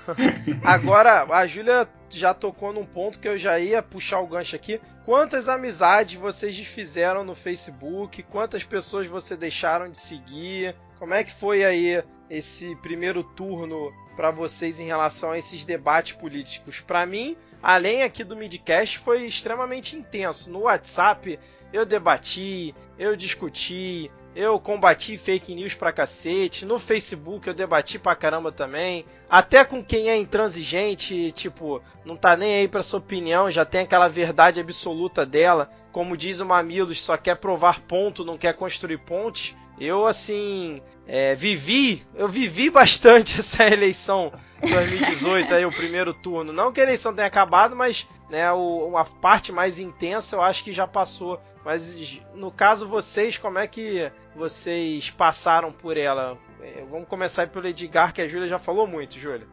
Agora, 0.62 1.24
a 1.30 1.46
Júlia 1.46 1.88
já 2.10 2.34
tocou 2.34 2.72
num 2.72 2.84
ponto 2.84 3.18
que 3.18 3.28
eu 3.28 3.38
já 3.38 3.58
ia 3.58 3.82
puxar 3.82 4.20
o 4.20 4.26
gancho 4.26 4.56
aqui. 4.56 4.80
Quantas 5.04 5.48
amizades 5.48 6.18
vocês 6.18 6.54
desfizeram 6.56 7.24
no 7.24 7.34
Facebook? 7.34 8.22
Quantas 8.24 8.62
pessoas 8.62 9.06
você 9.06 9.36
deixaram 9.36 9.90
de 9.90 9.98
seguir? 9.98 10.74
Como 10.98 11.12
é 11.12 11.24
que 11.24 11.32
foi 11.32 11.64
aí 11.64 12.02
esse 12.28 12.74
primeiro 12.76 13.22
turno 13.22 13.92
para 14.16 14.30
vocês 14.30 14.78
em 14.78 14.86
relação 14.86 15.30
a 15.30 15.38
esses 15.38 15.64
debates 15.64 16.12
políticos? 16.12 16.80
Para 16.80 17.04
mim, 17.04 17.36
além 17.62 18.02
aqui 18.02 18.24
do 18.24 18.36
midcast, 18.36 18.98
foi 18.98 19.24
extremamente 19.24 19.96
intenso. 19.96 20.50
No 20.50 20.60
WhatsApp 20.62 21.38
eu 21.72 21.84
debati, 21.84 22.74
eu 22.98 23.16
discuti, 23.16 24.10
eu 24.36 24.58
combati 24.58 25.16
fake 25.16 25.54
news 25.54 25.74
pra 25.74 25.92
cacete. 25.92 26.64
No 26.64 26.78
Facebook 26.78 27.46
eu 27.46 27.54
debati 27.54 27.98
pra 27.98 28.16
caramba 28.16 28.50
também. 28.50 29.04
Até 29.28 29.64
com 29.64 29.84
quem 29.84 30.08
é 30.08 30.16
intransigente, 30.16 31.30
tipo, 31.32 31.80
não 32.04 32.16
tá 32.16 32.36
nem 32.36 32.56
aí 32.56 32.68
pra 32.68 32.82
sua 32.82 32.98
opinião, 32.98 33.50
já 33.50 33.64
tem 33.64 33.82
aquela 33.82 34.08
verdade 34.08 34.60
absoluta 34.60 35.24
dela. 35.24 35.70
Como 35.92 36.16
diz 36.16 36.40
o 36.40 36.46
Mamilos, 36.46 37.02
só 37.02 37.16
quer 37.16 37.36
provar 37.36 37.80
ponto, 37.82 38.24
não 38.24 38.36
quer 38.36 38.54
construir 38.54 38.98
ponte. 38.98 39.56
Eu, 39.78 40.06
assim, 40.06 40.80
é, 41.06 41.34
vivi, 41.34 42.02
eu 42.14 42.28
vivi 42.28 42.70
bastante 42.70 43.38
essa 43.40 43.66
eleição 43.66 44.32
2018, 44.60 45.54
aí, 45.54 45.64
o 45.64 45.72
primeiro 45.72 46.14
turno. 46.14 46.52
Não 46.52 46.72
que 46.72 46.80
a 46.80 46.84
eleição 46.84 47.14
tenha 47.14 47.26
acabado, 47.26 47.74
mas 47.74 48.06
né, 48.30 48.50
o, 48.52 48.86
uma 48.88 49.04
parte 49.04 49.52
mais 49.52 49.78
intensa 49.78 50.36
eu 50.36 50.42
acho 50.42 50.64
que 50.64 50.72
já 50.72 50.86
passou. 50.86 51.40
Mas 51.64 52.20
no 52.34 52.50
caso 52.50 52.86
vocês, 52.86 53.38
como 53.38 53.58
é 53.58 53.66
que 53.66 54.10
vocês 54.36 55.08
passaram 55.10 55.72
por 55.72 55.96
ela? 55.96 56.36
É, 56.60 56.84
vamos 56.90 57.08
começar 57.08 57.46
pelo 57.48 57.66
Edgar, 57.66 58.12
que 58.12 58.20
a 58.20 58.28
Júlia 58.28 58.48
já 58.48 58.58
falou 58.58 58.86
muito, 58.86 59.18
Júlia. 59.18 59.46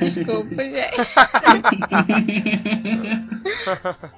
Desculpa, 0.00 0.68
gente. 0.68 0.96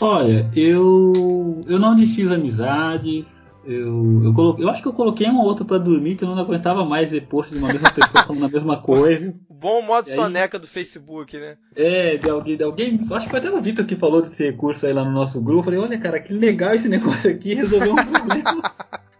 Olha, 0.00 0.50
eu 0.56 1.62
eu 1.66 1.78
não 1.78 1.94
desfiz 1.94 2.30
amizades, 2.30 3.43
eu, 3.66 4.24
eu, 4.24 4.34
coloquei, 4.34 4.64
eu 4.64 4.68
acho 4.68 4.82
que 4.82 4.88
eu 4.88 4.92
coloquei 4.92 5.28
um 5.28 5.38
ou 5.38 5.44
outro 5.44 5.64
para 5.64 5.78
dormir 5.78 6.16
que 6.16 6.24
eu 6.24 6.28
não 6.28 6.38
aguentava 6.38 6.84
mais 6.84 7.10
ver 7.10 7.26
posts 7.26 7.52
de 7.52 7.58
uma 7.58 7.72
mesma 7.72 7.90
pessoa 7.90 8.24
falando 8.24 8.44
a 8.44 8.48
mesma 8.48 8.76
coisa. 8.82 9.34
Bom 9.48 9.82
modo 9.82 10.08
aí, 10.08 10.14
soneca 10.14 10.58
do 10.58 10.66
Facebook, 10.66 11.38
né? 11.38 11.56
É, 11.74 12.16
de 12.16 12.28
alguém, 12.28 12.56
de 12.56 12.62
alguém. 12.62 13.00
Acho 13.10 13.24
que 13.24 13.30
foi 13.30 13.38
até 13.38 13.50
o 13.50 13.62
Vitor 13.62 13.86
que 13.86 13.96
falou 13.96 14.20
desse 14.20 14.44
recurso 14.44 14.86
aí 14.86 14.92
lá 14.92 15.04
no 15.04 15.12
nosso 15.12 15.42
grupo. 15.42 15.60
Eu 15.60 15.64
falei, 15.64 15.80
olha, 15.80 15.98
cara, 15.98 16.20
que 16.20 16.32
legal 16.34 16.74
esse 16.74 16.88
negócio 16.88 17.30
aqui, 17.30 17.54
resolveu 17.54 17.92
um 17.92 17.96
problema. 17.96 18.74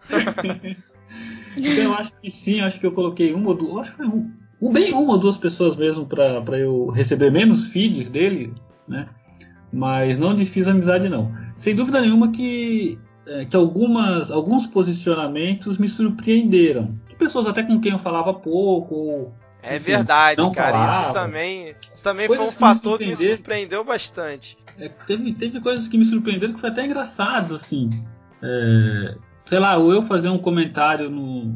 então 1.57 1.83
eu 1.83 1.93
acho 1.93 2.11
que 2.21 2.29
sim, 2.29 2.61
acho 2.61 2.79
que 2.79 2.85
eu 2.85 2.91
coloquei 2.91 3.33
uma 3.33 3.49
ou 3.49 3.55
duas. 3.55 3.81
Acho 3.81 3.91
que 3.91 3.97
foi 3.97 4.07
um, 4.07 4.71
bem 4.71 4.93
uma 4.93 5.13
ou 5.13 5.19
duas 5.19 5.37
pessoas 5.37 5.75
mesmo 5.75 6.05
para 6.05 6.59
eu 6.59 6.87
receber 6.87 7.31
menos 7.31 7.67
feeds 7.67 8.09
dele, 8.09 8.53
né? 8.87 9.09
Mas 9.73 10.17
não 10.17 10.35
desfiz 10.35 10.67
amizade 10.67 11.09
não. 11.09 11.33
Sem 11.57 11.75
dúvida 11.75 11.99
nenhuma 11.99 12.31
que 12.31 12.99
é, 13.27 13.45
que 13.45 13.55
algumas, 13.55 14.29
alguns 14.29 14.67
posicionamentos 14.67 15.77
me 15.77 15.89
surpreenderam. 15.89 16.97
De 17.07 17.15
pessoas 17.15 17.47
até 17.47 17.63
com 17.63 17.79
quem 17.79 17.91
eu 17.91 17.99
falava 17.99 18.33
pouco. 18.33 19.33
É 19.61 19.77
enfim, 19.77 19.91
verdade, 19.91 20.41
cara. 20.53 20.71
Falava. 20.71 21.03
Isso 21.03 21.13
também, 21.13 21.75
isso 21.93 22.03
também 22.03 22.27
foi 22.27 22.39
um 22.39 22.51
fator 22.51 22.99
que 22.99 23.07
me 23.07 23.15
surpreendeu 23.15 23.83
bastante. 23.83 24.57
É, 24.79 24.89
teve, 24.89 25.33
teve 25.33 25.59
coisas 25.59 25.87
que 25.87 25.97
me 25.97 26.05
surpreenderam 26.05 26.53
que 26.53 26.59
foi 26.59 26.69
até 26.69 26.85
engraçado, 26.85 27.55
assim. 27.55 27.89
É, 28.43 29.15
sei 29.45 29.59
lá, 29.59 29.77
ou 29.77 29.91
eu 29.91 30.01
fazer 30.03 30.29
um 30.29 30.37
comentário 30.37 31.09
no, 31.09 31.55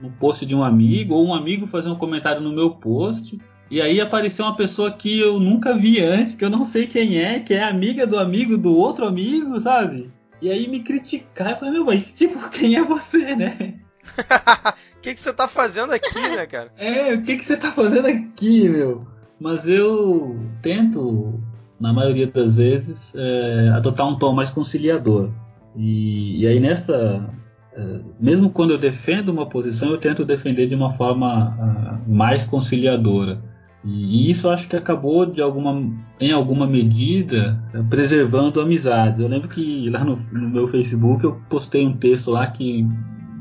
no 0.00 0.10
post 0.18 0.46
de 0.46 0.54
um 0.54 0.62
amigo, 0.62 1.14
ou 1.14 1.26
um 1.26 1.34
amigo 1.34 1.66
fazer 1.66 1.88
um 1.88 1.96
comentário 1.96 2.40
no 2.40 2.52
meu 2.52 2.70
post. 2.72 3.36
E 3.68 3.80
aí 3.80 4.00
apareceu 4.00 4.44
uma 4.44 4.56
pessoa 4.56 4.92
que 4.92 5.18
eu 5.18 5.40
nunca 5.40 5.76
vi 5.76 6.00
antes, 6.00 6.34
que 6.34 6.44
eu 6.44 6.50
não 6.50 6.64
sei 6.64 6.86
quem 6.86 7.18
é, 7.18 7.40
que 7.40 7.54
é 7.54 7.62
amiga 7.62 8.06
do 8.06 8.18
amigo 8.18 8.56
do 8.56 8.76
outro 8.76 9.06
amigo, 9.06 9.60
sabe? 9.60 10.10
E 10.40 10.50
aí 10.50 10.68
me 10.68 10.80
criticar, 10.80 11.50
eu 11.50 11.56
falei, 11.58 11.74
meu, 11.74 11.84
mas 11.84 12.12
tipo, 12.12 12.48
quem 12.50 12.76
é 12.76 12.82
você, 12.82 13.34
né? 13.36 13.74
O 14.96 15.02
que, 15.02 15.14
que 15.14 15.20
você 15.20 15.32
tá 15.32 15.48
fazendo 15.48 15.94
aqui, 15.94 16.20
né, 16.20 16.46
cara? 16.46 16.70
é, 16.76 17.14
o 17.14 17.22
que, 17.22 17.36
que 17.36 17.44
você 17.44 17.56
tá 17.56 17.72
fazendo 17.72 18.06
aqui, 18.06 18.68
meu? 18.68 19.06
Mas 19.40 19.66
eu 19.66 20.38
tento 20.60 21.40
na 21.80 21.90
maioria 21.90 22.26
das 22.26 22.56
vezes, 22.56 23.14
é, 23.16 23.70
adotar 23.70 24.06
um 24.06 24.18
tom 24.18 24.34
mais 24.34 24.50
conciliador. 24.50 25.30
E, 25.74 26.42
e 26.42 26.46
aí 26.46 26.60
nessa, 26.60 27.26
é, 27.72 28.00
mesmo 28.20 28.50
quando 28.50 28.72
eu 28.72 28.78
defendo 28.78 29.30
uma 29.30 29.48
posição, 29.48 29.90
eu 29.90 29.98
tento 29.98 30.24
defender 30.24 30.66
de 30.66 30.74
uma 30.74 30.90
forma 30.90 31.56
uh, 31.56 32.12
mais 32.12 32.44
conciliadora. 32.44 33.42
E, 33.84 34.30
isso 34.30 34.48
acho 34.48 34.68
que 34.68 34.76
acabou 34.76 35.24
de 35.24 35.40
alguma, 35.40 35.82
em 36.20 36.32
alguma 36.32 36.66
medida 36.66 37.62
preservando 37.88 38.60
amizades. 38.60 39.20
Eu 39.20 39.28
lembro 39.28 39.48
que 39.48 39.88
lá 39.88 40.04
no, 40.04 40.16
no 40.32 40.48
meu 40.48 40.68
Facebook 40.68 41.24
eu 41.24 41.40
postei 41.48 41.86
um 41.86 41.96
texto 41.96 42.30
lá 42.30 42.46
que 42.46 42.86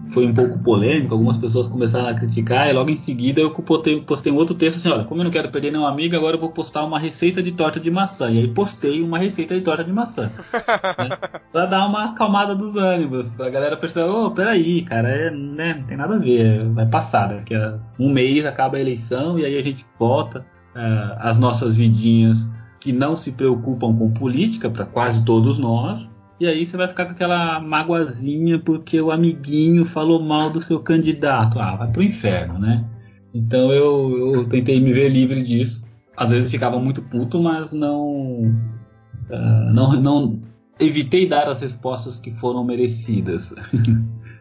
foi 0.10 0.26
um 0.26 0.34
pouco 0.34 0.57
polêmico, 0.60 1.14
algumas 1.14 1.38
pessoas 1.38 1.68
começaram 1.68 2.10
a 2.10 2.14
criticar, 2.14 2.70
e 2.70 2.74
logo 2.74 2.89
em 2.89 2.95
seguida 2.95 3.41
eu 3.41 3.51
postei, 3.51 4.01
postei 4.01 4.32
um 4.32 4.36
outro 4.36 4.55
texto 4.55 4.78
assim, 4.78 4.89
olha, 4.89 5.03
como 5.03 5.22
eu 5.22 5.26
não 5.26 5.32
quero 5.32 5.49
perder 5.49 5.72
nenhum 5.72 5.86
amigo, 5.86 6.16
agora 6.16 6.36
eu 6.36 6.39
vou 6.39 6.51
postar 6.51 6.84
uma 6.84 6.99
receita 6.99 7.41
de 7.41 7.51
torta 7.51 7.80
de 7.80 7.91
maçã. 7.91 8.30
E 8.30 8.39
aí 8.39 8.47
postei 8.47 9.01
uma 9.01 9.18
receita 9.18 9.55
de 9.55 9.62
torta 9.62 9.84
de 9.84 9.91
maçã. 9.91 10.32
né, 10.53 11.18
pra 11.51 11.66
dar 11.66 11.88
uma 11.88 12.12
acalmada 12.12 12.55
dos 12.55 12.76
ânimos, 12.76 13.28
pra 13.36 13.49
galera 13.49 13.78
perceber, 13.78 14.10
ô, 14.10 14.26
oh, 14.26 14.32
peraí, 14.32 14.82
cara, 14.82 15.10
é, 15.10 15.32
né, 15.32 15.76
não 15.76 15.84
tem 15.84 15.97
nada 15.97 16.16
a 16.16 16.20
ver, 16.20 16.68
vai 16.70 16.86
passar, 16.86 17.28
daqui 17.28 17.53
a 17.53 17.80
um 17.99 18.10
mês 18.10 18.45
acaba 18.45 18.78
a 18.78 18.82
eleição 18.82 19.38
e 19.38 19.45
aí 19.45 19.57
a 19.57 19.64
gente 19.64 19.86
volta 19.97 20.39
uh, 20.76 21.18
as 21.20 21.38
nossas 21.38 21.78
vidinhas 21.78 22.47
que 22.80 22.93
não 22.93 23.16
se 23.16 23.32
preocupam 23.32 23.95
com 23.95 24.12
política, 24.12 24.70
para 24.70 24.86
quase 24.86 25.24
todos 25.26 25.57
nós, 25.57 26.10
e 26.39 26.47
aí 26.47 26.65
você 26.65 26.77
vai 26.77 26.87
ficar 26.87 27.05
com 27.05 27.11
aquela 27.11 27.59
magoazinha 27.59 28.59
porque 28.59 28.99
o 29.01 29.11
amiguinho 29.11 29.85
falou 29.85 30.21
mal 30.21 30.49
do 30.49 30.61
seu 30.61 30.79
candidato. 30.79 31.59
Ah, 31.59 31.75
vai 31.75 31.91
pro 31.91 32.01
inferno, 32.01 32.57
né? 32.57 32.85
Então 33.33 33.71
eu, 33.71 34.35
eu 34.35 34.47
tentei 34.47 34.79
me 34.79 34.93
ver 34.93 35.09
livre 35.09 35.43
disso. 35.43 35.87
Às 36.15 36.31
vezes 36.31 36.51
ficava 36.51 36.79
muito 36.79 37.01
puto, 37.01 37.41
mas 37.41 37.73
não, 37.73 38.43
uh, 39.29 39.73
não, 39.73 39.99
não 40.01 40.41
evitei 40.79 41.27
dar 41.27 41.47
as 41.49 41.61
respostas 41.61 42.17
que 42.17 42.31
foram 42.31 42.63
merecidas. 42.63 43.53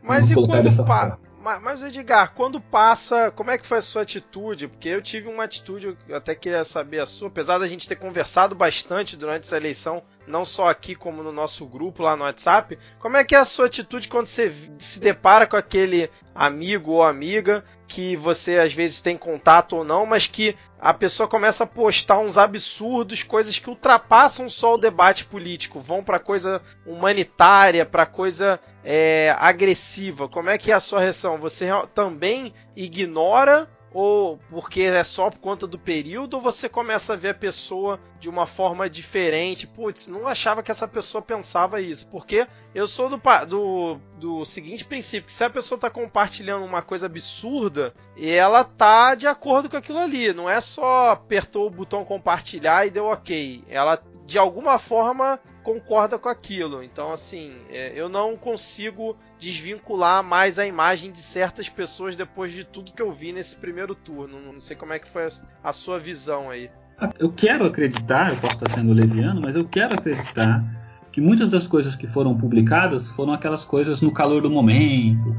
Mas 0.02 0.30
e 0.30 0.34
quando, 0.34 0.84
pa 0.86 1.18
mas, 1.62 1.82
Edgar, 1.82 2.34
quando 2.34 2.60
passa, 2.60 3.30
como 3.30 3.50
é 3.50 3.58
que 3.58 3.66
foi 3.66 3.78
a 3.78 3.82
sua 3.82 4.02
atitude? 4.02 4.68
Porque 4.68 4.88
eu 4.88 5.00
tive 5.00 5.28
uma 5.28 5.44
atitude, 5.44 5.96
eu 6.08 6.16
até 6.16 6.34
queria 6.34 6.64
saber 6.64 7.00
a 7.00 7.06
sua, 7.06 7.28
apesar 7.28 7.58
da 7.58 7.66
gente 7.66 7.88
ter 7.88 7.96
conversado 7.96 8.54
bastante 8.54 9.16
durante 9.16 9.44
essa 9.44 9.56
eleição, 9.56 10.02
não 10.28 10.44
só 10.44 10.68
aqui 10.68 10.94
como 10.94 11.22
no 11.22 11.32
nosso 11.32 11.66
grupo 11.66 12.02
lá 12.02 12.16
no 12.16 12.24
WhatsApp. 12.24 12.78
Como 12.98 13.16
é 13.16 13.24
que 13.24 13.34
é 13.34 13.38
a 13.38 13.44
sua 13.44 13.66
atitude 13.66 14.08
quando 14.08 14.26
você 14.26 14.52
se 14.78 15.00
depara 15.00 15.46
com 15.46 15.56
aquele 15.56 16.10
amigo 16.34 16.92
ou 16.92 17.02
amiga 17.02 17.64
que 17.88 18.14
você 18.16 18.58
às 18.58 18.72
vezes 18.72 19.00
tem 19.00 19.16
contato 19.16 19.76
ou 19.76 19.84
não, 19.84 20.04
mas 20.04 20.26
que 20.26 20.54
a 20.78 20.92
pessoa 20.92 21.26
começa 21.26 21.64
a 21.64 21.66
postar 21.66 22.18
uns 22.18 22.36
absurdos, 22.36 23.22
coisas 23.22 23.58
que 23.58 23.70
ultrapassam 23.70 24.48
só 24.48 24.74
o 24.74 24.78
debate 24.78 25.24
político, 25.24 25.80
vão 25.80 26.04
para 26.04 26.18
coisa 26.18 26.60
humanitária, 26.86 27.86
para 27.86 28.04
coisa 28.04 28.60
é, 28.84 29.34
agressiva. 29.38 30.28
Como 30.28 30.50
é 30.50 30.58
que 30.58 30.70
é 30.70 30.74
a 30.74 30.80
sua 30.80 31.00
reação? 31.00 31.38
Você 31.38 31.66
também 31.94 32.52
ignora 32.76 33.68
ou 33.92 34.38
porque 34.50 34.82
é 34.82 35.02
só 35.02 35.30
por 35.30 35.38
conta 35.38 35.66
do 35.66 35.78
período, 35.78 36.34
ou 36.34 36.40
você 36.40 36.68
começa 36.68 37.14
a 37.14 37.16
ver 37.16 37.30
a 37.30 37.34
pessoa 37.34 37.98
de 38.20 38.28
uma 38.28 38.46
forma 38.46 38.88
diferente? 38.88 39.66
Putz, 39.66 40.08
não 40.08 40.26
achava 40.26 40.62
que 40.62 40.70
essa 40.70 40.86
pessoa 40.86 41.22
pensava 41.22 41.80
isso. 41.80 42.08
Porque 42.08 42.46
eu 42.74 42.86
sou 42.86 43.08
do, 43.08 43.20
do, 43.46 44.00
do 44.18 44.44
seguinte 44.44 44.84
princípio: 44.84 45.26
que 45.26 45.32
se 45.32 45.44
a 45.44 45.50
pessoa 45.50 45.76
está 45.76 45.88
compartilhando 45.88 46.64
uma 46.64 46.82
coisa 46.82 47.06
absurda, 47.06 47.94
ela 48.16 48.62
tá 48.64 49.14
de 49.14 49.26
acordo 49.26 49.70
com 49.70 49.76
aquilo 49.76 49.98
ali. 49.98 50.32
Não 50.32 50.48
é 50.48 50.60
só 50.60 51.10
apertou 51.10 51.66
o 51.66 51.70
botão 51.70 52.04
compartilhar 52.04 52.86
e 52.86 52.90
deu 52.90 53.06
ok. 53.06 53.64
Ela 53.68 54.02
de 54.26 54.38
alguma 54.38 54.78
forma 54.78 55.40
concorda 55.62 56.18
com 56.18 56.28
aquilo. 56.28 56.82
Então, 56.82 57.12
assim, 57.12 57.52
é, 57.70 57.92
eu 57.94 58.08
não 58.08 58.36
consigo 58.36 59.16
desvincular 59.38 60.22
mais 60.22 60.58
a 60.58 60.66
imagem 60.66 61.12
de 61.12 61.20
certas 61.20 61.68
pessoas 61.68 62.16
depois 62.16 62.52
de 62.52 62.64
tudo 62.64 62.92
que 62.92 63.02
eu 63.02 63.12
vi 63.12 63.32
nesse 63.32 63.56
primeiro 63.56 63.94
turno. 63.94 64.40
Não 64.40 64.60
sei 64.60 64.76
como 64.76 64.92
é 64.92 64.98
que 64.98 65.08
foi 65.08 65.28
a 65.62 65.72
sua 65.72 65.98
visão 65.98 66.50
aí. 66.50 66.70
Eu 67.18 67.30
quero 67.30 67.64
acreditar, 67.64 68.32
eu 68.32 68.40
posso 68.40 68.54
estar 68.54 68.70
sendo 68.70 68.92
leviano, 68.92 69.40
mas 69.40 69.54
eu 69.54 69.64
quero 69.64 69.94
acreditar 69.94 70.64
que 71.12 71.20
muitas 71.20 71.48
das 71.48 71.66
coisas 71.66 71.94
que 71.94 72.06
foram 72.06 72.36
publicadas 72.36 73.08
foram 73.08 73.32
aquelas 73.32 73.64
coisas 73.64 74.00
no 74.00 74.12
calor 74.12 74.42
do 74.42 74.50
momento. 74.50 75.34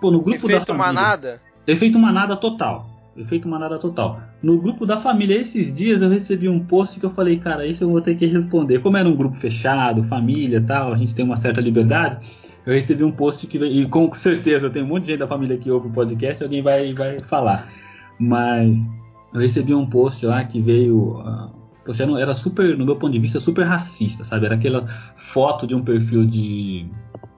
Pô, 0.00 0.10
no 0.10 0.22
grupo 0.22 0.46
Efeito 0.46 0.60
da 0.60 0.66
família. 0.66 0.92
manada? 0.92 1.42
Efeito 1.66 1.98
manada 1.98 2.36
total. 2.36 2.93
Efeito 3.16 3.48
manada 3.48 3.78
total. 3.78 4.20
No 4.42 4.60
grupo 4.60 4.84
da 4.84 4.96
família, 4.96 5.40
esses 5.40 5.72
dias 5.72 6.02
eu 6.02 6.10
recebi 6.10 6.48
um 6.48 6.58
post 6.58 6.98
que 6.98 7.06
eu 7.06 7.10
falei, 7.10 7.38
cara, 7.38 7.64
isso 7.64 7.84
eu 7.84 7.90
vou 7.90 8.00
ter 8.00 8.16
que 8.16 8.26
responder. 8.26 8.80
Como 8.80 8.96
era 8.96 9.08
um 9.08 9.14
grupo 9.14 9.36
fechado, 9.36 10.02
família 10.02 10.60
tal, 10.60 10.92
a 10.92 10.96
gente 10.96 11.14
tem 11.14 11.24
uma 11.24 11.36
certa 11.36 11.60
liberdade. 11.60 12.26
Eu 12.66 12.72
recebi 12.72 13.04
um 13.04 13.12
post 13.12 13.46
que, 13.46 13.58
e 13.58 13.86
com 13.86 14.10
certeza 14.12 14.68
tem 14.68 14.82
um 14.82 14.86
monte 14.86 15.02
de 15.02 15.12
gente 15.12 15.20
da 15.20 15.28
família 15.28 15.56
que 15.56 15.70
ouve 15.70 15.88
o 15.88 15.92
podcast, 15.92 16.42
alguém 16.42 16.62
vai, 16.62 16.92
vai 16.92 17.20
falar. 17.20 17.70
Mas 18.18 18.90
eu 19.32 19.40
recebi 19.40 19.74
um 19.74 19.86
post 19.86 20.24
lá 20.24 20.44
que 20.44 20.60
veio. 20.60 21.18
Uh, 21.18 22.18
era 22.18 22.32
super, 22.32 22.78
no 22.78 22.86
meu 22.86 22.96
ponto 22.96 23.12
de 23.12 23.18
vista, 23.18 23.38
super 23.38 23.66
racista, 23.66 24.24
sabe? 24.24 24.46
Era 24.46 24.54
aquela 24.54 24.86
foto 25.14 25.66
de 25.66 25.74
um 25.74 25.82
perfil 25.82 26.24
de. 26.26 26.86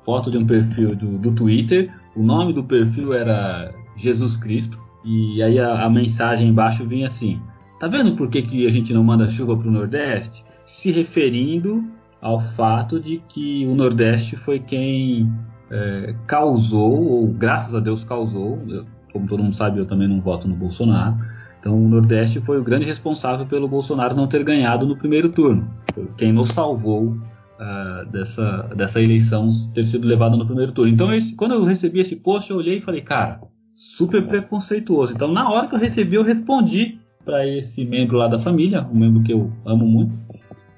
Foto 0.05 0.31
de 0.31 0.39
um 0.39 0.47
perfil 0.47 0.95
do, 0.95 1.19
do 1.19 1.33
Twitter. 1.33 1.93
O 2.15 2.23
nome 2.23 2.53
do 2.53 2.63
perfil 2.63 3.13
era 3.13 3.75
Jesus 3.97 4.37
Cristo. 4.37 4.86
E 5.07 5.41
aí 5.41 5.59
a, 5.61 5.85
a 5.85 5.91
mensagem 5.91 6.49
embaixo 6.49 6.85
vinha 6.85 7.07
assim: 7.07 7.41
Tá 7.79 7.87
vendo 7.87 8.17
por 8.17 8.29
que, 8.29 8.43
que 8.43 8.67
a 8.67 8.71
gente 8.71 8.93
não 8.93 9.05
manda 9.05 9.29
chuva 9.29 9.57
para 9.57 9.69
o 9.69 9.71
Nordeste? 9.71 10.45
Se 10.67 10.91
referindo 10.91 11.85
ao 12.21 12.41
fato 12.41 12.99
de 12.99 13.23
que 13.29 13.65
o 13.67 13.75
Nordeste 13.75 14.35
foi 14.35 14.59
quem 14.59 15.33
é, 15.71 16.15
causou, 16.27 17.07
ou 17.07 17.29
graças 17.29 17.75
a 17.75 17.81
Deus 17.81 18.03
causou, 18.03 18.59
eu, 18.67 18.85
como 19.13 19.29
todo 19.29 19.43
mundo 19.43 19.55
sabe, 19.55 19.79
eu 19.79 19.87
também 19.87 20.09
não 20.09 20.21
voto 20.21 20.49
no 20.49 20.57
Bolsonaro. 20.57 21.17
Então 21.61 21.77
o 21.77 21.89
Nordeste 21.89 22.41
foi 22.41 22.59
o 22.59 22.65
grande 22.65 22.87
responsável 22.87 23.47
pelo 23.47 23.69
Bolsonaro 23.69 24.15
não 24.15 24.27
ter 24.27 24.43
ganhado 24.43 24.87
no 24.87 24.97
primeiro 24.97 25.29
turno. 25.29 25.69
Foi 25.95 26.09
quem 26.17 26.33
nos 26.33 26.49
salvou 26.51 27.09
uh, 27.09 28.11
dessa, 28.11 28.63
dessa 28.75 29.01
eleição 29.01 29.51
ter 29.75 29.85
sido 29.85 30.07
levada 30.07 30.37
no 30.37 30.47
primeiro 30.47 30.73
turno. 30.73 30.93
Então 30.93 31.09
quando 31.37 31.53
eu 31.53 31.65
recebi 31.65 32.01
esse 32.01 32.17
post, 32.17 32.51
eu 32.51 32.57
olhei 32.57 32.79
e 32.79 32.81
falei, 32.81 33.03
cara, 33.03 33.41
super 33.77 34.27
preconceituoso. 34.27 35.13
Então, 35.13 35.31
na 35.31 35.51
hora 35.51 35.69
que 35.69 35.75
eu 35.75 35.79
recebi, 35.79 36.17
eu 36.17 36.23
respondi 36.23 36.99
para 37.25 37.47
esse 37.47 37.85
membro 37.85 38.17
lá 38.17 38.27
da 38.27 38.41
família, 38.41 38.89
um 38.91 38.99
membro 38.99 39.23
que 39.23 39.33
eu 39.33 39.53
amo 39.67 39.87
muito. 39.87 40.17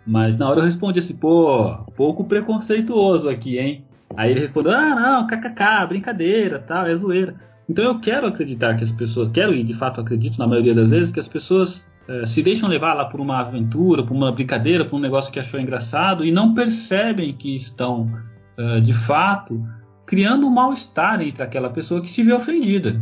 Mas 0.05 0.36
na 0.36 0.49
hora 0.49 0.61
eu 0.61 0.64
respondi 0.64 0.99
assim, 0.99 1.14
pô, 1.14 1.76
pouco 1.94 2.24
preconceituoso 2.24 3.28
aqui, 3.28 3.59
hein? 3.59 3.84
Aí 4.16 4.32
ele 4.32 4.40
respondeu, 4.40 4.72
ah, 4.72 4.94
não, 4.94 5.26
kkk, 5.26 5.86
brincadeira, 5.86 6.59
tal, 6.59 6.86
é 6.86 6.94
zoeira. 6.94 7.36
Então 7.68 7.84
eu 7.84 8.01
quero 8.01 8.26
acreditar 8.26 8.74
que 8.74 8.82
as 8.82 8.90
pessoas, 8.90 9.28
quero 9.28 9.55
e 9.55 9.62
de 9.62 9.74
fato 9.74 10.01
acredito 10.01 10.38
na 10.38 10.46
maioria 10.46 10.74
das 10.74 10.88
vezes 10.88 11.12
que 11.12 11.20
as 11.20 11.28
pessoas 11.28 11.84
é, 12.09 12.24
se 12.24 12.42
deixam 12.42 12.68
levar 12.68 12.94
lá 12.94 13.05
por 13.05 13.20
uma 13.20 13.40
aventura, 13.40 14.03
por 14.03 14.16
uma 14.16 14.32
brincadeira, 14.32 14.84
por 14.84 14.96
um 14.96 15.01
negócio 15.01 15.30
que 15.30 15.38
achou 15.38 15.61
engraçado 15.61 16.24
e 16.24 16.32
não 16.32 16.55
percebem 16.55 17.34
que 17.34 17.55
estão 17.55 18.11
é, 18.57 18.80
de 18.80 18.94
fato 18.94 19.62
criando 20.09 20.46
um 20.46 20.50
mal-estar 20.50 21.20
entre 21.20 21.42
aquela 21.42 21.68
pessoa 21.68 22.00
que 22.00 22.24
vê 22.24 22.32
ofendida. 22.32 22.98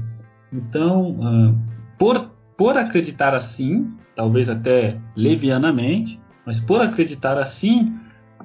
Então, 0.52 1.12
uh, 1.12 1.56
por, 1.96 2.32
por 2.58 2.76
acreditar 2.76 3.32
assim, 3.32 3.92
talvez 4.16 4.48
até 4.48 4.98
levianamente, 5.14 6.20
mas 6.44 6.58
por 6.58 6.80
acreditar 6.80 7.38
assim, 7.38 7.94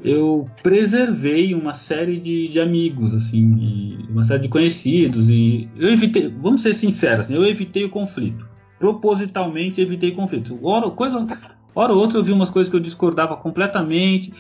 eu 0.04 0.48
preservei 0.62 1.56
uma 1.56 1.74
série 1.74 2.20
de, 2.20 2.50
de 2.50 2.60
amigos, 2.60 3.16
assim, 3.16 3.98
uma 4.08 4.24
série 4.24 4.44
de 4.44 4.50
conhecidos 4.50 5.28
e 5.28 5.68
eu 5.76 5.90
evitei, 5.90 6.28
vamos 6.30 6.62
ser 6.62 6.74
sinceros, 6.76 7.22
assim, 7.22 7.34
eu 7.34 7.46
evitei 7.46 7.84
o 7.84 7.90
conflito, 7.90 8.48
propositalmente 8.78 9.82
evitei 9.82 10.12
conflito. 10.12 10.60
Hora, 10.62 10.90
coisa, 10.92 11.26
hora 11.74 11.94
ou 11.94 12.00
outra 12.00 12.20
eu 12.20 12.24
vi 12.24 12.32
umas 12.32 12.52
coisas 12.52 12.70
que 12.70 12.76
eu 12.76 12.82
discordava 12.82 13.36
completamente, 13.38 14.32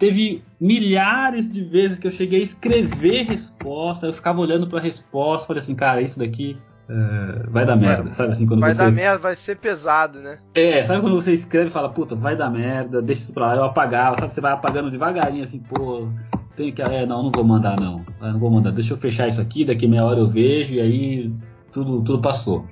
Teve 0.00 0.42
milhares 0.58 1.50
de 1.50 1.62
vezes 1.62 1.98
que 1.98 2.06
eu 2.06 2.10
cheguei 2.10 2.40
a 2.40 2.42
escrever 2.42 3.26
resposta, 3.26 4.06
eu 4.06 4.14
ficava 4.14 4.40
olhando 4.40 4.66
para 4.66 4.78
a 4.78 4.82
resposta, 4.82 5.46
falei 5.46 5.62
assim, 5.62 5.74
cara, 5.74 6.00
isso 6.00 6.18
daqui 6.18 6.56
uh, 6.88 7.50
vai 7.50 7.66
dar 7.66 7.76
merda, 7.76 8.04
vai, 8.04 8.14
sabe 8.14 8.32
assim 8.32 8.46
quando 8.46 8.60
vai 8.60 8.72
você... 8.72 8.78
dar 8.78 8.90
merda, 8.90 9.18
vai 9.18 9.36
ser 9.36 9.58
pesado, 9.58 10.20
né? 10.20 10.38
É, 10.54 10.82
sabe 10.84 11.02
quando 11.02 11.16
você 11.16 11.34
escreve 11.34 11.68
e 11.68 11.70
fala, 11.70 11.90
puta, 11.90 12.16
vai 12.16 12.34
dar 12.34 12.48
merda, 12.48 13.02
deixa 13.02 13.24
isso 13.24 13.34
pra 13.34 13.48
lá, 13.48 13.56
eu 13.56 13.64
apagava, 13.64 14.16
sabe, 14.16 14.32
você 14.32 14.40
vai 14.40 14.52
apagando 14.52 14.90
devagarinho 14.90 15.44
assim, 15.44 15.58
pô, 15.58 16.08
tem 16.56 16.72
que, 16.72 16.80
é, 16.80 17.04
não, 17.04 17.24
não 17.24 17.30
vou 17.30 17.44
mandar 17.44 17.78
não, 17.78 18.02
não 18.22 18.38
vou 18.38 18.50
mandar, 18.50 18.70
deixa 18.70 18.94
eu 18.94 18.96
fechar 18.96 19.28
isso 19.28 19.42
aqui, 19.42 19.66
daqui 19.66 19.86
meia 19.86 20.02
hora 20.02 20.18
eu 20.18 20.26
vejo 20.26 20.76
e 20.76 20.80
aí 20.80 21.30
tudo, 21.70 22.02
tudo 22.02 22.22
passou. 22.22 22.66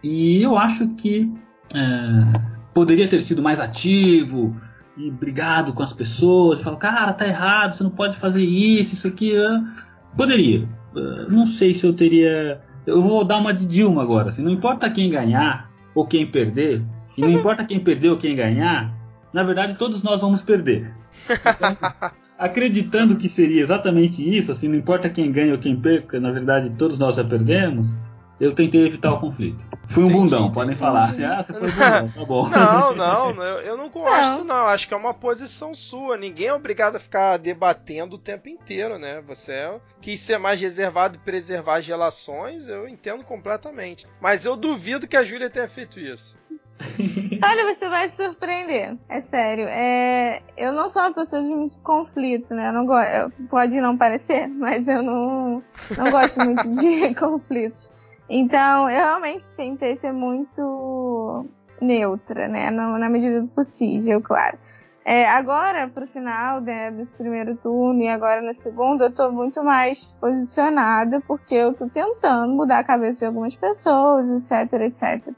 E 0.00 0.40
eu 0.40 0.56
acho 0.56 0.86
que 0.90 1.28
é, 1.74 2.40
poderia 2.72 3.08
ter 3.08 3.18
sido 3.18 3.42
mais 3.42 3.58
ativo, 3.58 4.54
e 4.98 5.10
brigado 5.10 5.72
com 5.72 5.82
as 5.82 5.92
pessoas, 5.92 6.60
falo, 6.60 6.76
cara, 6.76 7.12
tá 7.12 7.26
errado, 7.26 7.72
você 7.72 7.84
não 7.84 7.90
pode 7.90 8.16
fazer 8.16 8.42
isso, 8.42 8.94
isso 8.94 9.06
aqui. 9.06 9.32
Poderia. 10.16 10.68
Não 11.28 11.46
sei 11.46 11.72
se 11.72 11.86
eu 11.86 11.92
teria. 11.92 12.60
Eu 12.84 13.00
vou 13.00 13.24
dar 13.24 13.38
uma 13.38 13.54
de 13.54 13.66
Dilma 13.66 14.02
agora. 14.02 14.30
Assim, 14.30 14.42
não 14.42 14.50
importa 14.50 14.90
quem 14.90 15.08
ganhar 15.08 15.70
ou 15.94 16.06
quem 16.06 16.26
perder, 16.26 16.84
e 17.16 17.20
não 17.20 17.30
importa 17.38 17.64
quem 17.64 17.80
perder 17.80 18.10
ou 18.10 18.16
quem 18.16 18.34
ganhar, 18.34 18.94
na 19.32 19.42
verdade 19.42 19.74
todos 19.74 20.02
nós 20.02 20.20
vamos 20.20 20.42
perder. 20.42 20.92
Então, 21.24 22.10
acreditando 22.38 23.16
que 23.16 23.28
seria 23.28 23.60
exatamente 23.60 24.22
isso, 24.22 24.52
assim, 24.52 24.68
não 24.68 24.76
importa 24.76 25.08
quem 25.08 25.32
ganha 25.32 25.52
ou 25.52 25.58
quem 25.58 25.74
perca, 25.74 26.20
na 26.20 26.30
verdade 26.30 26.70
todos 26.70 26.98
nós 26.98 27.16
já 27.16 27.24
perdemos, 27.24 27.96
eu 28.40 28.54
tentei 28.54 28.86
evitar 28.86 29.12
o 29.12 29.20
conflito. 29.20 29.66
Fui 29.88 30.04
um 30.04 30.10
bundão, 30.10 30.52
podem 30.52 30.74
falar 30.74 31.04
assim, 31.04 31.24
ah, 31.24 31.42
você 31.42 31.52
foi 31.52 31.70
bundão, 31.70 32.08
tá 32.10 32.24
bom. 32.24 32.48
Não, 32.58 32.94
não, 32.94 33.44
eu, 33.44 33.58
eu 33.58 33.76
não 33.76 33.88
gosto, 33.88 34.38
não. 34.38 34.44
não. 34.44 34.66
Acho 34.66 34.86
que 34.86 34.94
é 34.94 34.96
uma 34.96 35.14
posição 35.14 35.74
sua. 35.74 36.16
Ninguém 36.16 36.48
é 36.48 36.54
obrigado 36.54 36.96
a 36.96 37.00
ficar 37.00 37.36
debatendo 37.36 38.16
o 38.16 38.18
tempo 38.18 38.48
inteiro, 38.48 38.98
né? 38.98 39.22
Você 39.26 39.52
é, 39.52 39.80
quis 40.00 40.20
ser 40.20 40.38
mais 40.38 40.60
reservado 40.60 41.16
e 41.16 41.20
preservar 41.20 41.76
as 41.76 41.86
relações, 41.86 42.68
eu 42.68 42.88
entendo 42.88 43.24
completamente. 43.24 44.06
Mas 44.20 44.44
eu 44.44 44.56
duvido 44.56 45.06
que 45.06 45.16
a 45.16 45.22
Júlia 45.22 45.50
tenha 45.50 45.68
feito 45.68 45.98
isso. 45.98 46.38
Olha, 47.42 47.74
você 47.74 47.88
vai 47.88 48.08
se 48.08 48.24
surpreender. 48.24 48.96
É 49.08 49.20
sério. 49.20 49.64
É... 49.68 50.42
Eu 50.56 50.72
não 50.72 50.88
sou 50.88 51.02
uma 51.02 51.12
pessoa 51.12 51.42
de 51.42 51.48
muito 51.48 51.78
conflito, 51.78 52.54
né? 52.54 52.68
Eu 52.68 52.72
não 52.72 52.86
go... 52.86 52.94
Pode 53.48 53.80
não 53.80 53.96
parecer, 53.96 54.48
mas 54.48 54.88
eu 54.88 55.02
não, 55.02 55.62
não 55.96 56.10
gosto 56.10 56.44
muito 56.44 56.68
de 56.74 57.14
conflitos. 57.14 58.18
Então, 58.28 58.90
eu 58.90 58.96
realmente 58.96 59.52
tentei 59.54 59.94
ser 59.94 60.12
muito 60.12 61.46
neutra, 61.80 62.48
né? 62.48 62.70
Na, 62.70 62.98
na 62.98 63.08
medida 63.08 63.40
do 63.40 63.48
possível, 63.48 64.20
claro. 64.20 64.58
É, 65.04 65.26
agora, 65.26 65.88
pro 65.88 66.06
final 66.06 66.60
né, 66.60 66.90
desse 66.90 67.16
primeiro 67.16 67.56
turno 67.56 68.02
e 68.02 68.08
agora 68.08 68.42
no 68.42 68.52
segundo, 68.52 69.04
eu 69.04 69.10
tô 69.10 69.32
muito 69.32 69.64
mais 69.64 70.14
posicionada 70.20 71.18
porque 71.26 71.54
eu 71.54 71.72
tô 71.72 71.88
tentando 71.88 72.52
mudar 72.52 72.80
a 72.80 72.84
cabeça 72.84 73.20
de 73.20 73.24
algumas 73.24 73.56
pessoas, 73.56 74.30
etc, 74.30 74.82
etc. 74.82 75.32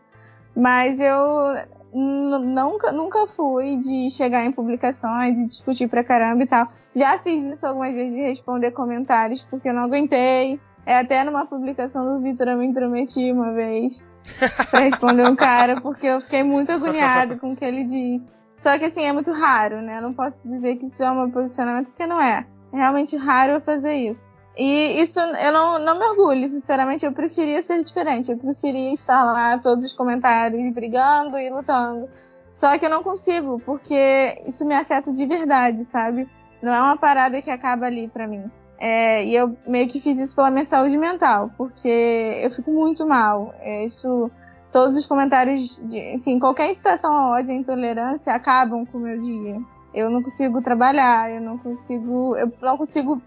Mas 0.57 0.99
eu 0.99 1.55
nunca, 1.93 2.93
nunca 2.93 3.26
fui 3.26 3.78
de 3.78 4.11
chegar 4.11 4.45
em 4.45 4.53
publicações 4.53 5.38
e 5.38 5.47
discutir 5.47 5.88
pra 5.88 6.05
caramba 6.05 6.43
e 6.43 6.47
tal. 6.47 6.66
Já 6.95 7.18
fiz 7.18 7.45
isso 7.45 7.66
algumas 7.66 7.95
vezes 7.95 8.16
de 8.16 8.22
responder 8.22 8.70
comentários 8.70 9.43
porque 9.43 9.68
eu 9.68 9.74
não 9.74 9.82
aguentei. 9.82 10.61
É 10.86 10.99
até 10.99 11.24
numa 11.24 11.47
publicação 11.47 12.05
do 12.05 12.22
Vitor 12.22 12.49
eu 12.49 12.57
me 12.57 12.66
intrometi 12.66 13.32
uma 13.32 13.53
vez 13.53 14.07
pra 14.70 14.80
responder 14.80 15.28
um 15.28 15.36
cara 15.36 15.80
porque 15.80 16.07
eu 16.07 16.20
fiquei 16.20 16.43
muito 16.43 16.70
agoniado 16.72 17.38
com 17.38 17.53
o 17.53 17.57
que 17.57 17.64
ele 17.64 17.84
disse. 17.84 18.32
Só 18.55 18.78
que 18.78 18.84
assim, 18.84 19.03
é 19.03 19.12
muito 19.12 19.32
raro, 19.32 19.80
né? 19.80 19.99
Eu 19.99 20.03
não 20.03 20.12
posso 20.12 20.47
dizer 20.47 20.76
que 20.76 20.86
isso 20.86 21.03
é 21.03 21.11
um 21.11 21.30
posicionamento 21.30 21.88
porque 21.88 22.07
não 22.07 22.20
é. 22.20 22.47
É 22.72 22.76
realmente 22.76 23.16
raro 23.16 23.53
eu 23.53 23.61
fazer 23.61 23.95
isso. 23.95 24.30
E 24.57 25.01
isso 25.01 25.20
eu 25.20 25.53
não, 25.53 25.78
não 25.78 25.98
me 25.98 26.05
orgulho, 26.05 26.46
sinceramente, 26.46 27.07
eu 27.07 27.12
preferia 27.12 27.62
ser 27.62 27.82
diferente. 27.82 28.30
Eu 28.30 28.38
preferia 28.38 28.92
estar 28.92 29.22
lá, 29.24 29.59
todos 29.59 29.84
os 29.84 29.92
comentários, 29.92 30.68
brigando 30.70 31.38
e 31.38 31.48
lutando. 31.51 32.09
Só 32.48 32.76
que 32.76 32.84
eu 32.84 32.90
não 32.90 33.03
consigo, 33.03 33.61
porque 33.61 34.42
isso 34.44 34.64
me 34.66 34.74
afeta 34.74 35.12
de 35.12 35.24
verdade, 35.24 35.84
sabe? 35.84 36.28
Não 36.61 36.74
é 36.74 36.80
uma 36.80 36.96
parada 36.96 37.40
que 37.40 37.51
acaba 37.51 37.86
ali 37.86 38.09
para 38.09 38.26
mim. 38.26 38.51
É, 38.78 39.24
e 39.24 39.36
eu 39.36 39.57
meio 39.68 39.86
que 39.86 40.01
fiz 40.01 40.18
isso 40.18 40.34
pela 40.34 40.51
minha 40.51 40.64
saúde 40.64 40.98
mental, 40.98 41.51
porque 41.57 42.40
eu 42.42 42.51
fico 42.51 42.72
muito 42.72 43.07
mal. 43.07 43.55
É, 43.59 43.84
isso, 43.84 44.28
todos 44.72 44.96
os 44.96 45.07
comentários, 45.07 45.80
de, 45.86 46.14
enfim, 46.14 46.40
qualquer 46.40 46.68
incitação 46.68 47.12
à 47.12 47.30
ódio 47.30 47.55
e 47.55 47.59
intolerância 47.59 48.34
acabam 48.34 48.84
com 48.84 48.98
o 48.98 49.01
meu 49.01 49.18
dia 49.18 49.61
eu 49.93 50.09
não 50.11 50.22
consigo 50.22 50.62
trabalhar, 50.62 51.30
eu 51.30 51.41
não 51.41 51.59
consigo, 51.59 52.36
eu 52.36 52.53
não 52.61 52.76
consigo 52.76 53.20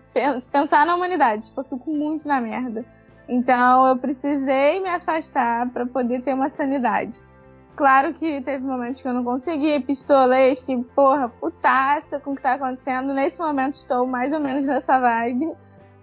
pensar 0.52 0.86
na 0.86 0.96
humanidade, 0.96 1.48
tipo, 1.50 1.62
eu 1.62 1.66
fico 1.66 1.92
muito 1.92 2.28
na 2.28 2.40
merda. 2.40 2.86
Então 3.28 3.88
eu 3.88 3.98
precisei 3.98 4.82
me 4.82 4.90
afastar 4.90 5.70
para 5.70 5.86
poder 5.86 6.22
ter 6.22 6.34
uma 6.34 6.50
sanidade. 6.50 7.22
Claro 7.76 8.14
que 8.14 8.40
teve 8.42 8.64
momentos 8.64 9.02
que 9.02 9.08
eu 9.08 9.14
não 9.14 9.24
consegui, 9.24 9.80
pistolei, 9.80 10.56
fiquei, 10.56 10.78
porra, 10.96 11.28
putaça 11.28 12.20
com 12.20 12.32
o 12.32 12.36
que 12.36 12.42
tá 12.42 12.54
acontecendo. 12.54 13.14
Nesse 13.14 13.40
momento 13.40 13.74
estou 13.74 14.06
mais 14.06 14.32
ou 14.32 14.40
menos 14.40 14.66
nessa 14.66 15.00
vibe, 15.00 15.52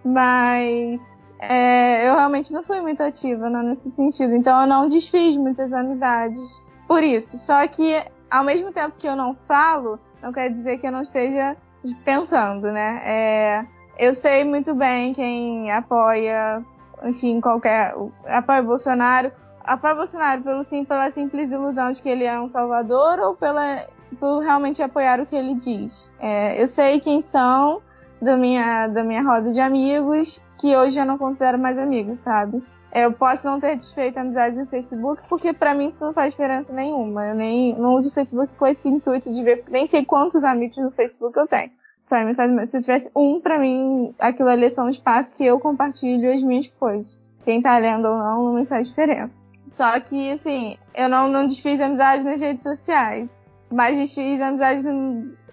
mas 0.03 1.33
é, 1.39 2.09
eu 2.09 2.15
realmente 2.15 2.51
não 2.51 2.61
fui 2.61 2.81
muito 2.81 3.01
ativa 3.01 3.49
né, 3.49 3.63
nesse 3.63 3.89
sentido. 3.89 4.35
Então 4.35 4.61
eu 4.61 4.67
não 4.67 4.89
desfiz 4.89 5.37
muitas 5.37 5.73
amizades 5.73 6.61
por 6.87 7.03
isso. 7.03 7.37
Só 7.37 7.65
que 7.67 8.03
ao 8.31 8.43
mesmo 8.45 8.71
tempo 8.71 8.97
que 8.97 9.07
eu 9.07 9.15
não 9.15 9.35
falo, 9.35 9.99
não 10.23 10.31
quer 10.31 10.49
dizer 10.49 10.77
que 10.77 10.87
eu 10.87 10.91
não 10.91 11.01
esteja 11.01 11.57
pensando, 12.05 12.71
né? 12.71 13.01
É, 13.03 13.65
eu 13.99 14.13
sei 14.13 14.45
muito 14.45 14.73
bem 14.73 15.11
quem 15.11 15.69
apoia, 15.71 16.63
enfim, 17.03 17.41
qualquer. 17.41 17.93
apoia 18.25 18.63
Bolsonaro. 18.63 19.31
Apoia 19.63 19.93
Bolsonaro 19.93 20.41
pelo, 20.41 20.63
sim, 20.63 20.85
pela 20.85 21.09
simples 21.09 21.51
ilusão 21.51 21.91
de 21.91 22.01
que 22.01 22.09
ele 22.09 22.23
é 22.23 22.39
um 22.39 22.47
salvador 22.47 23.19
ou 23.19 23.35
pela, 23.35 23.85
por 24.19 24.39
realmente 24.39 24.81
apoiar 24.81 25.19
o 25.19 25.25
que 25.25 25.35
ele 25.35 25.55
diz. 25.55 26.11
É, 26.17 26.61
eu 26.61 26.67
sei 26.67 26.99
quem 26.99 27.19
são 27.19 27.81
da 28.21 28.37
minha, 28.37 28.87
da 28.87 29.03
minha 29.03 29.21
roda 29.21 29.51
de 29.51 29.59
amigos 29.59 30.41
que 30.57 30.75
hoje 30.75 30.99
eu 30.99 31.05
não 31.05 31.17
considero 31.17 31.59
mais 31.59 31.77
amigos, 31.77 32.19
sabe? 32.19 32.63
Eu 32.93 33.13
posso 33.13 33.47
não 33.47 33.59
ter 33.59 33.77
desfeito 33.77 34.19
a 34.19 34.21
amizade 34.21 34.59
no 34.59 34.65
Facebook, 34.65 35.23
porque 35.29 35.53
para 35.53 35.73
mim 35.73 35.87
isso 35.87 36.03
não 36.03 36.13
faz 36.13 36.33
diferença 36.33 36.73
nenhuma. 36.73 37.27
Eu 37.27 37.35
nem 37.35 37.73
não 37.77 37.93
uso 37.93 38.09
o 38.09 38.13
Facebook 38.13 38.53
com 38.55 38.67
esse 38.67 38.89
intuito 38.89 39.31
de 39.31 39.43
ver, 39.43 39.63
nem 39.69 39.85
sei 39.85 40.03
quantos 40.03 40.43
amigos 40.43 40.77
no 40.77 40.91
Facebook 40.91 41.37
eu 41.37 41.47
tenho. 41.47 41.71
Pra 42.09 42.25
mim 42.25 42.33
se 42.67 42.77
eu 42.77 42.81
tivesse 42.81 43.09
um, 43.15 43.39
para 43.39 43.57
mim, 43.57 44.13
aquilo 44.19 44.49
ali 44.49 44.65
é 44.65 44.69
só 44.69 44.83
um 44.83 44.89
espaço 44.89 45.37
que 45.37 45.45
eu 45.45 45.59
compartilho 45.59 46.33
as 46.33 46.43
minhas 46.43 46.67
coisas. 46.67 47.17
Quem 47.41 47.61
tá 47.61 47.77
lendo 47.77 48.05
ou 48.05 48.17
não, 48.17 48.43
não 48.43 48.53
me 48.53 48.65
faz 48.65 48.89
diferença. 48.89 49.41
Só 49.65 49.97
que, 50.01 50.31
assim, 50.31 50.77
eu 50.93 51.07
não, 51.07 51.29
não 51.29 51.47
desfiz 51.47 51.79
amizade 51.79 52.25
nas 52.25 52.41
redes 52.41 52.63
sociais, 52.63 53.45
mas 53.71 53.97
desfiz 53.97 54.41
amizade 54.41 54.83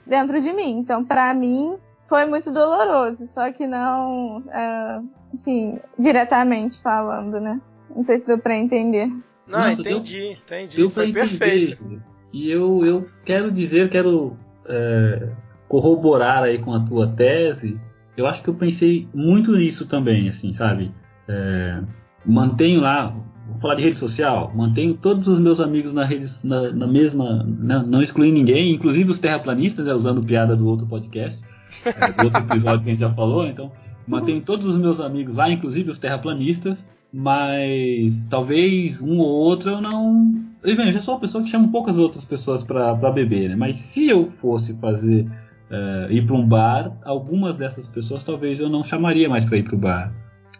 dentro 0.05 0.41
de 0.41 0.53
mim. 0.53 0.79
Então, 0.81 1.05
para 1.05 1.33
mim, 1.33 1.79
foi 2.05 2.25
muito 2.25 2.51
doloroso, 2.51 3.27
só 3.27 3.53
que 3.53 3.67
não, 3.67 4.39
uh, 4.39 5.09
enfim, 5.33 5.79
diretamente 5.99 6.81
falando, 6.81 7.41
né? 7.41 7.61
Não 7.95 8.03
sei 8.03 8.19
se 8.19 8.27
deu 8.27 8.39
pra 8.39 8.57
entender. 8.57 9.07
Não, 9.47 9.59
Nossa, 9.61 9.81
entendi, 9.81 10.19
deu, 10.19 10.33
entendi. 10.33 10.77
Deu 10.77 10.91
foi 10.91 11.13
perfeito. 11.13 11.73
Entender. 11.73 12.03
E 12.33 12.51
eu, 12.51 12.85
eu 12.85 13.09
quero 13.25 13.51
dizer, 13.51 13.89
quero 13.89 14.37
é, 14.67 15.31
corroborar 15.67 16.43
aí 16.43 16.59
com 16.59 16.75
a 16.75 16.81
tua 16.81 17.07
tese. 17.07 17.81
Eu 18.17 18.27
acho 18.27 18.43
que 18.43 18.51
eu 18.51 18.55
pensei 18.55 19.09
muito 19.15 19.57
nisso 19.57 19.87
também, 19.87 20.29
assim, 20.29 20.53
sabe? 20.53 20.93
É, 21.27 21.81
mantenho 22.27 22.81
lá, 22.81 23.15
vou 23.49 23.59
falar 23.61 23.75
de 23.75 23.83
rede 23.83 23.97
social, 23.97 24.53
mantenho 24.55 24.95
todos 24.95 25.29
os 25.29 25.39
meus 25.39 25.61
amigos 25.61 25.93
na, 25.93 26.05
rede, 26.05 26.27
na, 26.45 26.71
na 26.73 26.87
mesma, 26.87 27.45
não, 27.45 27.87
não 27.87 28.03
excluindo 28.03 28.35
ninguém, 28.35 28.75
inclusive 28.75 29.11
os 29.11 29.19
terraplanistas, 29.19 29.87
né, 29.87 29.95
usando 29.95 30.23
piada 30.23 30.57
do 30.57 30.67
outro 30.67 30.87
podcast 30.87 31.41
é, 31.85 32.13
do 32.13 32.25
outro 32.25 32.43
episódio 32.43 32.85
que 32.85 32.91
a 32.91 32.95
gente 32.95 33.01
já 33.01 33.11
falou, 33.11 33.47
então 33.47 33.73
mantenho 34.09 34.41
todos 34.41 34.67
os 34.67 34.79
meus 34.79 35.01
amigos 35.01 35.37
lá, 35.37 35.51
inclusive 35.51 35.91
os 35.91 35.99
terraplanistas, 35.99 36.89
mas 37.13 38.27
talvez 38.27 39.01
um 39.01 39.19
ou 39.19 39.29
outro 39.29 39.71
eu 39.71 39.81
não. 39.81 40.35
Eu, 40.63 40.77
bem, 40.77 40.87
eu 40.87 40.93
já 40.93 41.01
sou 41.01 41.15
uma 41.15 41.21
pessoa 41.21 41.43
que 41.43 41.51
chama 41.51 41.69
poucas 41.69 41.97
outras 41.97 42.25
pessoas 42.25 42.65
para 42.65 42.95
beber, 43.13 43.51
né? 43.51 43.57
Mas 43.57 43.77
se 43.77 44.09
eu 44.09 44.25
fosse 44.25 44.75
fazer 44.75 45.23
uh, 45.71 46.11
ir 46.11 46.27
para 46.27 46.35
um 46.35 46.47
bar, 46.47 46.93
algumas 47.05 47.57
dessas 47.57 47.87
pessoas 47.87 48.25
talvez 48.25 48.59
eu 48.59 48.69
não 48.69 48.83
chamaria 48.83 49.29
mais 49.29 49.45
para 49.45 49.59
ir 49.59 49.63
para 49.63 49.75
o 49.75 49.79
bar. 49.79 50.13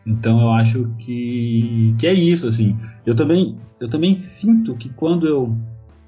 Então 0.07 0.41
eu 0.41 0.51
acho 0.51 0.91
que, 0.99 1.95
que 1.99 2.07
é 2.07 2.15
isso, 2.15 2.47
assim. 2.47 2.77
Eu 3.05 3.15
também, 3.15 3.57
eu 3.81 3.89
também 3.89 4.15
sinto 4.15 4.75
que 4.75 4.89
quando 4.91 5.27
eu 5.27 5.57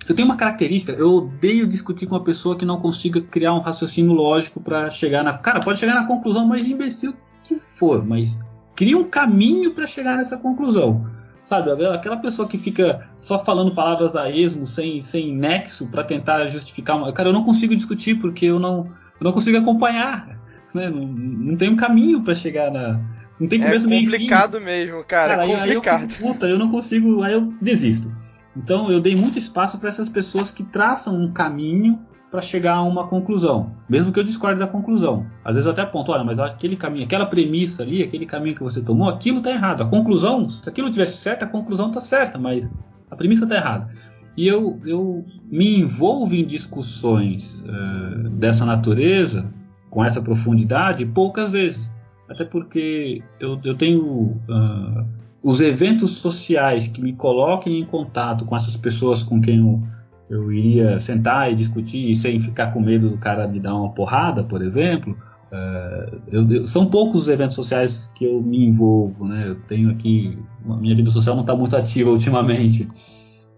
eu 0.09 0.14
tenho 0.14 0.26
uma 0.26 0.36
característica, 0.36 0.93
eu 0.93 1.16
odeio 1.16 1.66
discutir 1.66 2.07
com 2.07 2.16
uma 2.16 2.24
pessoa 2.24 2.57
que 2.57 2.64
não 2.64 2.80
consiga 2.80 3.20
criar 3.20 3.55
um 3.55 3.61
raciocínio 3.61 4.12
lógico 4.12 4.61
para 4.61 4.91
chegar 4.91 5.22
na. 5.22 5.34
Cara, 5.38 5.61
pode 5.61 5.78
chegar 5.78 5.95
na 5.95 6.07
conclusão 6.07 6.47
mais 6.47 6.66
imbecil 6.66 7.14
que 7.55 7.61
for, 7.61 8.05
mas 8.07 8.38
cria 8.76 8.96
um 8.96 9.05
caminho 9.05 9.72
para 9.72 9.86
chegar 9.86 10.16
nessa 10.16 10.36
conclusão. 10.36 11.07
Sabe, 11.44 11.72
aquela 11.86 12.16
pessoa 12.16 12.46
que 12.46 12.57
fica 12.57 13.09
só 13.20 13.36
falando 13.36 13.74
palavras 13.74 14.14
a 14.14 14.30
esmo, 14.30 14.64
sem, 14.64 15.01
sem 15.01 15.34
nexo, 15.34 15.90
para 15.90 16.05
tentar 16.05 16.46
justificar 16.46 16.96
uma. 16.96 17.12
Cara, 17.12 17.30
eu 17.30 17.32
não 17.32 17.42
consigo 17.42 17.74
discutir 17.74 18.14
porque 18.14 18.46
eu 18.46 18.61
não, 18.61 18.86
eu 19.20 19.24
não 19.24 19.32
consigo 19.32 19.59
acompanhar. 19.59 20.38
Né? 20.72 20.88
Não, 20.88 21.07
não 21.07 21.57
tem 21.57 21.68
um 21.68 21.76
caminho 21.76 22.22
para 22.22 22.36
chegar 22.36 22.70
na. 22.70 23.01
Não 23.40 23.48
tem 23.48 23.61
começo, 23.61 23.90
é 23.92 24.01
complicado 24.01 24.61
mesmo, 24.61 25.03
cara. 25.03 25.38
cara 25.38 25.44
é 25.44 25.57
complicado. 25.57 26.03
Aí 26.03 26.16
eu, 26.20 26.26
puta, 26.26 26.46
eu 26.46 26.59
não 26.59 26.70
consigo, 26.70 27.22
aí 27.22 27.32
eu 27.32 27.53
desisto. 27.61 28.14
Então 28.57 28.90
eu 28.90 29.01
dei 29.01 29.16
muito 29.16 29.36
espaço 29.36 29.76
para 29.78 29.88
essas 29.88 30.09
pessoas 30.09 30.53
que 30.53 30.62
traçam 30.62 31.16
um 31.16 31.32
caminho 31.32 31.98
para 32.31 32.41
chegar 32.41 32.74
a 32.74 32.83
uma 32.83 33.09
conclusão, 33.09 33.72
mesmo 33.89 34.12
que 34.12 34.20
eu 34.20 34.24
discorde 34.24 34.61
da 34.61 34.66
conclusão. 34.66 35.26
Às 35.45 35.57
vezes 35.57 35.66
eu 35.66 35.72
até 35.72 35.83
aponto, 35.83 36.12
olha, 36.12 36.22
mas 36.22 36.39
aquele 36.39 36.76
caminho, 36.76 37.05
aquela 37.05 37.26
premissa 37.26 37.83
ali, 37.83 38.03
aquele 38.03 38.24
caminho 38.24 38.55
que 38.55 38.62
você 38.62 38.81
tomou, 38.81 39.09
aquilo 39.09 39.39
está 39.39 39.51
errado. 39.51 39.83
A 39.83 39.87
conclusão, 39.87 40.49
se 40.49 40.68
aquilo 40.68 40.91
tivesse 40.91 41.16
certo, 41.16 41.43
a 41.43 41.47
conclusão 41.47 41.89
está 41.89 42.01
certa, 42.01 42.39
mas 42.39 42.70
a 43.11 43.16
premissa 43.16 43.45
está 43.45 43.57
errada. 43.57 43.91
E 44.37 44.47
eu, 44.47 44.81
eu 44.85 45.24
me 45.51 45.81
envolvo 45.81 46.35
em 46.35 46.45
discussões 46.47 47.62
uh, 47.62 48.31
dessa 48.31 48.64
natureza, 48.64 49.53
com 49.91 50.05
essa 50.05 50.22
profundidade, 50.22 51.05
poucas 51.05 51.51
vezes. 51.51 51.91
Até 52.28 52.45
porque 52.45 53.22
eu, 53.41 53.61
eu 53.64 53.74
tenho 53.74 54.05
uh, 54.05 55.05
os 55.43 55.61
eventos 55.61 56.12
sociais 56.12 56.87
que 56.87 57.03
me 57.03 57.12
coloquem 57.12 57.81
em 57.81 57.85
contato 57.85 58.45
com 58.45 58.55
essas 58.55 58.76
pessoas 58.76 59.24
com 59.24 59.41
quem 59.41 59.59
eu 59.59 59.83
eu 60.31 60.53
iria 60.53 60.99
sentar 61.01 61.53
e 61.53 61.57
discutir 61.57 62.14
sem 62.14 62.41
ficar 62.41 62.68
com 62.72 62.81
medo 62.81 63.11
do 63.11 63.18
cara 63.18 63.49
me 63.49 63.59
dar 63.59 63.74
uma 63.74 63.91
porrada, 63.91 64.45
por 64.45 64.62
exemplo. 64.62 65.18
Uh, 65.51 66.20
eu, 66.28 66.51
eu, 66.53 66.66
são 66.68 66.87
poucos 66.87 67.22
os 67.22 67.28
eventos 67.28 67.57
sociais 67.57 68.09
que 68.14 68.24
eu 68.24 68.41
me 68.41 68.64
envolvo, 68.64 69.26
né? 69.26 69.49
Eu 69.49 69.57
tenho 69.62 69.91
aqui, 69.91 70.39
minha 70.64 70.95
vida 70.95 71.11
social 71.11 71.35
não 71.35 71.43
está 71.43 71.57
muito 71.57 71.76
ativa 71.76 72.09
ultimamente, 72.14 72.87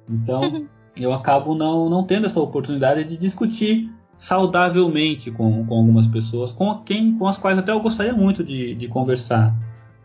então 0.09 0.67
eu 0.99 1.13
acabo 1.13 1.55
não, 1.55 1.91
não 1.91 2.05
tendo 2.05 2.25
essa 2.27 2.41
oportunidade 2.41 3.05
de 3.05 3.19
discutir 3.19 3.91
saudavelmente 4.17 5.31
com, 5.31 5.67
com 5.67 5.75
algumas 5.75 6.07
pessoas, 6.07 6.53
com 6.53 6.75
quem, 6.77 7.19
com 7.19 7.27
as 7.27 7.37
quais 7.37 7.59
até 7.59 7.73
eu 7.73 7.81
gostaria 7.81 8.15
muito 8.15 8.43
de, 8.43 8.75
de 8.75 8.89
conversar. 8.89 9.55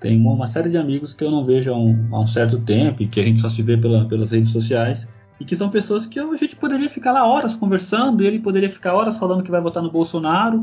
Tem 0.02 0.20
uma, 0.20 0.34
uma, 0.34 0.48
série 0.48 0.70
de 0.70 0.78
amigos 0.78 1.14
que 1.14 1.24
eu 1.24 1.32
não 1.32 1.46
vejo 1.46 1.72
há 1.72 1.78
um, 1.78 2.08
há 2.12 2.20
um 2.20 2.28
certo 2.28 2.60
tempo 2.60 3.02
e 3.02 3.08
que 3.08 3.22
a 3.22 3.24
gente 3.24 3.40
só 3.40 3.48
se 3.48 3.64
vê 3.64 3.78
pela, 3.78 4.06
pelas 4.06 4.32
redes 4.32 4.52
sociais 4.52 5.08
e 5.40 5.46
que 5.46 5.56
são 5.56 5.70
pessoas 5.70 6.06
que 6.06 6.20
a 6.20 6.36
gente 6.36 6.56
poderia 6.56 6.90
ficar 6.90 7.12
lá 7.12 7.26
horas 7.26 7.56
conversando, 7.56 8.24
e 8.24 8.28
ele 8.28 8.40
poderia 8.40 8.70
ficar 8.70 8.94
horas 8.94 9.18
falando 9.18 9.44
que 9.44 9.52
vai 9.52 9.62
votar 9.62 9.84
no 9.84 9.92
Bolsonaro, 9.92 10.60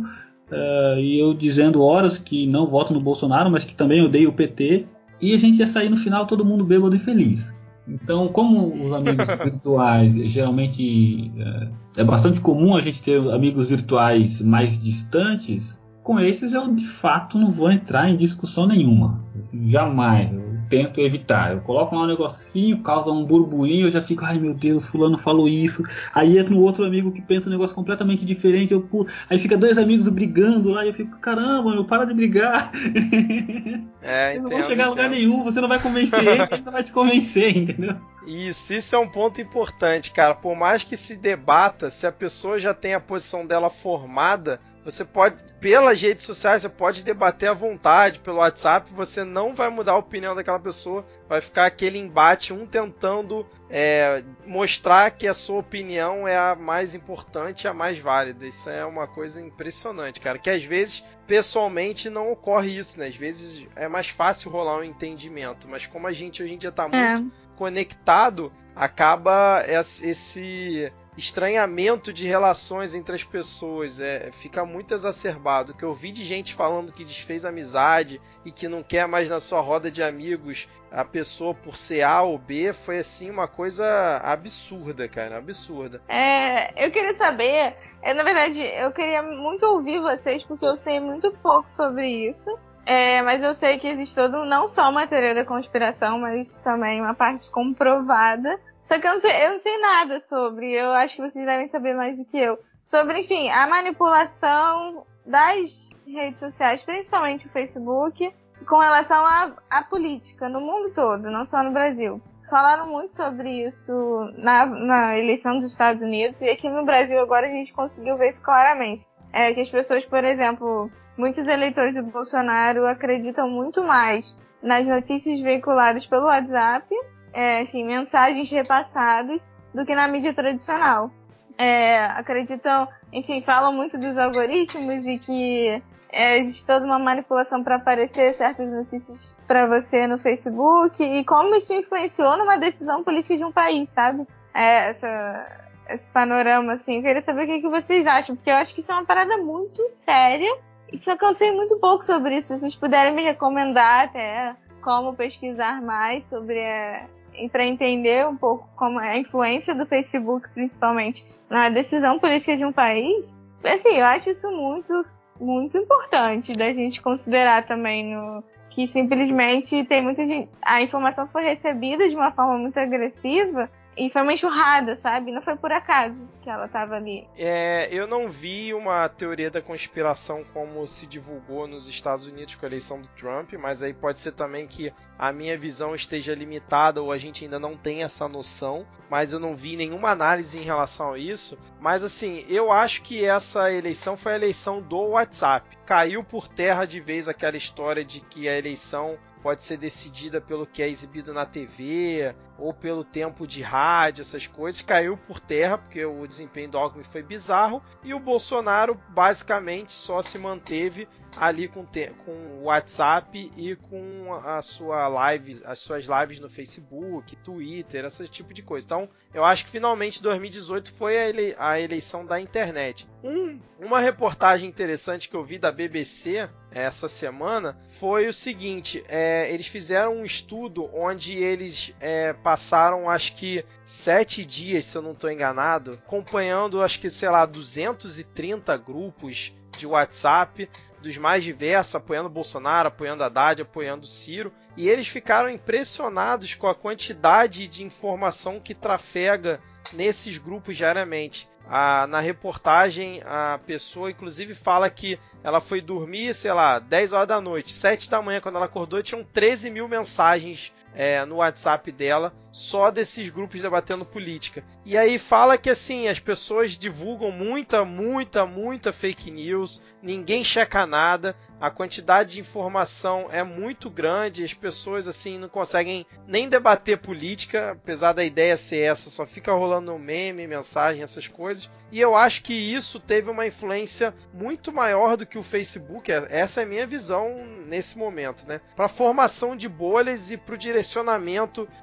uh, 0.51 0.99
e 0.99 1.21
eu 1.21 1.35
dizendo 1.35 1.83
horas 1.83 2.19
que 2.19 2.47
não 2.47 2.67
voto 2.67 2.93
no 2.93 3.01
Bolsonaro, 3.01 3.51
mas 3.51 3.65
que 3.65 3.75
também 3.75 4.03
odeio 4.03 4.31
o 4.31 4.33
PT, 4.33 4.87
e 5.21 5.33
a 5.33 5.39
gente 5.39 5.59
ia 5.59 5.67
sair 5.67 5.89
no 5.89 5.97
final 5.97 6.27
todo 6.27 6.45
mundo 6.45 6.65
bêbado 6.65 6.95
e 6.97 6.99
feliz. 6.99 7.55
Então, 7.87 8.29
como 8.29 8.87
os 8.87 8.93
amigos 8.93 9.27
virtuais 9.45 10.15
geralmente 10.31 11.31
é, 11.37 12.01
é 12.01 12.05
bastante 12.05 12.41
comum 12.41 12.75
a 12.77 12.81
gente 12.81 13.03
ter 13.03 13.21
amigos 13.31 13.69
virtuais 13.69 14.41
mais 14.41 14.79
distantes, 14.79 15.81
com 16.03 16.19
esses 16.19 16.53
eu 16.53 16.75
de 16.75 16.87
fato 16.87 17.39
não 17.39 17.51
vou 17.51 17.71
entrar 17.71 18.11
em 18.11 18.17
discussão 18.17 18.67
nenhuma. 18.67 19.23
Assim, 19.39 19.69
jamais 19.69 20.31
tento 20.69 21.01
evitar. 21.01 21.53
Eu 21.53 21.61
coloco 21.61 21.95
lá 21.95 22.03
um 22.03 22.07
negocinho, 22.07 22.83
causa 22.83 23.11
um 23.11 23.25
burburinho, 23.25 23.87
eu 23.87 23.91
já 23.91 24.03
fico, 24.03 24.25
ai 24.25 24.39
meu 24.39 24.55
Deus, 24.55 24.87
fulano 24.87 25.19
falou 25.19 25.49
isso. 25.49 25.83
Aí 26.15 26.39
entra 26.39 26.55
um 26.55 26.61
outro 26.61 26.85
amigo 26.85 27.13
que 27.13 27.23
pensa 27.23 27.49
um 27.49 27.53
negócio 27.53 27.75
completamente 27.75 28.25
diferente, 28.25 28.73
eu 28.73 28.81
pulo. 28.81 29.09
Aí 29.29 29.39
fica 29.39 29.57
dois 29.57 29.79
amigos 29.79 30.09
brigando 30.09 30.71
lá 30.71 30.85
e 30.85 30.89
eu 30.89 30.95
fico, 30.95 31.19
caramba, 31.19 31.73
meu, 31.73 31.85
para 31.85 32.05
de 32.05 32.15
brigar. 32.15 32.71
É, 34.07 34.37
eu 34.37 34.43
não 34.43 34.51
vou 34.51 34.63
chegar 34.63 34.85
a 34.85 34.89
lugar 34.91 35.09
nenhum, 35.09 35.43
você 35.43 35.63
não 35.63 35.69
vai 35.69 35.81
convencer 35.81 36.19
ele, 36.21 36.43
ele 36.43 36.63
não 36.63 36.73
vai 36.73 36.83
te 36.83 36.93
convencer, 36.93 37.57
entendeu? 37.57 37.97
Isso, 38.27 38.75
isso 38.75 38.95
é 38.95 38.99
um 38.99 39.09
ponto 39.09 39.41
importante, 39.41 40.13
cara. 40.13 40.35
Por 40.35 40.55
mais 40.55 40.85
que 40.85 40.95
se 40.95 41.17
debata, 41.17 41.91
se 41.91 42.07
a 42.07 42.13
pessoa 42.13 42.59
já 42.59 42.75
tem 42.75 42.93
a 42.93 43.01
posição 43.01 43.47
dela 43.47 43.71
formada, 43.71 44.61
você 44.85 45.05
pode, 45.05 45.37
pelas 45.61 46.01
redes 46.01 46.25
sociais, 46.25 46.63
você 46.63 46.69
pode 46.69 47.03
debater 47.03 47.49
à 47.49 47.55
vontade, 47.55 48.21
pelo 48.21 48.37
WhatsApp, 48.37 48.93
você 48.93 49.25
não 49.25 49.55
vai 49.55 49.71
mudar 49.71 49.93
a 49.93 49.99
opinião 49.99 50.35
daquela 50.35 50.59
pessoa, 50.59 51.07
vai 51.27 51.41
ficar 51.41 51.65
aquele 51.65 51.99
embate, 51.99 52.53
um 52.53 52.67
tentando 52.67 53.47
é, 53.71 54.23
mostrar 54.47 55.11
que 55.11 55.27
a 55.27 55.33
sua 55.33 55.61
opinião 55.61 56.29
é 56.29 56.37
a 56.37 56.55
mais 56.55 56.95
importante, 56.95 57.67
a 57.67 57.73
mais 57.73 57.99
válida. 57.99 58.47
Isso 58.47 58.69
é 58.69 58.85
uma 58.85 59.07
coisa 59.07 59.41
impressionante, 59.41 60.21
cara. 60.21 60.39
Que 60.39 60.51
às 60.51 60.63
vezes, 60.63 61.03
pessoalmente, 61.27 62.11
não 62.11 62.31
ocorre 62.31 62.77
isso, 62.77 62.99
né? 62.99 63.07
Às 63.07 63.17
vezes 63.17 63.67
é 63.75 63.89
mais 63.89 64.09
fácil 64.09 64.51
rolar 64.51 64.79
um 64.79 64.85
entendimento, 64.85 65.67
mas 65.67 65.87
como 65.87 66.07
a 66.07 66.13
gente 66.13 66.43
hoje 66.43 66.55
em 66.55 66.59
dia 66.59 66.71
tá 66.71 66.85
é. 66.85 67.17
muito 67.17 67.33
é. 67.35 67.57
conectado, 67.57 68.53
acaba 68.77 69.65
esse 69.67 70.93
estranhamento 71.17 72.13
de 72.13 72.27
relações 72.27 72.95
entre 72.95 73.15
as 73.15 73.25
pessoas. 73.25 74.01
É, 74.01 74.31
fica 74.33 74.65
muito 74.65 74.95
exacerbado. 74.95 75.75
Que 75.75 75.85
eu 75.85 75.95
vi 75.95 76.13
de 76.13 76.25
gente 76.25 76.55
falando 76.55 76.93
que 76.93 77.05
desfez 77.05 77.45
amizade 77.45 78.21
e 78.45 78.51
que 78.51 78.69
não 78.69 78.83
quer 78.83 79.07
mais 79.07 79.29
na 79.29 79.41
sua 79.41 79.61
roda 79.61 79.91
de 79.91 80.03
amigos 80.03 80.69
a 80.91 81.05
pessoa 81.05 81.55
por 81.55 81.77
ser 81.77 82.03
A 82.03 82.23
ou 82.23 82.39
B 82.39 82.73
foi 82.73 82.99
assim 82.99 83.29
uma 83.29 83.49
coisa 83.49 84.21
absurda, 84.23 85.09
cara, 85.09 85.39
absurda. 85.39 86.01
É, 86.09 86.87
eu 86.87 86.93
queria 86.93 87.15
saber, 87.15 87.77
é, 88.01 88.15
na 88.15 88.23
verdade, 88.23 88.63
eu 88.63 88.93
queria 88.93 89.23
muito 89.23 89.67
ouvir 89.67 90.01
vocês 90.01 90.45
porque 90.45 90.65
eu 90.65 90.77
sei 90.77 91.01
muito 91.01 91.33
pouco 91.33 91.69
sobre 91.71 92.09
isso. 92.09 92.57
É, 92.87 93.23
mas 93.23 93.43
eu 93.43 93.55
sei 93.55 93.79
que 93.79 93.89
existe 93.89 94.15
todo, 94.15 94.45
não 94.45 94.69
só 94.69 94.91
uma 94.91 95.07
teoria 95.07 95.35
da 95.35 95.45
conspiração, 95.45 96.19
mas 96.19 96.59
também 96.61 97.01
uma 97.01 97.15
parte 97.15 97.51
comprovada 97.51 98.61
só 98.85 99.01
que 99.01 99.07
eu 99.07 99.13
não, 99.13 99.19
sei, 99.19 99.47
eu 99.47 99.53
não 99.53 99.61
sei 99.61 99.79
nada 99.79 100.21
sobre. 100.21 100.73
Eu 100.73 100.93
acho 100.93 101.17
que 101.17 101.23
vocês 101.23 101.45
devem 101.45 101.67
saber 101.67 101.95
mais 101.95 102.17
do 102.17 102.25
que 102.25 102.39
eu. 102.39 102.59
Sobre, 102.83 103.21
enfim, 103.21 103.49
a 103.49 103.67
manipulação 103.67 105.07
das 105.25 105.99
redes 106.07 106.39
sociais, 106.39 106.83
principalmente 106.83 107.47
o 107.47 107.51
Facebook, 107.51 108.31
com 108.67 108.79
relação 108.79 109.25
à, 109.71 109.83
política 109.83 110.51
no 110.51 110.61
mundo 110.61 110.93
todo, 110.93 111.31
não 111.31 111.47
só 111.47 111.63
no 111.63 111.71
Brasil. 111.71 112.21
Falaram 112.51 112.87
muito 112.87 113.15
sobre 113.15 113.65
isso 113.65 113.95
na, 114.37 114.67
na 114.67 115.19
eleição 115.19 115.57
dos 115.57 115.65
Estados 115.65 116.03
Unidos 116.03 116.43
e 116.43 116.51
aqui 116.51 116.69
no 116.69 116.85
Brasil 116.85 117.19
agora 117.19 117.47
a 117.47 117.51
gente 117.51 117.73
conseguiu 117.73 118.19
ver 118.19 118.29
isso 118.29 118.43
claramente. 118.43 119.07
É 119.33 119.53
que 119.55 119.61
as 119.61 119.71
pessoas, 119.71 120.05
por 120.05 120.23
exemplo, 120.23 120.91
muitos 121.17 121.49
eleitores 121.49 121.95
do 121.95 122.03
Bolsonaro 122.03 122.87
acreditam 122.87 123.49
muito 123.49 123.83
mais 123.83 124.39
nas 124.63 124.87
notícias 124.87 125.41
veiculadas 125.41 126.07
pelo 126.07 126.27
WhatsApp 126.27 126.87
é, 127.35 127.61
assim, 127.61 127.85
mensagens 127.85 128.49
repassadas 128.51 129.51
do 129.75 129.85
que 129.85 129.95
na 129.95 130.07
mídia 130.09 130.33
tradicional. 130.33 131.11
É, 131.59 132.05
acreditam, 132.07 132.89
enfim, 133.13 133.43
falam 133.43 133.73
muito 133.73 133.99
dos 133.99 134.17
algoritmos 134.17 135.05
e 135.07 135.19
que 135.19 135.83
é, 136.11 136.39
existe 136.39 136.65
toda 136.65 136.87
uma 136.87 136.99
manipulação 136.99 137.63
para 137.63 137.77
aparecer 137.77 138.33
certas 138.33 138.71
notícias 138.71 139.37
para 139.47 139.67
você 139.67 140.07
no 140.07 140.19
Facebook 140.19 141.03
e 141.03 141.25
como 141.25 141.55
isso 141.57 141.73
influenciou 141.73 142.37
numa 142.37 142.57
decisão 142.57 143.03
política 143.03 143.37
de 143.37 143.45
um 143.45 143.53
país, 143.53 143.89
sabe? 143.89 144.27
É, 144.55 144.91
essa, 144.91 145.65
esse 145.89 146.09
panorama, 146.09 146.73
assim. 146.73 146.97
Eu 146.97 147.03
queria 147.03 147.21
saber 147.21 147.45
o 147.45 147.47
que, 147.47 147.61
que 147.61 147.69
vocês 147.69 148.07
acham, 148.07 148.37
porque 148.37 148.51
eu 148.51 148.55
acho 148.55 148.73
que 148.75 148.81
isso 148.81 148.93
é 148.93 148.95
uma 148.95 149.05
parada 149.05 149.37
muito 149.39 149.87
séria. 149.89 150.57
Só 150.97 151.17
que 151.17 151.25
eu 151.25 151.35
sei 151.35 151.51
muito 151.51 151.79
pouco 151.81 152.05
sobre 152.05 152.37
isso. 152.37 152.49
Se 152.55 152.61
vocês 152.61 152.77
puderem 152.77 153.13
me 153.13 153.23
recomendar 153.23 154.05
até 154.05 154.55
como 154.81 155.15
pesquisar 155.15 155.83
mais 155.83 156.25
sobre 156.25 156.61
é, 156.61 157.07
para 157.51 157.65
entender 157.65 158.27
um 158.27 158.37
pouco 158.37 158.69
como 158.77 159.01
é 159.01 159.11
a 159.11 159.19
influência 159.19 159.75
do 159.75 159.87
Facebook, 159.87 160.49
principalmente, 160.51 161.25
na 161.49 161.69
decisão 161.69 162.19
política 162.19 162.57
de 162.57 162.65
um 162.65 162.73
país, 162.73 163.41
assim, 163.65 163.97
eu 163.97 164.05
acho 164.07 164.31
isso 164.31 164.51
muito, 164.51 164.93
muito 165.41 165.77
importante 165.79 166.53
da 166.53 166.71
gente 166.71 167.03
considerar 167.03 167.67
também 167.67 168.15
no 168.15 168.43
que 168.71 168.87
simplesmente 168.89 169.85
tem 169.85 170.03
muita 170.03 170.27
gente, 170.27 170.51
a 170.61 170.83
informação 170.83 171.29
foi 171.29 171.45
recebida 171.45 172.09
de 172.09 172.17
uma 172.17 172.33
forma 172.33 172.59
muito 172.59 172.77
agressiva 172.79 173.71
e 173.97 174.11
foi 174.11 174.23
uma 174.23 174.33
enxurrada, 174.33 174.95
sabe? 174.95 175.33
Não 175.33 175.41
foi 175.41 175.57
por 175.57 175.73
acaso 175.73 176.29
que 176.41 176.51
ela 176.51 176.67
estava 176.67 176.97
ali. 176.97 177.29
É, 177.37 177.89
eu 177.91 178.07
não 178.07 178.29
vi 178.29 178.75
uma 178.75 179.09
teoria 179.09 179.51
da 179.51 179.63
conspiração 179.63 180.43
como 180.53 180.87
se 180.87 181.07
divulgou 181.07 181.67
nos 181.67 181.89
Estados 181.89 182.27
Unidos 182.27 182.55
com 182.55 182.67
a 182.67 182.69
eleição 182.69 183.01
do 183.01 183.09
Trump, 183.09 183.53
mas 183.55 183.83
aí 183.83 183.95
pode 183.95 184.19
ser 184.19 184.33
também 184.33 184.67
que 184.67 184.93
a 185.19 185.33
minha 185.33 185.57
visão 185.57 185.95
esteja 185.95 186.35
limitada 186.35 187.01
ou 187.01 187.13
a 187.13 187.19
gente 187.19 187.45
ainda 187.45 187.59
não 187.59 187.77
tem 187.77 188.03
essa 188.03 188.29
noção, 188.29 188.87
mas 189.09 189.33
eu 189.33 189.39
não 189.39 189.55
vi 189.55 189.77
nenhuma 189.77 190.11
análise 190.11 190.59
em 190.59 190.63
relação 190.63 191.13
a 191.13 191.19
isso. 191.19 191.59
Mas 191.81 192.03
assim, 192.03 192.45
eu 192.49 192.73
acho 192.73 193.03
que 193.03 193.25
essa 193.25 193.73
eleição 193.73 194.17
foi 194.17 194.33
a 194.33 194.37
eleição 194.37 194.83
do 194.83 195.11
WhatsApp. 195.11 195.79
Caiu 195.87 196.25
por 196.25 196.49
terra 196.49 196.85
de 196.85 197.01
vez 197.01 197.29
aquela 197.29 197.57
história 197.57 198.05
de 198.05 198.21
que 198.21 198.49
a 198.49 198.59
eleição 198.59 199.19
pode 199.45 199.63
ser 199.63 199.77
decidida 199.77 200.41
pelo 200.41 200.67
que 200.67 200.83
é 200.83 200.89
exibido 200.89 201.35
na 201.35 201.45
TV 201.45 202.35
ou 202.57 202.73
pelo 202.73 203.05
tempo 203.05 203.47
de 203.47 203.61
rádio, 203.61 204.23
essas 204.23 204.47
coisas, 204.47 204.81
caiu 204.81 205.19
por 205.19 205.39
terra 205.39 205.77
porque 205.77 206.03
o 206.03 206.27
desempenho 206.27 206.71
do 206.71 206.79
Alckmin 206.79 207.05
foi 207.05 207.23
bizarro 207.23 207.83
e 208.03 208.15
o 208.15 208.19
Bolsonaro 208.19 208.99
basicamente 209.11 209.93
só 209.93 210.23
se 210.23 210.39
manteve 210.39 211.07
ali 211.37 211.69
com, 211.69 211.87
com 212.25 212.33
o 212.33 212.65
WhatsApp 212.65 213.51
e 213.57 213.77
com 213.77 214.35
a 214.45 214.63
sua 214.63 215.09
live, 215.09 215.61
as 215.65 215.79
suas 215.79 216.07
lives 216.07 216.41
no 216.41 216.49
Facebook, 216.49 217.37
Twitter, 217.37 218.05
esse 218.05 218.29
tipo 218.29 218.55
de 218.55 218.63
coisa. 218.63 218.87
Então, 218.87 219.09
eu 219.33 219.45
acho 219.45 219.65
que 219.65 219.71
finalmente 219.71 220.23
2018 220.23 220.93
foi 220.93 221.19
a, 221.19 221.29
ele, 221.29 221.55
a 221.59 221.81
eleição 221.81 222.25
da 222.25 222.41
internet. 222.41 223.09
Um, 223.23 223.59
uma 223.79 224.01
reportagem 224.01 224.69
interessante 224.69 225.29
que 225.29 225.35
eu 225.35 225.45
vi 225.45 225.59
da 225.59 225.73
BBC 225.73 226.49
essa 226.71 227.09
semana 227.09 227.79
foi 227.99 228.27
o 228.27 228.33
seguinte: 228.33 229.05
é, 229.09 229.53
eles 229.53 229.67
fizeram 229.67 230.17
um 230.17 230.25
estudo 230.25 230.91
onde 230.93 231.35
eles 231.35 231.95
é, 232.01 232.33
passaram, 232.33 233.09
acho 233.09 233.37
que 233.37 233.65
sete 233.85 234.45
dias, 234.45 234.85
se 234.85 234.99
eu 234.99 235.03
não 235.03 235.13
estou 235.13 235.31
enganado, 235.31 235.93
acompanhando, 236.05 236.83
acho 236.83 236.99
que 236.99 237.09
sei 237.11 237.31
lá, 237.31 237.47
230 237.47 238.77
grupos 238.77 239.53
de 239.77 239.87
WhatsApp 239.87 240.69
dos 241.01 241.19
mais 241.19 241.45
diversos, 241.45 241.95
apoiando 241.95 242.29
Bolsonaro, 242.29 242.89
apoiando 242.89 243.23
Haddad, 243.23 243.63
apoiando 243.63 244.07
Ciro, 244.07 244.53
e 244.77 244.89
eles 244.89 245.07
ficaram 245.07 245.51
impressionados 245.51 246.55
com 246.55 246.67
a 246.67 246.75
quantidade 246.75 247.69
de 247.69 247.85
informação 247.85 248.59
que 248.59 248.75
trafega 248.75 249.61
nesses 249.93 250.39
grupos 250.39 250.77
diariamente. 250.77 251.49
A, 251.67 252.07
na 252.07 252.21
reportagem, 252.21 253.23
a 253.25 253.59
pessoa 253.67 254.11
inclusive 254.11 254.55
fala 254.55 254.91
que 254.91 255.19
ela 255.43 255.61
foi 255.61 255.81
dormir, 255.81 256.35
sei 256.35 256.53
lá, 256.53 256.79
10 256.79 257.13
horas 257.13 257.29
da 257.29 257.41
noite, 257.41 257.73
7 257.73 258.11
da 258.11 258.21
manhã, 258.21 258.41
quando 258.41 258.57
ela 258.57 258.67
acordou, 258.67 259.03
tinham 259.03 259.25
13 259.25 259.71
mil 259.71 259.89
mensagens 259.89 260.73
é, 260.95 261.25
no 261.25 261.37
WhatsApp 261.37 261.91
dela 261.91 262.33
só 262.55 262.89
desses 262.89 263.29
grupos 263.31 263.61
debatendo 263.61 264.05
política. 264.05 264.63
E 264.85 264.97
aí 264.97 265.19
fala 265.19 265.59
que 265.59 265.69
assim, 265.69 266.07
as 266.07 266.21
pessoas 266.21 266.79
divulgam 266.79 267.33
muita, 267.33 267.85
muita, 267.85 268.47
muita 268.47 268.93
fake 268.93 269.29
news, 269.29 269.83
ninguém 270.01 270.45
checa 270.45 270.87
nada, 270.87 271.35
a 271.61 271.69
quantidade 271.69 272.35
de 272.35 272.41
informação 272.41 273.27
é 273.33 273.43
muito 273.43 273.91
grande, 273.91 274.45
as 274.45 274.55
pessoas 274.55 275.09
assim 275.09 275.37
não 275.37 275.49
conseguem 275.49 276.07
nem 276.29 276.49
debater 276.49 276.99
política, 276.99 277.73
apesar 277.73 278.13
da 278.13 278.25
ideia 278.25 278.57
ser 278.57 278.83
essa, 278.83 279.11
só 279.11 279.27
fica 279.27 279.53
rolando 279.53 279.99
meme, 279.99 280.47
mensagem, 280.47 281.03
essas 281.03 281.27
coisas. 281.27 281.69
E 281.91 282.01
eu 282.01 282.15
acho 282.15 282.43
que 282.43 282.53
isso 282.53 283.01
teve 283.01 283.31
uma 283.31 283.47
influência 283.47 284.15
muito 284.33 284.73
maior 284.73 285.17
do 285.17 285.27
que 285.27 285.39
o 285.39 285.43
Facebook, 285.43 286.13
essa 286.13 286.61
é 286.61 286.65
a 286.65 286.69
minha 286.69 286.87
visão 286.87 287.45
nesse 287.67 287.99
momento, 287.99 288.47
né? 288.47 288.61
Para 288.77 288.87
formação 288.87 289.57
de 289.57 289.69
bolhas 289.69 290.31
e 290.31 290.37
para 290.37 290.55
o 290.55 290.59
direcionamento 290.59 290.84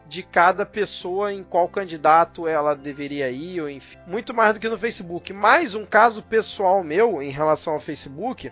de 0.07 0.23
cada 0.23 0.65
pessoa 0.65 1.33
em 1.33 1.43
qual 1.43 1.67
candidato 1.67 2.47
ela 2.47 2.75
deveria 2.75 3.29
ir, 3.29 3.61
ou 3.61 3.69
enfim, 3.69 3.97
muito 4.07 4.33
mais 4.33 4.53
do 4.53 4.59
que 4.59 4.69
no 4.69 4.77
Facebook. 4.77 5.33
Mais 5.33 5.75
um 5.75 5.85
caso 5.85 6.23
pessoal 6.23 6.83
meu 6.83 7.21
em 7.21 7.29
relação 7.29 7.73
ao 7.73 7.79
Facebook, 7.79 8.51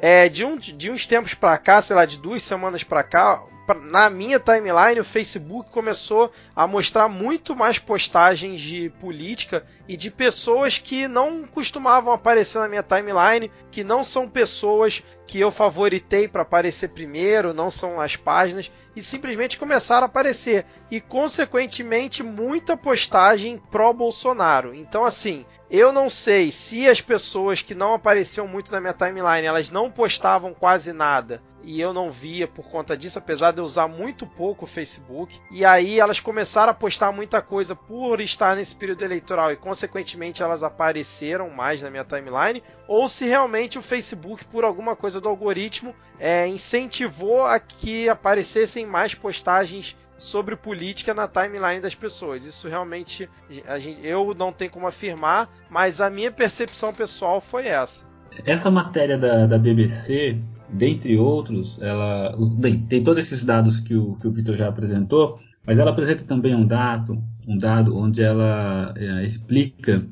é 0.00 0.28
de, 0.28 0.44
um, 0.44 0.56
de 0.56 0.90
uns 0.90 1.06
tempos 1.06 1.34
para 1.34 1.56
cá, 1.58 1.80
sei 1.80 1.94
lá, 1.94 2.04
de 2.04 2.18
duas 2.18 2.42
semanas 2.42 2.82
para 2.82 3.02
cá, 3.02 3.42
na 3.82 4.10
minha 4.10 4.40
timeline, 4.40 5.00
o 5.00 5.04
Facebook 5.04 5.70
começou 5.70 6.32
a 6.54 6.66
mostrar 6.66 7.08
muito 7.08 7.54
mais 7.54 7.78
postagens 7.78 8.60
de 8.60 8.90
política 9.00 9.64
e 9.88 9.96
de 9.96 10.10
pessoas 10.10 10.78
que 10.78 11.06
não 11.06 11.44
costumavam 11.44 12.12
aparecer 12.12 12.58
na 12.58 12.68
minha 12.68 12.82
timeline, 12.82 13.50
que 13.70 13.84
não 13.84 14.02
são 14.02 14.28
pessoas 14.28 15.02
que 15.28 15.38
eu 15.38 15.50
favoritei 15.50 16.26
para 16.26 16.42
aparecer 16.42 16.88
primeiro, 16.88 17.54
não 17.54 17.70
são 17.70 18.00
as 18.00 18.16
páginas, 18.16 18.70
e 18.94 19.02
simplesmente 19.02 19.58
começaram 19.58 20.04
a 20.04 20.06
aparecer. 20.06 20.66
E, 20.90 21.00
consequentemente, 21.00 22.22
muita 22.22 22.76
postagem 22.76 23.60
pró-Bolsonaro. 23.70 24.74
Então, 24.74 25.04
assim, 25.04 25.46
eu 25.70 25.92
não 25.92 26.10
sei 26.10 26.50
se 26.50 26.86
as 26.88 27.00
pessoas 27.00 27.62
que 27.62 27.74
não 27.74 27.94
apareciam 27.94 28.46
muito 28.46 28.70
na 28.70 28.80
minha 28.80 28.92
timeline, 28.92 29.46
elas 29.46 29.70
não 29.70 29.90
postavam 29.90 30.52
quase 30.52 30.92
nada 30.92 31.40
e 31.64 31.80
eu 31.80 31.92
não 31.92 32.10
via 32.10 32.46
por 32.46 32.68
conta 32.68 32.96
disso, 32.96 33.18
apesar 33.18 33.52
de 33.52 33.60
usar 33.62 33.88
muito 33.88 34.26
pouco 34.26 34.64
o 34.64 34.68
Facebook. 34.68 35.38
E 35.50 35.64
aí 35.64 35.98
elas 35.98 36.20
começaram 36.20 36.70
a 36.70 36.74
postar 36.74 37.12
muita 37.12 37.40
coisa 37.40 37.74
por 37.74 38.20
estar 38.20 38.56
nesse 38.56 38.74
período 38.74 39.02
eleitoral 39.02 39.52
e, 39.52 39.56
consequentemente, 39.56 40.42
elas 40.42 40.62
apareceram 40.62 41.50
mais 41.50 41.82
na 41.82 41.90
minha 41.90 42.04
timeline, 42.04 42.62
ou 42.86 43.08
se 43.08 43.24
realmente 43.24 43.78
o 43.78 43.82
Facebook, 43.82 44.44
por 44.46 44.64
alguma 44.64 44.94
coisa 44.96 45.20
do 45.20 45.28
algoritmo, 45.28 45.94
é, 46.18 46.46
incentivou 46.46 47.44
a 47.44 47.58
que 47.58 48.08
aparecessem 48.08 48.86
mais 48.86 49.14
postagens 49.14 49.96
sobre 50.22 50.54
política 50.54 51.12
na 51.12 51.26
timeline 51.26 51.80
das 51.80 51.94
pessoas. 51.94 52.46
Isso 52.46 52.68
realmente 52.68 53.28
gente, 53.50 54.06
eu 54.06 54.34
não 54.34 54.52
tenho 54.52 54.70
como 54.70 54.86
afirmar, 54.86 55.50
mas 55.68 56.00
a 56.00 56.08
minha 56.08 56.30
percepção 56.30 56.94
pessoal 56.94 57.40
foi 57.40 57.66
essa. 57.66 58.06
Essa 58.46 58.70
matéria 58.70 59.18
da, 59.18 59.46
da 59.46 59.58
BBC, 59.58 60.38
dentre 60.72 61.16
outros, 61.16 61.76
ela 61.80 62.34
bem, 62.56 62.80
tem 62.80 63.02
todos 63.02 63.24
esses 63.24 63.44
dados 63.44 63.78
que 63.80 63.94
o, 63.94 64.16
que 64.16 64.26
o 64.26 64.32
Vitor 64.32 64.56
já 64.56 64.68
apresentou, 64.68 65.38
mas 65.66 65.78
ela 65.78 65.90
apresenta 65.90 66.24
também 66.24 66.54
um 66.54 66.66
dado, 66.66 67.22
um 67.46 67.56
dado 67.56 67.96
onde 67.96 68.22
ela 68.22 68.92
é, 68.96 69.24
explica 69.24 70.04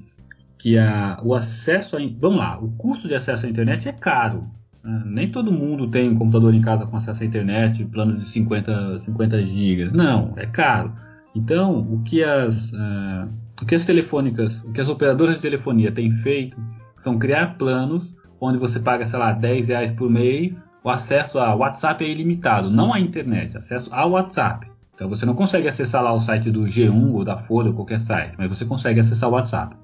que 0.58 0.76
a, 0.76 1.18
o 1.24 1.34
acesso 1.34 1.96
a, 1.96 2.00
vamos 2.18 2.38
lá, 2.38 2.58
o 2.60 2.70
custo 2.72 3.08
de 3.08 3.14
acesso 3.14 3.46
à 3.46 3.48
internet 3.48 3.88
é 3.88 3.92
caro. 3.92 4.46
Né? 4.84 5.02
Nem 5.06 5.30
todo 5.30 5.50
mundo 5.50 5.88
tem 5.88 6.08
um 6.08 6.16
computador 6.16 6.54
em 6.54 6.60
casa 6.60 6.86
com 6.86 6.96
acesso 6.96 7.22
à 7.22 7.26
internet, 7.26 7.84
planos 7.86 8.18
de 8.18 8.28
50, 8.28 8.98
50 8.98 9.46
gigas. 9.46 9.92
Não, 9.92 10.34
é 10.36 10.46
caro. 10.46 10.92
Então, 11.34 11.78
o 11.78 12.02
que 12.02 12.22
as, 12.22 12.72
uh, 12.72 13.28
o 13.62 13.66
que 13.66 13.74
as 13.74 13.84
telefônicas, 13.84 14.62
o 14.64 14.72
que 14.72 14.80
as 14.80 14.88
operadoras 14.88 15.36
de 15.36 15.40
telefonia 15.40 15.90
têm 15.92 16.10
feito 16.10 16.56
são 16.98 17.18
criar 17.18 17.56
planos 17.56 18.19
onde 18.40 18.58
você 18.58 18.80
paga, 18.80 19.04
sei 19.04 19.18
lá, 19.18 19.32
10 19.32 19.68
reais 19.68 19.92
por 19.92 20.08
mês, 20.10 20.70
o 20.82 20.88
acesso 20.88 21.38
a 21.38 21.54
WhatsApp 21.54 22.04
é 22.04 22.08
ilimitado, 22.08 22.70
não 22.70 22.92
à 22.92 22.98
internet, 22.98 23.56
acesso 23.56 23.92
ao 23.92 24.12
WhatsApp. 24.12 24.70
Então 24.94 25.08
você 25.08 25.24
não 25.24 25.34
consegue 25.34 25.68
acessar 25.68 26.02
lá 26.02 26.12
o 26.12 26.20
site 26.20 26.50
do 26.50 26.64
G1 26.64 27.12
ou 27.12 27.24
da 27.24 27.38
Folha 27.38 27.68
ou 27.68 27.74
qualquer 27.74 28.00
site, 28.00 28.34
mas 28.36 28.48
você 28.48 28.64
consegue 28.64 29.00
acessar 29.00 29.28
o 29.28 29.32
WhatsApp. 29.32 29.76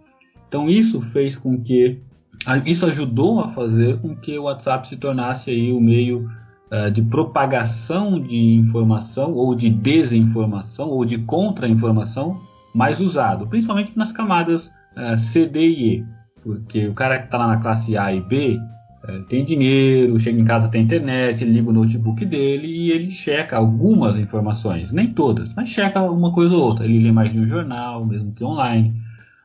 Então 0.48 0.68
isso 0.68 1.00
fez 1.00 1.36
com 1.36 1.60
que 1.60 2.00
isso 2.64 2.86
ajudou 2.86 3.40
a 3.40 3.48
fazer 3.48 3.98
com 4.00 4.14
que 4.14 4.38
o 4.38 4.44
WhatsApp 4.44 4.86
se 4.88 4.96
tornasse 4.96 5.50
aí 5.50 5.72
o 5.72 5.80
meio 5.80 6.30
uh, 6.70 6.90
de 6.90 7.02
propagação 7.02 8.20
de 8.20 8.54
informação 8.54 9.32
ou 9.32 9.54
de 9.54 9.70
desinformação 9.70 10.88
ou 10.88 11.04
de 11.04 11.18
contra-informação 11.18 12.40
mais 12.74 13.00
usado, 13.00 13.46
principalmente 13.46 13.96
nas 13.96 14.12
camadas 14.12 14.70
uh, 14.96 15.16
C, 15.16 15.46
D 15.46 15.66
e 15.66 15.94
E, 15.94 16.04
porque 16.46 16.86
o 16.86 16.94
cara 16.94 17.18
que 17.18 17.24
está 17.24 17.38
lá 17.38 17.48
na 17.48 17.56
classe 17.56 17.98
A 17.98 18.12
e 18.12 18.20
B 18.20 18.56
uh, 19.02 19.22
tem 19.24 19.44
dinheiro, 19.44 20.16
chega 20.16 20.40
em 20.40 20.44
casa 20.44 20.68
tem 20.68 20.84
internet, 20.84 21.44
liga 21.44 21.68
o 21.68 21.72
notebook 21.72 22.24
dele 22.24 22.68
e 22.68 22.92
ele 22.92 23.10
checa 23.10 23.56
algumas 23.56 24.16
informações, 24.16 24.92
nem 24.92 25.12
todas, 25.12 25.52
mas 25.54 25.68
checa 25.68 26.00
uma 26.00 26.32
coisa 26.32 26.54
ou 26.54 26.62
outra. 26.62 26.84
Ele 26.84 27.00
lê 27.00 27.10
mais 27.10 27.32
de 27.32 27.40
um 27.40 27.46
jornal, 27.46 28.06
mesmo 28.06 28.32
que 28.32 28.44
online. 28.44 28.94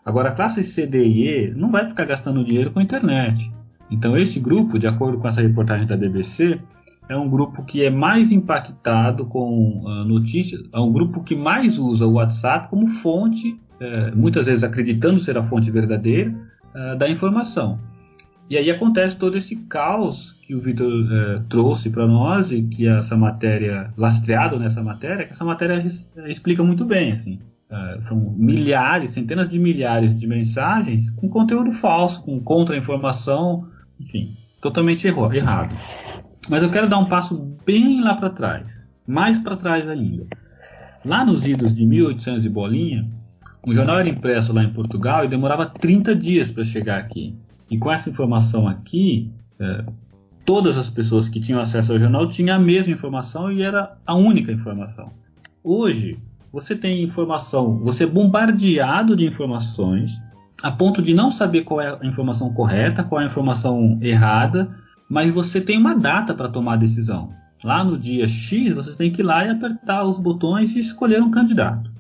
Agora, 0.06 0.30
a 0.30 0.32
classe 0.32 0.64
C, 0.64 0.86
D 0.86 1.04
e 1.04 1.28
E 1.28 1.52
não 1.56 1.72
vai 1.72 1.89
ficar 1.89 2.06
gastando 2.06 2.43
dinheiro 2.43 2.70
com 2.70 2.80
internet. 2.80 3.52
Então, 3.89 4.16
esse 4.16 4.39
grupo, 4.39 4.78
de 4.78 4.86
acordo 4.86 5.18
com 5.18 5.28
essa 5.28 5.41
reportagem 5.41 5.88
da 5.88 5.97
BBC, 5.97 6.62
é 7.10 7.18
um 7.18 7.28
grupo 7.28 7.66
que 7.66 7.84
é 7.84 7.89
mais 7.89 8.32
impactado 8.32 9.26
com 9.26 9.84
uh, 9.84 10.06
notícias, 10.06 10.64
é 10.72 10.80
um 10.80 10.91
grupo 10.91 11.24
que 11.24 11.36
mais 11.36 11.80
usa 11.80 12.06
o 12.06 12.14
WhatsApp 12.14 12.70
como 12.70 12.86
fonte, 12.86 13.60
uh, 13.82 14.16
muitas 14.16 14.45
vezes 14.45 14.64
acreditando 14.64 15.20
ser 15.20 15.36
a 15.38 15.43
fonte 15.43 15.70
verdadeira, 15.72 16.34
uh, 16.76 16.96
da 16.98 17.10
informação. 17.10 17.80
E 18.50 18.58
aí 18.58 18.70
acontece 18.70 19.16
todo 19.16 19.38
esse 19.38 19.56
caos 19.56 20.34
que 20.42 20.54
o 20.54 20.62
Vitor 20.62 20.92
eh, 21.10 21.42
trouxe 21.48 21.90
para 21.90 22.06
nós 22.06 22.52
e 22.52 22.62
que 22.62 22.86
essa 22.86 23.16
matéria, 23.16 23.94
lastreado 23.96 24.60
nessa 24.60 24.84
matéria, 24.84 25.26
que 25.26 25.32
essa 25.32 25.46
matéria 25.46 25.82
explica 26.26 26.62
muito 26.62 26.84
bem. 26.84 27.14
Assim. 27.14 27.40
Uh, 27.70 28.02
são 28.02 28.20
milhares, 28.38 29.12
centenas 29.12 29.48
de 29.48 29.58
milhares 29.58 30.14
de 30.14 30.28
mensagens 30.28 31.10
com 31.12 31.30
conteúdo 31.30 31.72
falso, 31.72 32.22
com 32.24 32.42
contra-informação, 32.42 33.66
enfim, 33.98 34.36
totalmente 34.60 35.08
erro, 35.08 35.34
errado. 35.34 35.74
Mas 36.50 36.62
eu 36.62 36.70
quero 36.70 36.90
dar 36.90 36.98
um 36.98 37.08
passo 37.08 37.56
bem 37.66 38.02
lá 38.02 38.16
para 38.16 38.30
trás, 38.30 38.86
mais 39.08 39.40
para 39.40 39.56
trás 39.56 39.88
ainda. 39.88 40.28
Lá 41.06 41.24
nos 41.24 41.46
idos 41.46 41.74
de 41.74 41.86
1800 41.86 42.46
e 42.46 42.50
bolinha, 42.50 43.10
um 43.66 43.74
jornal 43.74 43.99
era 43.99 44.09
impresso 44.09 44.53
lá 44.53 44.64
em 44.64 44.74
Portugal 44.74 45.24
e 45.24 45.28
demorava 45.28 45.66
30 45.66 46.16
dias 46.16 46.51
para 46.51 46.64
chegar 46.64 46.97
aqui. 46.97 47.36
E 47.70 47.78
com 47.78 47.91
essa 47.91 48.09
informação 48.09 48.68
aqui, 48.68 49.32
é, 49.59 49.86
todas 50.45 50.78
as 50.78 50.89
pessoas 50.89 51.30
que 51.30 51.39
tinham 51.39 51.62
acesso 51.62 51.93
ao 51.93 51.99
jornal 51.99 52.28
tinham 52.28 52.55
a 52.55 52.59
mesma 52.59 52.93
informação 52.93 53.51
e 53.51 53.62
era 53.62 53.97
a 54.05 54.16
única 54.16 54.51
informação. 54.51 55.12
Hoje, 55.64 56.18
você 56.51 56.76
tem 56.76 57.03
informação, 57.03 57.78
você 57.80 58.03
é 58.03 58.07
bombardeado 58.07 59.16
de 59.16 59.26
informações 59.26 60.12
a 60.62 60.72
ponto 60.72 61.01
de 61.01 61.14
não 61.14 61.32
saber 61.32 61.64
qual 61.64 61.82
é 61.82 61.97
a 61.99 62.05
informação 62.05 62.53
correta, 62.53 63.03
qual 63.03 63.20
é 63.20 63.24
a 63.24 63.28
informação 63.28 63.97
errada, 64.01 64.76
mas 65.09 65.32
você 65.32 65.59
tem 65.59 65.78
uma 65.78 65.95
data 65.95 66.34
para 66.34 66.49
tomar 66.49 66.74
a 66.74 66.78
decisão. 66.78 67.34
Lá 67.64 67.84
no 67.84 67.97
dia 67.97 68.28
X, 68.28 68.74
você 68.74 68.95
tem 68.95 69.12
que 69.12 69.22
ir 69.22 69.26
lá 69.26 69.45
e 69.45 69.49
apertar 69.49 70.03
os 70.03 70.20
botões 70.20 70.76
e 70.76 70.80
escolher 70.80 71.22
um 71.22 71.32
candidato. 71.32 71.91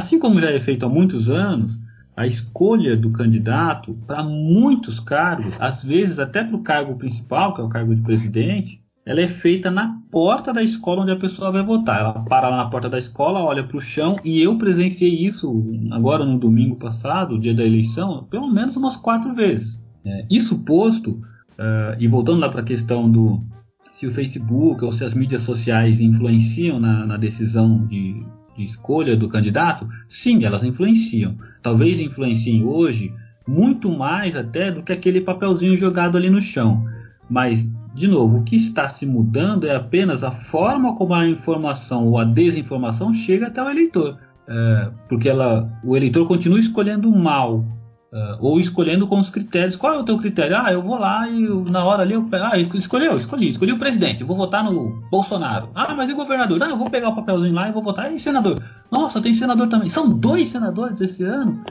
Assim 0.00 0.18
como 0.18 0.40
já 0.40 0.50
é 0.50 0.58
feito 0.58 0.86
há 0.86 0.88
muitos 0.88 1.28
anos, 1.28 1.78
a 2.16 2.26
escolha 2.26 2.96
do 2.96 3.10
candidato 3.10 3.92
para 4.06 4.22
muitos 4.22 4.98
cargos, 4.98 5.54
às 5.60 5.84
vezes 5.84 6.18
até 6.18 6.42
para 6.42 6.56
o 6.56 6.62
cargo 6.62 6.96
principal, 6.96 7.52
que 7.52 7.60
é 7.60 7.64
o 7.64 7.68
cargo 7.68 7.94
de 7.94 8.00
presidente, 8.00 8.82
ela 9.04 9.20
é 9.20 9.28
feita 9.28 9.70
na 9.70 10.00
porta 10.10 10.54
da 10.54 10.62
escola 10.62 11.02
onde 11.02 11.12
a 11.12 11.16
pessoa 11.16 11.52
vai 11.52 11.62
votar. 11.62 12.00
Ela 12.00 12.12
para 12.14 12.48
lá 12.48 12.56
na 12.56 12.70
porta 12.70 12.88
da 12.88 12.96
escola, 12.96 13.40
olha 13.40 13.62
para 13.62 13.76
o 13.76 13.80
chão, 13.80 14.16
e 14.24 14.40
eu 14.40 14.56
presenciei 14.56 15.14
isso 15.14 15.62
agora 15.90 16.24
no 16.24 16.38
domingo 16.38 16.76
passado, 16.76 17.38
dia 17.38 17.52
da 17.52 17.62
eleição, 17.62 18.26
pelo 18.30 18.48
menos 18.50 18.78
umas 18.78 18.96
quatro 18.96 19.34
vezes. 19.34 19.78
É, 20.02 20.24
isso 20.30 20.64
posto, 20.64 21.10
uh, 21.10 21.94
e 21.98 22.08
voltando 22.08 22.40
lá 22.40 22.48
para 22.48 22.62
a 22.62 22.64
questão 22.64 23.10
do 23.10 23.44
se 23.90 24.06
o 24.06 24.12
Facebook 24.12 24.82
ou 24.82 24.92
se 24.92 25.04
as 25.04 25.12
mídias 25.12 25.42
sociais 25.42 26.00
influenciam 26.00 26.80
na, 26.80 27.04
na 27.04 27.18
decisão 27.18 27.86
de, 27.86 28.24
de 28.60 28.66
escolha 28.66 29.16
do 29.16 29.28
candidato, 29.28 29.88
sim, 30.08 30.44
elas 30.44 30.62
influenciam. 30.62 31.36
Talvez 31.62 31.98
influenciem 31.98 32.62
hoje 32.64 33.12
muito 33.48 33.90
mais 33.96 34.36
até 34.36 34.70
do 34.70 34.82
que 34.82 34.92
aquele 34.92 35.20
papelzinho 35.20 35.76
jogado 35.76 36.16
ali 36.16 36.30
no 36.30 36.40
chão. 36.40 36.84
Mas 37.28 37.66
de 37.94 38.06
novo, 38.06 38.38
o 38.38 38.44
que 38.44 38.56
está 38.56 38.88
se 38.88 39.04
mudando 39.04 39.66
é 39.66 39.74
apenas 39.74 40.22
a 40.22 40.30
forma 40.30 40.94
como 40.94 41.14
a 41.14 41.26
informação 41.26 42.06
ou 42.06 42.18
a 42.18 42.24
desinformação 42.24 43.12
chega 43.12 43.48
até 43.48 43.62
o 43.62 43.68
eleitor. 43.68 44.18
é, 44.48 44.90
porque 45.08 45.28
ela, 45.28 45.70
o 45.84 45.96
eleitor 45.96 46.26
continua 46.26 46.58
escolhendo 46.58 47.10
mal. 47.12 47.64
Uh, 48.12 48.36
ou 48.40 48.60
escolhendo 48.60 49.06
com 49.06 49.20
os 49.20 49.30
critérios. 49.30 49.76
Qual 49.76 49.94
é 49.94 49.98
o 49.98 50.02
teu 50.02 50.18
critério? 50.18 50.56
Ah, 50.56 50.72
eu 50.72 50.82
vou 50.82 50.98
lá 50.98 51.28
e 51.28 51.44
eu, 51.44 51.64
na 51.64 51.84
hora 51.84 52.02
ali 52.02 52.14
eu 52.14 52.24
pego. 52.24 52.44
Ah, 52.44 52.58
escolheu, 52.58 53.16
escolhi, 53.16 53.48
escolhi 53.48 53.72
o 53.72 53.78
presidente. 53.78 54.22
Eu 54.22 54.26
vou 54.26 54.36
votar 54.36 54.64
no 54.64 55.00
Bolsonaro. 55.10 55.70
Ah, 55.76 55.94
mas 55.94 56.10
e 56.10 56.12
o 56.12 56.16
governador? 56.16 56.60
Ah, 56.60 56.70
eu 56.70 56.76
vou 56.76 56.90
pegar 56.90 57.10
o 57.10 57.14
papelzinho 57.14 57.54
lá 57.54 57.68
e 57.68 57.72
vou 57.72 57.84
votar. 57.84 58.12
E 58.12 58.18
senador? 58.18 58.60
Nossa, 58.90 59.20
tem 59.20 59.32
senador 59.32 59.68
também. 59.68 59.88
São 59.88 60.08
dois 60.08 60.48
senadores 60.48 61.00
esse 61.00 61.22
ano. 61.22 61.62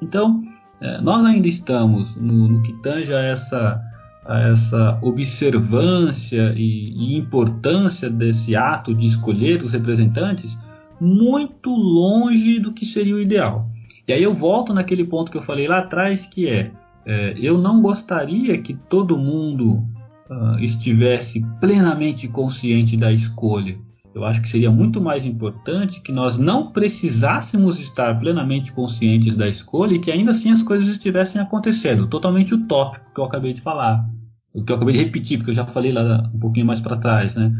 Então, 0.00 0.40
é, 0.80 1.00
nós 1.00 1.24
ainda 1.24 1.48
estamos 1.48 2.14
no, 2.14 2.46
no 2.46 2.62
que 2.62 2.72
tange 2.74 3.12
a 3.12 3.20
essa, 3.20 3.82
a 4.24 4.38
essa 4.38 4.98
observância 5.02 6.54
e, 6.56 6.92
e 6.92 7.16
importância 7.16 8.08
desse 8.08 8.54
ato 8.54 8.94
de 8.94 9.06
escolher 9.06 9.64
os 9.64 9.72
representantes 9.72 10.56
muito 11.00 11.74
longe 11.74 12.60
do 12.60 12.72
que 12.72 12.86
seria 12.86 13.16
o 13.16 13.20
ideal. 13.20 13.68
E 14.08 14.12
aí 14.14 14.22
eu 14.22 14.32
volto 14.32 14.72
naquele 14.72 15.04
ponto 15.04 15.30
que 15.30 15.36
eu 15.36 15.42
falei 15.42 15.68
lá 15.68 15.80
atrás, 15.80 16.24
que 16.24 16.48
é, 16.48 16.72
é 17.04 17.34
eu 17.36 17.58
não 17.58 17.82
gostaria 17.82 18.56
que 18.56 18.72
todo 18.72 19.18
mundo 19.18 19.86
uh, 20.30 20.58
estivesse 20.58 21.44
plenamente 21.60 22.26
consciente 22.26 22.96
da 22.96 23.12
escolha. 23.12 23.78
Eu 24.14 24.24
acho 24.24 24.40
que 24.40 24.48
seria 24.48 24.70
muito 24.70 25.00
mais 25.00 25.26
importante 25.26 26.00
que 26.00 26.10
nós 26.10 26.38
não 26.38 26.72
precisássemos 26.72 27.78
estar 27.78 28.18
plenamente 28.18 28.72
conscientes 28.72 29.36
da 29.36 29.46
escolha 29.46 29.94
e 29.94 30.00
que 30.00 30.10
ainda 30.10 30.30
assim 30.30 30.50
as 30.50 30.62
coisas 30.62 30.88
estivessem 30.88 31.40
acontecendo. 31.40 32.06
Totalmente 32.06 32.54
utópico 32.54 33.04
que 33.14 33.20
eu 33.20 33.24
acabei 33.24 33.52
de 33.52 33.60
falar. 33.60 34.08
O 34.54 34.64
que 34.64 34.72
eu 34.72 34.76
acabei 34.76 34.94
de 34.94 35.04
repetir, 35.04 35.36
porque 35.36 35.50
eu 35.50 35.54
já 35.54 35.66
falei 35.66 35.92
lá 35.92 36.28
um 36.34 36.38
pouquinho 36.38 36.66
mais 36.66 36.80
para 36.80 36.96
trás, 36.96 37.36
né? 37.36 37.52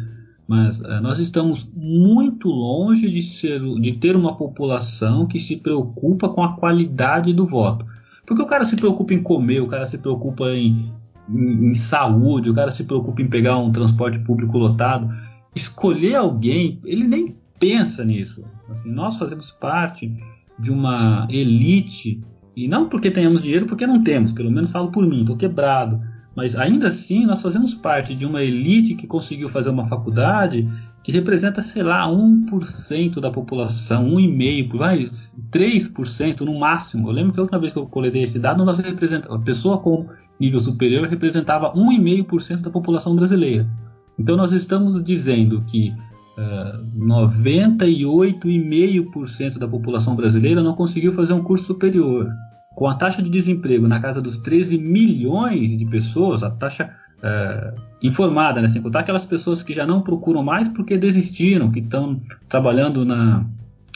Mas 0.48 0.80
uh, 0.80 1.00
nós 1.02 1.18
estamos 1.18 1.70
muito 1.76 2.48
longe 2.48 3.10
de, 3.10 3.22
ser, 3.22 3.60
de 3.60 3.92
ter 3.92 4.16
uma 4.16 4.34
população 4.34 5.26
que 5.26 5.38
se 5.38 5.56
preocupa 5.56 6.26
com 6.30 6.42
a 6.42 6.56
qualidade 6.56 7.34
do 7.34 7.46
voto. 7.46 7.84
Porque 8.26 8.42
o 8.42 8.46
cara 8.46 8.64
se 8.64 8.74
preocupa 8.74 9.12
em 9.12 9.22
comer, 9.22 9.60
o 9.60 9.68
cara 9.68 9.84
se 9.84 9.98
preocupa 9.98 10.48
em, 10.52 10.90
em, 11.28 11.70
em 11.70 11.74
saúde, 11.74 12.48
o 12.48 12.54
cara 12.54 12.70
se 12.70 12.84
preocupa 12.84 13.20
em 13.20 13.28
pegar 13.28 13.58
um 13.58 13.70
transporte 13.70 14.18
público 14.20 14.56
lotado. 14.56 15.14
Escolher 15.54 16.14
alguém, 16.14 16.80
ele 16.82 17.06
nem 17.06 17.36
pensa 17.60 18.02
nisso. 18.02 18.42
Assim, 18.70 18.90
nós 18.90 19.16
fazemos 19.16 19.50
parte 19.50 20.16
de 20.58 20.72
uma 20.72 21.28
elite, 21.30 22.22
e 22.56 22.66
não 22.66 22.88
porque 22.88 23.10
tenhamos 23.10 23.42
dinheiro, 23.42 23.66
porque 23.66 23.86
não 23.86 24.02
temos, 24.02 24.32
pelo 24.32 24.50
menos 24.50 24.70
falo 24.70 24.90
por 24.90 25.06
mim, 25.06 25.20
estou 25.20 25.36
quebrado 25.36 26.00
mas 26.38 26.54
ainda 26.54 26.86
assim 26.86 27.26
nós 27.26 27.42
fazemos 27.42 27.74
parte 27.74 28.14
de 28.14 28.24
uma 28.24 28.40
elite 28.40 28.94
que 28.94 29.08
conseguiu 29.08 29.48
fazer 29.48 29.70
uma 29.70 29.88
faculdade 29.88 30.68
que 31.02 31.10
representa, 31.10 31.60
sei 31.60 31.82
lá, 31.82 32.06
1% 32.06 33.18
da 33.18 33.28
população, 33.28 34.06
1,5%, 34.06 34.76
vai, 34.76 35.08
3% 35.50 36.42
no 36.42 36.56
máximo. 36.56 37.08
Eu 37.08 37.12
lembro 37.12 37.32
que 37.32 37.40
a 37.40 37.42
última 37.42 37.58
vez 37.58 37.72
que 37.72 37.78
eu 37.80 37.86
coletei 37.86 38.22
esse 38.22 38.38
dado, 38.38 38.64
nós 38.64 38.78
a 38.78 39.38
pessoa 39.40 39.78
com 39.78 40.06
nível 40.38 40.60
superior 40.60 41.08
representava 41.08 41.74
1,5% 41.74 42.60
da 42.60 42.70
população 42.70 43.16
brasileira. 43.16 43.68
Então 44.16 44.36
nós 44.36 44.52
estamos 44.52 45.02
dizendo 45.02 45.60
que 45.62 45.92
uh, 46.38 46.86
98,5% 46.96 49.58
da 49.58 49.66
população 49.66 50.14
brasileira 50.14 50.62
não 50.62 50.76
conseguiu 50.76 51.12
fazer 51.12 51.32
um 51.32 51.42
curso 51.42 51.64
superior 51.64 52.30
com 52.78 52.86
a 52.86 52.94
taxa 52.94 53.20
de 53.20 53.28
desemprego 53.28 53.88
na 53.88 53.98
casa 53.98 54.22
dos 54.22 54.36
13 54.36 54.78
milhões 54.78 55.76
de 55.76 55.84
pessoas, 55.84 56.44
a 56.44 56.50
taxa 56.50 56.94
é, 57.20 57.74
informada, 58.00 58.62
né? 58.62 58.68
sem 58.68 58.80
contar 58.80 59.00
aquelas 59.00 59.26
pessoas 59.26 59.64
que 59.64 59.74
já 59.74 59.84
não 59.84 60.00
procuram 60.00 60.44
mais 60.44 60.68
porque 60.68 60.96
desistiram, 60.96 61.72
que 61.72 61.80
estão 61.80 62.22
trabalhando 62.48 63.04
na, 63.04 63.44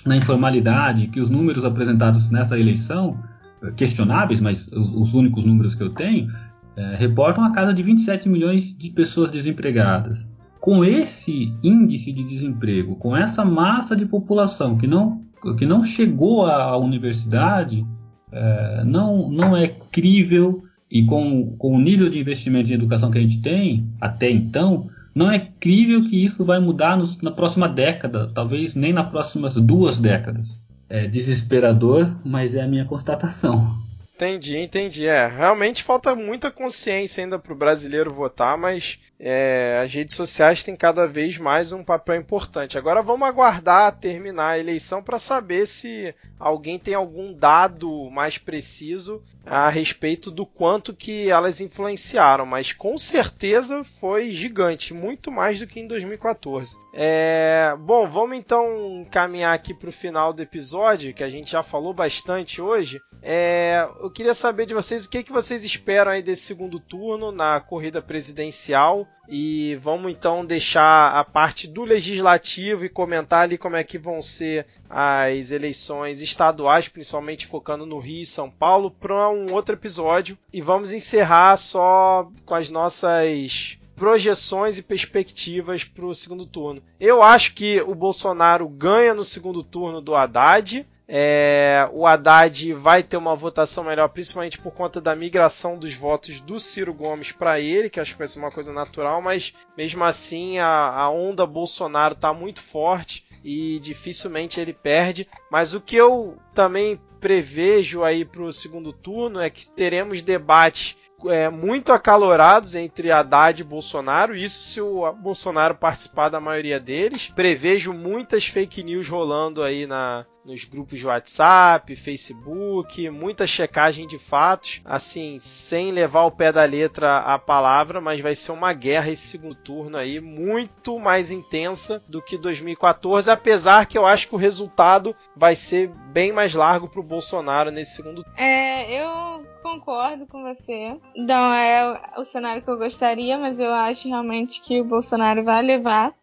na 0.04 0.16
informalidade, 0.16 1.06
que 1.06 1.20
os 1.20 1.30
números 1.30 1.64
apresentados 1.64 2.28
nessa 2.28 2.58
eleição, 2.58 3.22
é, 3.62 3.70
questionáveis, 3.70 4.40
mas 4.40 4.66
os, 4.72 4.92
os 4.92 5.14
únicos 5.14 5.44
números 5.44 5.76
que 5.76 5.82
eu 5.84 5.90
tenho, 5.90 6.28
é, 6.76 6.96
reportam 6.96 7.44
a 7.44 7.52
casa 7.52 7.72
de 7.72 7.84
27 7.84 8.28
milhões 8.28 8.76
de 8.76 8.90
pessoas 8.90 9.30
desempregadas. 9.30 10.26
Com 10.58 10.84
esse 10.84 11.54
índice 11.62 12.10
de 12.10 12.24
desemprego, 12.24 12.96
com 12.96 13.16
essa 13.16 13.44
massa 13.44 13.94
de 13.94 14.06
população 14.06 14.76
que 14.76 14.88
não, 14.88 15.22
que 15.56 15.66
não 15.66 15.84
chegou 15.84 16.46
à 16.46 16.76
universidade, 16.76 17.86
é, 18.32 18.82
não, 18.84 19.30
não 19.30 19.56
é 19.56 19.68
crível 19.68 20.64
e 20.90 21.04
com, 21.04 21.56
com 21.56 21.76
o 21.76 21.80
nível 21.80 22.10
de 22.10 22.18
investimento 22.18 22.70
em 22.70 22.74
educação 22.74 23.10
que 23.10 23.18
a 23.18 23.20
gente 23.20 23.40
tem 23.40 23.88
até 24.00 24.30
então, 24.30 24.88
não 25.14 25.30
é 25.30 25.38
crível 25.38 26.04
que 26.04 26.24
isso 26.24 26.44
vai 26.44 26.58
mudar 26.58 26.96
nos, 26.96 27.20
na 27.20 27.30
próxima 27.30 27.68
década, 27.68 28.30
talvez 28.34 28.74
nem 28.74 28.92
nas 28.92 29.08
próximas 29.10 29.54
duas 29.54 29.98
décadas. 29.98 30.62
É 30.88 31.06
desesperador, 31.06 32.14
mas 32.24 32.54
é 32.54 32.62
a 32.62 32.68
minha 32.68 32.84
constatação. 32.84 33.78
Entendi, 34.14 34.56
entendi. 34.56 35.06
É, 35.06 35.26
realmente 35.26 35.82
falta 35.82 36.14
muita 36.14 36.50
consciência 36.50 37.24
ainda 37.24 37.38
para 37.38 37.52
o 37.52 37.56
brasileiro 37.56 38.12
votar, 38.12 38.56
mas 38.56 39.00
é, 39.18 39.80
as 39.82 39.92
redes 39.92 40.14
sociais 40.14 40.62
têm 40.62 40.76
cada 40.76 41.06
vez 41.06 41.38
mais 41.38 41.72
um 41.72 41.82
papel 41.82 42.16
importante. 42.16 42.78
Agora 42.78 43.02
vamos 43.02 43.26
aguardar 43.26 43.96
terminar 43.98 44.50
a 44.50 44.58
eleição 44.58 45.02
para 45.02 45.18
saber 45.18 45.66
se 45.66 46.14
alguém 46.38 46.78
tem 46.78 46.94
algum 46.94 47.32
dado 47.32 48.10
mais 48.10 48.36
preciso 48.36 49.22
a 49.44 49.68
respeito 49.68 50.30
do 50.30 50.46
quanto 50.46 50.94
que 50.94 51.28
elas 51.28 51.60
influenciaram, 51.60 52.46
mas 52.46 52.72
com 52.72 52.96
certeza 52.96 53.82
foi 53.82 54.30
gigante, 54.30 54.94
muito 54.94 55.32
mais 55.32 55.58
do 55.58 55.66
que 55.66 55.80
em 55.80 55.86
2014. 55.86 56.76
É, 56.94 57.74
bom, 57.78 58.06
vamos 58.06 58.36
então 58.36 59.06
caminhar 59.10 59.54
aqui 59.54 59.74
para 59.74 59.88
o 59.88 59.92
final 59.92 60.32
do 60.32 60.42
episódio, 60.42 61.14
que 61.14 61.24
a 61.24 61.28
gente 61.28 61.50
já 61.52 61.62
falou 61.62 61.92
bastante 61.92 62.60
hoje. 62.60 63.00
É, 63.20 63.88
eu 64.02 64.10
queria 64.10 64.34
saber 64.34 64.66
de 64.66 64.74
vocês 64.74 65.04
o 65.04 65.08
que, 65.08 65.22
que 65.22 65.32
vocês 65.32 65.64
esperam 65.64 66.10
aí 66.10 66.20
desse 66.20 66.42
segundo 66.42 66.80
turno 66.80 67.30
na 67.30 67.60
corrida 67.60 68.02
presidencial 68.02 69.06
e 69.28 69.76
vamos 69.76 70.10
então 70.10 70.44
deixar 70.44 71.12
a 71.16 71.22
parte 71.22 71.68
do 71.68 71.84
legislativo 71.84 72.84
e 72.84 72.88
comentar 72.88 73.42
ali 73.42 73.56
como 73.56 73.76
é 73.76 73.84
que 73.84 73.98
vão 73.98 74.20
ser 74.20 74.66
as 74.90 75.52
eleições 75.52 76.20
estaduais, 76.20 76.88
principalmente 76.88 77.46
focando 77.46 77.86
no 77.86 78.00
Rio 78.00 78.22
e 78.22 78.26
São 78.26 78.50
Paulo, 78.50 78.90
para 78.90 79.30
um 79.30 79.52
outro 79.52 79.76
episódio. 79.76 80.36
E 80.52 80.60
vamos 80.60 80.92
encerrar 80.92 81.56
só 81.56 82.28
com 82.44 82.56
as 82.56 82.68
nossas 82.68 83.78
projeções 83.94 84.78
e 84.78 84.82
perspectivas 84.82 85.84
para 85.84 86.04
o 86.04 86.14
segundo 86.14 86.44
turno. 86.44 86.82
Eu 86.98 87.22
acho 87.22 87.54
que 87.54 87.80
o 87.82 87.94
Bolsonaro 87.94 88.68
ganha 88.68 89.14
no 89.14 89.22
segundo 89.22 89.62
turno 89.62 90.00
do 90.00 90.16
Haddad. 90.16 90.84
É, 91.08 91.88
o 91.92 92.06
Haddad 92.06 92.72
vai 92.74 93.02
ter 93.02 93.16
uma 93.16 93.34
votação 93.34 93.84
melhor, 93.84 94.08
principalmente 94.08 94.58
por 94.58 94.72
conta 94.72 95.00
da 95.00 95.14
migração 95.14 95.76
dos 95.76 95.94
votos 95.94 96.40
do 96.40 96.60
Ciro 96.60 96.94
Gomes 96.94 97.32
para 97.32 97.60
ele, 97.60 97.90
que 97.90 98.00
acho 98.00 98.12
que 98.12 98.18
vai 98.18 98.26
ser 98.26 98.38
uma 98.38 98.50
coisa 98.50 98.72
natural, 98.72 99.20
mas 99.20 99.52
mesmo 99.76 100.04
assim 100.04 100.58
a, 100.58 100.66
a 100.68 101.10
onda 101.10 101.46
Bolsonaro 101.46 102.14
está 102.14 102.32
muito 102.32 102.62
forte 102.62 103.24
e 103.44 103.78
dificilmente 103.80 104.60
ele 104.60 104.72
perde. 104.72 105.28
Mas 105.50 105.74
o 105.74 105.80
que 105.80 105.96
eu 105.96 106.36
também 106.54 107.00
prevejo 107.20 108.02
aí 108.02 108.24
para 108.24 108.42
o 108.42 108.52
segundo 108.52 108.92
turno 108.92 109.40
é 109.40 109.48
que 109.48 109.70
teremos 109.70 110.22
debates 110.22 110.96
é, 111.26 111.48
muito 111.48 111.92
acalorados 111.92 112.74
entre 112.74 113.10
Haddad 113.10 113.60
e 113.60 113.64
Bolsonaro, 113.64 114.36
isso 114.36 114.62
se 114.62 114.80
o 114.80 115.12
Bolsonaro 115.12 115.74
participar 115.74 116.28
da 116.28 116.40
maioria 116.40 116.80
deles. 116.80 117.28
Prevejo 117.34 117.92
muitas 117.92 118.46
fake 118.46 118.82
news 118.82 119.08
rolando 119.08 119.62
aí 119.62 119.86
na, 119.86 120.26
nos 120.44 120.64
grupos 120.64 120.98
de 120.98 121.06
WhatsApp, 121.06 121.94
Facebook, 121.94 123.08
muita 123.10 123.46
checagem 123.46 124.06
de 124.06 124.18
fatos, 124.18 124.80
assim, 124.84 125.38
sem 125.38 125.90
levar 125.90 126.24
o 126.24 126.30
pé 126.30 126.52
da 126.52 126.64
letra 126.64 127.18
a 127.18 127.38
palavra, 127.38 128.00
mas 128.00 128.20
vai 128.20 128.34
ser 128.34 128.52
uma 128.52 128.72
guerra 128.72 129.10
esse 129.10 129.26
segundo 129.26 129.54
turno 129.54 129.96
aí, 129.96 130.20
muito 130.20 130.98
mais 130.98 131.30
intensa 131.30 132.02
do 132.08 132.20
que 132.20 132.36
2014, 132.36 133.30
apesar 133.30 133.86
que 133.86 133.96
eu 133.96 134.06
acho 134.06 134.28
que 134.28 134.34
o 134.34 134.38
resultado 134.38 135.14
vai 135.36 135.54
ser 135.54 135.88
bem 136.12 136.32
mais 136.32 136.54
largo 136.54 136.88
para 136.88 137.00
o 137.00 137.04
Bolsonaro 137.04 137.70
nesse 137.70 137.96
segundo 137.96 138.22
turno. 138.22 138.38
É, 138.38 138.92
eu 138.92 139.51
concordo 139.62 140.26
com 140.26 140.42
você. 140.42 140.98
Não 141.16 141.52
é 141.52 142.12
o 142.18 142.24
cenário 142.24 142.62
que 142.62 142.70
eu 142.70 142.76
gostaria, 142.76 143.38
mas 143.38 143.58
eu 143.60 143.72
acho 143.72 144.08
realmente 144.08 144.60
que 144.60 144.80
o 144.80 144.84
Bolsonaro 144.84 145.44
vai 145.44 145.62
levar 145.62 146.14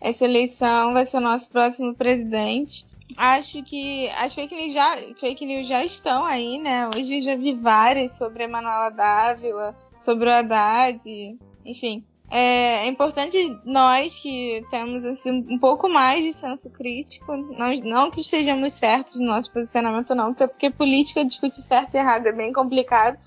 essa 0.00 0.24
eleição, 0.24 0.92
vai 0.92 1.04
ser 1.04 1.18
o 1.18 1.20
nosso 1.20 1.50
próximo 1.50 1.94
presidente. 1.94 2.86
Acho 3.16 3.62
que 3.62 4.08
as 4.10 4.34
fake 4.34 4.54
news 4.54 4.72
já, 4.72 4.96
fake 5.18 5.44
news 5.44 5.66
já 5.66 5.84
estão 5.84 6.24
aí, 6.24 6.58
né? 6.58 6.88
Hoje 6.94 7.20
já 7.20 7.36
vi 7.36 7.54
várias 7.54 8.12
sobre 8.12 8.44
a 8.44 8.48
Manuela 8.48 8.90
Dávila, 8.90 9.76
sobre 9.98 10.28
o 10.28 10.32
Haddad, 10.32 10.98
enfim. 11.64 12.04
É, 12.30 12.86
é, 12.86 12.88
importante 12.88 13.38
nós 13.64 14.18
que 14.18 14.64
temos 14.70 15.04
assim, 15.04 15.44
um 15.48 15.58
pouco 15.58 15.88
mais 15.88 16.24
de 16.24 16.32
senso 16.32 16.70
crítico, 16.70 17.36
não, 17.36 17.74
não 17.84 18.10
que 18.10 18.20
estejamos 18.20 18.72
certos 18.72 19.20
no 19.20 19.26
nosso 19.26 19.52
posicionamento, 19.52 20.14
não, 20.14 20.32
porque 20.34 20.70
política 20.70 21.24
discutir 21.24 21.60
certo 21.60 21.94
e 21.94 21.98
errado 21.98 22.26
é 22.26 22.32
bem 22.32 22.52
complicado, 22.52 23.18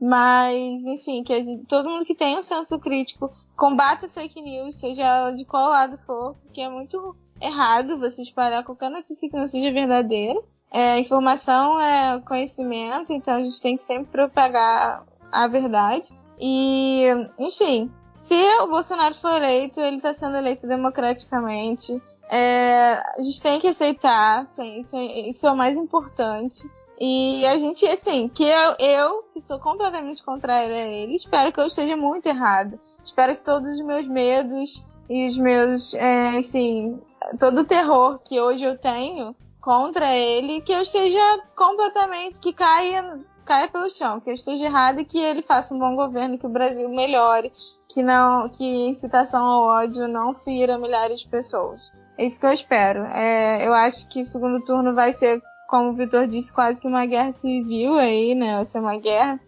mas, 0.00 0.84
enfim, 0.86 1.22
que 1.22 1.44
gente, 1.44 1.66
todo 1.66 1.88
mundo 1.88 2.06
que 2.06 2.14
tem 2.14 2.38
um 2.38 2.42
senso 2.42 2.78
crítico 2.78 3.30
combata 3.54 4.08
fake 4.08 4.40
news, 4.40 4.80
seja 4.80 5.02
ela 5.04 5.30
de 5.32 5.44
qual 5.44 5.68
lado 5.68 5.96
for, 5.98 6.34
porque 6.42 6.62
é 6.62 6.70
muito 6.70 7.14
errado 7.40 7.98
você 7.98 8.22
espalhar 8.22 8.64
qualquer 8.64 8.90
notícia 8.90 9.28
que 9.28 9.36
não 9.36 9.46
seja 9.46 9.70
verdadeira. 9.70 10.40
É, 10.72 10.98
informação 10.98 11.78
é 11.80 12.20
conhecimento, 12.20 13.12
então 13.12 13.34
a 13.34 13.42
gente 13.42 13.60
tem 13.60 13.76
que 13.76 13.82
sempre 13.82 14.10
propagar 14.10 15.04
a 15.30 15.48
verdade. 15.48 16.08
E, 16.40 17.06
enfim, 17.38 17.90
se 18.14 18.34
o 18.60 18.66
Bolsonaro 18.66 19.14
for 19.14 19.32
eleito, 19.32 19.80
ele 19.80 19.96
está 19.96 20.12
sendo 20.12 20.36
eleito 20.36 20.66
democraticamente. 20.66 22.00
É, 22.28 22.92
a 23.16 23.22
gente 23.22 23.42
tem 23.42 23.58
que 23.58 23.68
aceitar, 23.68 24.46
sim, 24.46 24.78
isso, 24.78 24.96
é, 24.96 25.28
isso 25.28 25.46
é 25.46 25.50
o 25.50 25.56
mais 25.56 25.76
importante. 25.76 26.68
E 27.00 27.46
a 27.46 27.56
gente, 27.56 27.86
assim, 27.86 28.28
que 28.28 28.44
eu, 28.44 28.76
eu, 28.78 29.22
que 29.32 29.40
sou 29.40 29.58
completamente 29.58 30.22
contrária 30.22 30.84
a 30.84 30.86
ele, 30.86 31.14
espero 31.14 31.50
que 31.50 31.58
eu 31.58 31.64
esteja 31.64 31.96
muito 31.96 32.26
errado. 32.26 32.78
Espero 33.02 33.34
que 33.34 33.42
todos 33.42 33.70
os 33.70 33.80
meus 33.80 34.06
medos 34.06 34.84
e 35.08 35.26
os 35.26 35.38
meus, 35.38 35.94
é, 35.94 36.36
enfim, 36.36 37.00
todo 37.38 37.62
o 37.62 37.64
terror 37.64 38.20
que 38.22 38.38
hoje 38.38 38.64
eu 38.64 38.76
tenho 38.76 39.34
contra 39.60 40.14
ele, 40.14 40.60
que 40.60 40.72
eu 40.72 40.82
esteja 40.82 41.18
completamente, 41.56 42.38
que 42.38 42.52
caia, 42.52 43.18
caia 43.44 43.68
pelo 43.68 43.88
chão, 43.88 44.20
que 44.20 44.30
eu 44.30 44.34
esteja 44.34 44.66
errado 44.66 45.00
e 45.00 45.04
que 45.04 45.18
ele 45.18 45.42
faça 45.42 45.74
um 45.74 45.78
bom 45.78 45.96
governo, 45.96 46.38
que 46.38 46.46
o 46.46 46.50
Brasil 46.50 46.88
melhore, 46.88 47.50
que 47.92 48.02
não, 48.02 48.48
que 48.48 48.64
incitação 48.88 49.44
ao 49.44 49.62
ódio 49.64 50.06
não 50.06 50.32
fira 50.32 50.78
milhares 50.78 51.20
de 51.20 51.28
pessoas. 51.28 51.92
É 52.16 52.24
isso 52.24 52.38
que 52.38 52.46
eu 52.46 52.52
espero. 52.52 53.04
É, 53.06 53.66
eu 53.66 53.72
acho 53.74 54.08
que 54.08 54.20
o 54.20 54.24
segundo 54.24 54.64
turno 54.64 54.94
vai 54.94 55.12
ser 55.12 55.42
como 55.68 55.90
o 55.90 55.94
Vitor 55.94 56.26
disse, 56.26 56.52
quase 56.52 56.80
que 56.80 56.88
uma 56.88 57.06
guerra 57.06 57.30
civil 57.30 57.96
aí, 57.96 58.34
né? 58.34 58.56
Vai 58.56 58.64
ser 58.64 58.80
uma 58.80 58.96
guerra. 58.96 59.40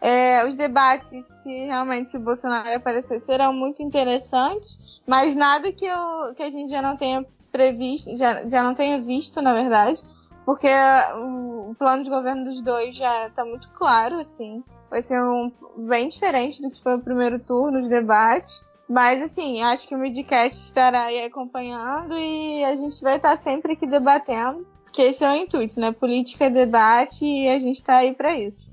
É, 0.00 0.46
os 0.46 0.54
debates, 0.54 1.24
se 1.24 1.66
realmente 1.66 2.10
se 2.10 2.18
Bolsonaro 2.18 2.76
aparecer, 2.76 3.20
serão 3.20 3.52
muito 3.52 3.82
interessantes, 3.82 5.00
mas 5.06 5.34
nada 5.34 5.72
que, 5.72 5.86
eu, 5.86 6.34
que 6.36 6.42
a 6.42 6.50
gente 6.50 6.70
já 6.70 6.82
não 6.82 6.96
tenha 6.96 7.24
previsto, 7.50 8.16
já, 8.16 8.48
já 8.48 8.62
não 8.62 8.74
tenha 8.74 9.00
visto, 9.00 9.40
na 9.40 9.52
verdade, 9.54 10.02
porque 10.44 10.68
o 11.16 11.74
plano 11.78 12.02
de 12.02 12.10
governo 12.10 12.44
dos 12.44 12.60
dois 12.60 12.94
já 12.94 13.28
está 13.28 13.44
muito 13.44 13.70
claro, 13.70 14.16
assim. 14.20 14.62
Vai 14.90 15.02
ser 15.02 15.20
um, 15.20 15.50
bem 15.88 16.08
diferente 16.08 16.62
do 16.62 16.70
que 16.70 16.82
foi 16.82 16.96
o 16.96 17.00
primeiro 17.00 17.38
turno, 17.38 17.78
os 17.78 17.88
debates. 17.88 18.62
Mas, 18.88 19.22
assim, 19.22 19.62
acho 19.62 19.88
que 19.88 19.94
o 19.94 19.98
Midcast 19.98 20.58
estará 20.58 21.04
aí 21.04 21.24
acompanhando 21.24 22.14
e 22.16 22.64
a 22.64 22.76
gente 22.76 23.02
vai 23.02 23.16
estar 23.16 23.36
sempre 23.36 23.72
aqui 23.72 23.86
debatendo 23.86 24.66
porque 24.94 25.02
esse 25.02 25.24
é 25.24 25.28
o 25.28 25.34
intuito, 25.34 25.80
né? 25.80 25.90
Política 25.90 26.44
é 26.44 26.50
debate 26.50 27.24
e 27.24 27.48
a 27.48 27.58
gente 27.58 27.82
tá 27.82 27.96
aí 27.96 28.14
para 28.14 28.38
isso. 28.38 28.72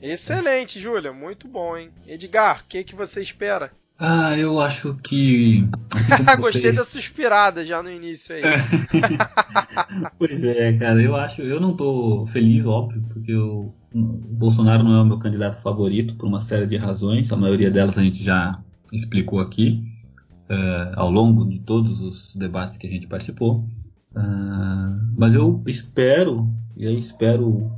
Excelente, 0.00 0.80
Júlia. 0.80 1.12
Muito 1.12 1.46
bom, 1.46 1.76
hein? 1.76 1.88
Edgar, 2.04 2.62
o 2.62 2.68
que, 2.68 2.82
que 2.82 2.96
você 2.96 3.22
espera? 3.22 3.70
Ah, 3.96 4.36
eu 4.36 4.58
acho 4.58 4.96
que. 4.96 5.64
Assim 6.26 6.40
Gostei 6.40 6.72
da 6.72 6.84
suspirada 6.84 7.64
já 7.64 7.80
no 7.80 7.92
início 7.92 8.34
aí. 8.34 8.42
pois 10.18 10.42
é, 10.42 10.72
cara, 10.72 11.00
eu 11.00 11.14
acho. 11.14 11.42
Eu 11.42 11.60
não 11.60 11.76
tô 11.76 12.26
feliz, 12.26 12.66
óbvio, 12.66 13.00
porque 13.12 13.32
o 13.32 13.72
Bolsonaro 13.94 14.82
não 14.82 14.96
é 14.96 15.02
o 15.02 15.06
meu 15.06 15.18
candidato 15.18 15.60
favorito 15.60 16.14
por 16.16 16.26
uma 16.26 16.40
série 16.40 16.66
de 16.66 16.76
razões. 16.76 17.32
A 17.32 17.36
maioria 17.36 17.70
delas 17.70 17.98
a 17.98 18.02
gente 18.02 18.22
já 18.22 18.52
explicou 18.92 19.40
aqui 19.40 19.84
uh, 20.50 20.92
ao 20.94 21.10
longo 21.10 21.44
de 21.48 21.60
todos 21.60 22.00
os 22.00 22.34
debates 22.34 22.76
que 22.76 22.86
a 22.86 22.90
gente 22.90 23.06
participou. 23.06 23.66
Uh, 24.14 25.12
mas 25.16 25.34
eu 25.34 25.62
espero, 25.66 26.48
e 26.76 26.86
espero, 26.96 27.70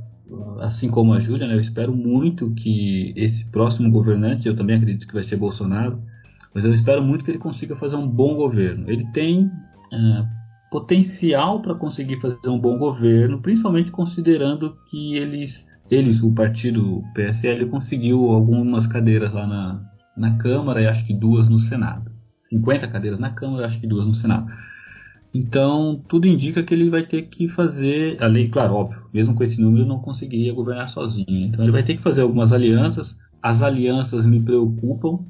assim 0.59 0.89
como 0.89 1.13
a 1.13 1.19
Júlia, 1.19 1.47
né, 1.47 1.55
eu 1.55 1.61
espero 1.61 1.95
muito 1.95 2.51
que 2.51 3.13
esse 3.15 3.45
próximo 3.45 3.89
governante, 3.91 4.47
eu 4.47 4.55
também 4.55 4.77
acredito 4.77 5.07
que 5.07 5.13
vai 5.13 5.23
ser 5.23 5.37
Bolsonaro, 5.37 6.01
mas 6.53 6.63
eu 6.63 6.73
espero 6.73 7.03
muito 7.03 7.25
que 7.25 7.31
ele 7.31 7.37
consiga 7.37 7.75
fazer 7.75 7.97
um 7.97 8.07
bom 8.07 8.35
governo. 8.35 8.89
Ele 8.89 9.05
tem 9.11 9.45
uh, 9.45 10.25
potencial 10.71 11.61
para 11.61 11.75
conseguir 11.75 12.19
fazer 12.19 12.47
um 12.47 12.59
bom 12.59 12.77
governo, 12.77 13.41
principalmente 13.41 13.91
considerando 13.91 14.77
que 14.89 15.15
eles, 15.15 15.65
eles 15.89 16.21
o 16.21 16.31
partido 16.31 17.03
PSL, 17.13 17.65
conseguiu 17.67 18.31
algumas 18.31 18.87
cadeiras 18.87 19.31
lá 19.33 19.45
na, 19.45 19.81
na 20.17 20.37
Câmara 20.37 20.81
e 20.81 20.87
acho 20.87 21.05
que 21.05 21.13
duas 21.13 21.47
no 21.47 21.57
Senado. 21.57 22.11
50 22.43 22.87
cadeiras 22.87 23.19
na 23.19 23.29
Câmara, 23.31 23.65
acho 23.65 23.79
que 23.79 23.87
duas 23.87 24.05
no 24.05 24.13
Senado. 24.13 24.51
Então, 25.33 26.01
tudo 26.07 26.27
indica 26.27 26.63
que 26.63 26.73
ele 26.73 26.89
vai 26.89 27.03
ter 27.03 27.23
que 27.23 27.49
fazer, 27.49 28.21
a 28.23 28.27
lei, 28.27 28.47
claro, 28.47 28.73
óbvio, 28.73 29.01
mesmo 29.13 29.35
com 29.35 29.43
esse 29.43 29.59
número, 29.59 29.85
não 29.85 29.99
conseguiria 29.99 30.53
governar 30.53 30.87
sozinho. 30.87 31.25
Então, 31.27 31.63
ele 31.63 31.73
vai 31.73 31.83
ter 31.83 31.95
que 31.95 32.01
fazer 32.01 32.21
algumas 32.21 32.53
alianças. 32.53 33.17
As 33.41 33.61
alianças 33.61 34.25
me 34.25 34.39
preocupam, 34.39 35.25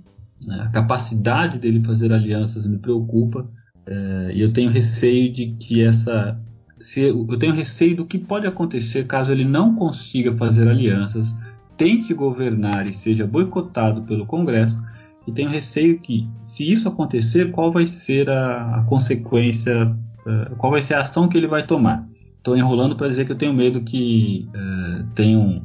né? 0.45 0.61
a 0.61 0.69
capacidade 0.69 1.57
dele 1.57 1.83
fazer 1.83 2.13
alianças 2.13 2.67
me 2.67 2.77
preocupa, 2.77 3.49
é, 3.87 4.31
e 4.33 4.41
eu 4.41 4.51
tenho 4.53 4.69
receio 4.69 5.31
de 5.31 5.55
que 5.55 5.83
essa. 5.83 6.39
Se, 6.85 7.01
eu 7.01 7.25
tenho 7.39 7.51
receio 7.51 7.95
do 7.95 8.05
que 8.05 8.19
pode 8.19 8.45
acontecer 8.45 9.07
caso 9.07 9.31
ele 9.31 9.43
não 9.43 9.73
consiga 9.73 10.37
fazer 10.37 10.69
alianças, 10.69 11.35
tente 11.75 12.13
governar 12.13 12.85
e 12.85 12.93
seja 12.93 13.25
boicotado 13.25 14.03
pelo 14.03 14.23
Congresso 14.23 14.79
e 15.25 15.31
tenho 15.31 15.49
receio 15.49 15.99
que, 15.99 16.29
se 16.37 16.71
isso 16.71 16.87
acontecer, 16.87 17.51
qual 17.51 17.71
vai 17.71 17.87
ser 17.87 18.29
a, 18.29 18.75
a 18.75 18.83
consequência, 18.83 19.87
uh, 19.87 20.55
qual 20.57 20.71
vai 20.71 20.81
ser 20.81 20.93
a 20.93 21.01
ação 21.01 21.27
que 21.27 21.35
ele 21.35 21.47
vai 21.47 21.65
tomar. 21.65 22.07
Estou 22.37 22.55
enrolando 22.55 22.95
para 22.95 23.07
dizer 23.07 23.25
que 23.25 23.31
eu 23.31 23.35
tenho 23.35 23.51
medo 23.51 23.81
que 23.81 24.47
uh, 24.49 25.03
tenham 25.15 25.63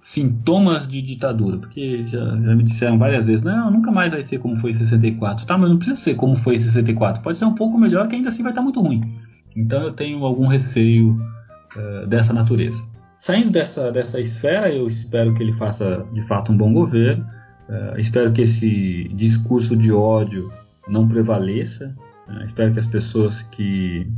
sintomas 0.00 0.86
de 0.86 1.02
ditadura, 1.02 1.58
porque 1.58 2.06
já, 2.06 2.20
já, 2.20 2.54
me 2.54 2.62
disseram 2.62 2.96
várias 2.96 3.26
vezes, 3.26 3.42
não, 3.42 3.72
nunca 3.72 3.90
mais 3.90 4.12
vai 4.12 4.22
ser 4.22 4.38
como 4.38 4.54
foi 4.54 4.70
em 4.70 4.74
64. 4.74 5.44
Tá, 5.44 5.58
mas 5.58 5.68
não 5.68 5.78
precisa 5.78 6.00
ser 6.00 6.14
como 6.14 6.36
foi 6.36 6.54
em 6.54 6.60
64. 6.60 7.20
Pode 7.20 7.38
ser 7.38 7.44
um 7.44 7.56
pouco 7.56 7.76
melhor, 7.76 8.06
que 8.06 8.14
ainda 8.14 8.28
assim 8.28 8.44
vai 8.44 8.52
estar 8.52 8.60
tá 8.60 8.64
muito 8.64 8.80
ruim. 8.80 9.02
Então 9.56 9.82
eu 9.82 9.92
tenho 9.92 10.24
algum 10.24 10.46
receio 10.46 11.20
uh, 11.76 12.06
dessa 12.06 12.32
natureza. 12.32 12.82
Saindo 13.18 13.50
dessa, 13.50 13.92
dessa 13.92 14.18
esfera, 14.18 14.72
eu 14.72 14.86
espero 14.86 15.34
que 15.34 15.42
ele 15.42 15.52
faça 15.52 16.06
de 16.12 16.22
fato 16.22 16.52
um 16.52 16.56
bom 16.56 16.72
governo. 16.72 17.24
Uh, 17.68 17.98
espero 17.98 18.32
que 18.32 18.42
esse 18.42 19.08
discurso 19.14 19.76
de 19.76 19.92
ódio 19.92 20.50
não 20.88 21.06
prevaleça. 21.06 21.94
Uh, 22.28 22.44
espero 22.44 22.72
que 22.72 22.78
as 22.78 22.86
pessoas 22.86 23.42
que, 23.42 24.10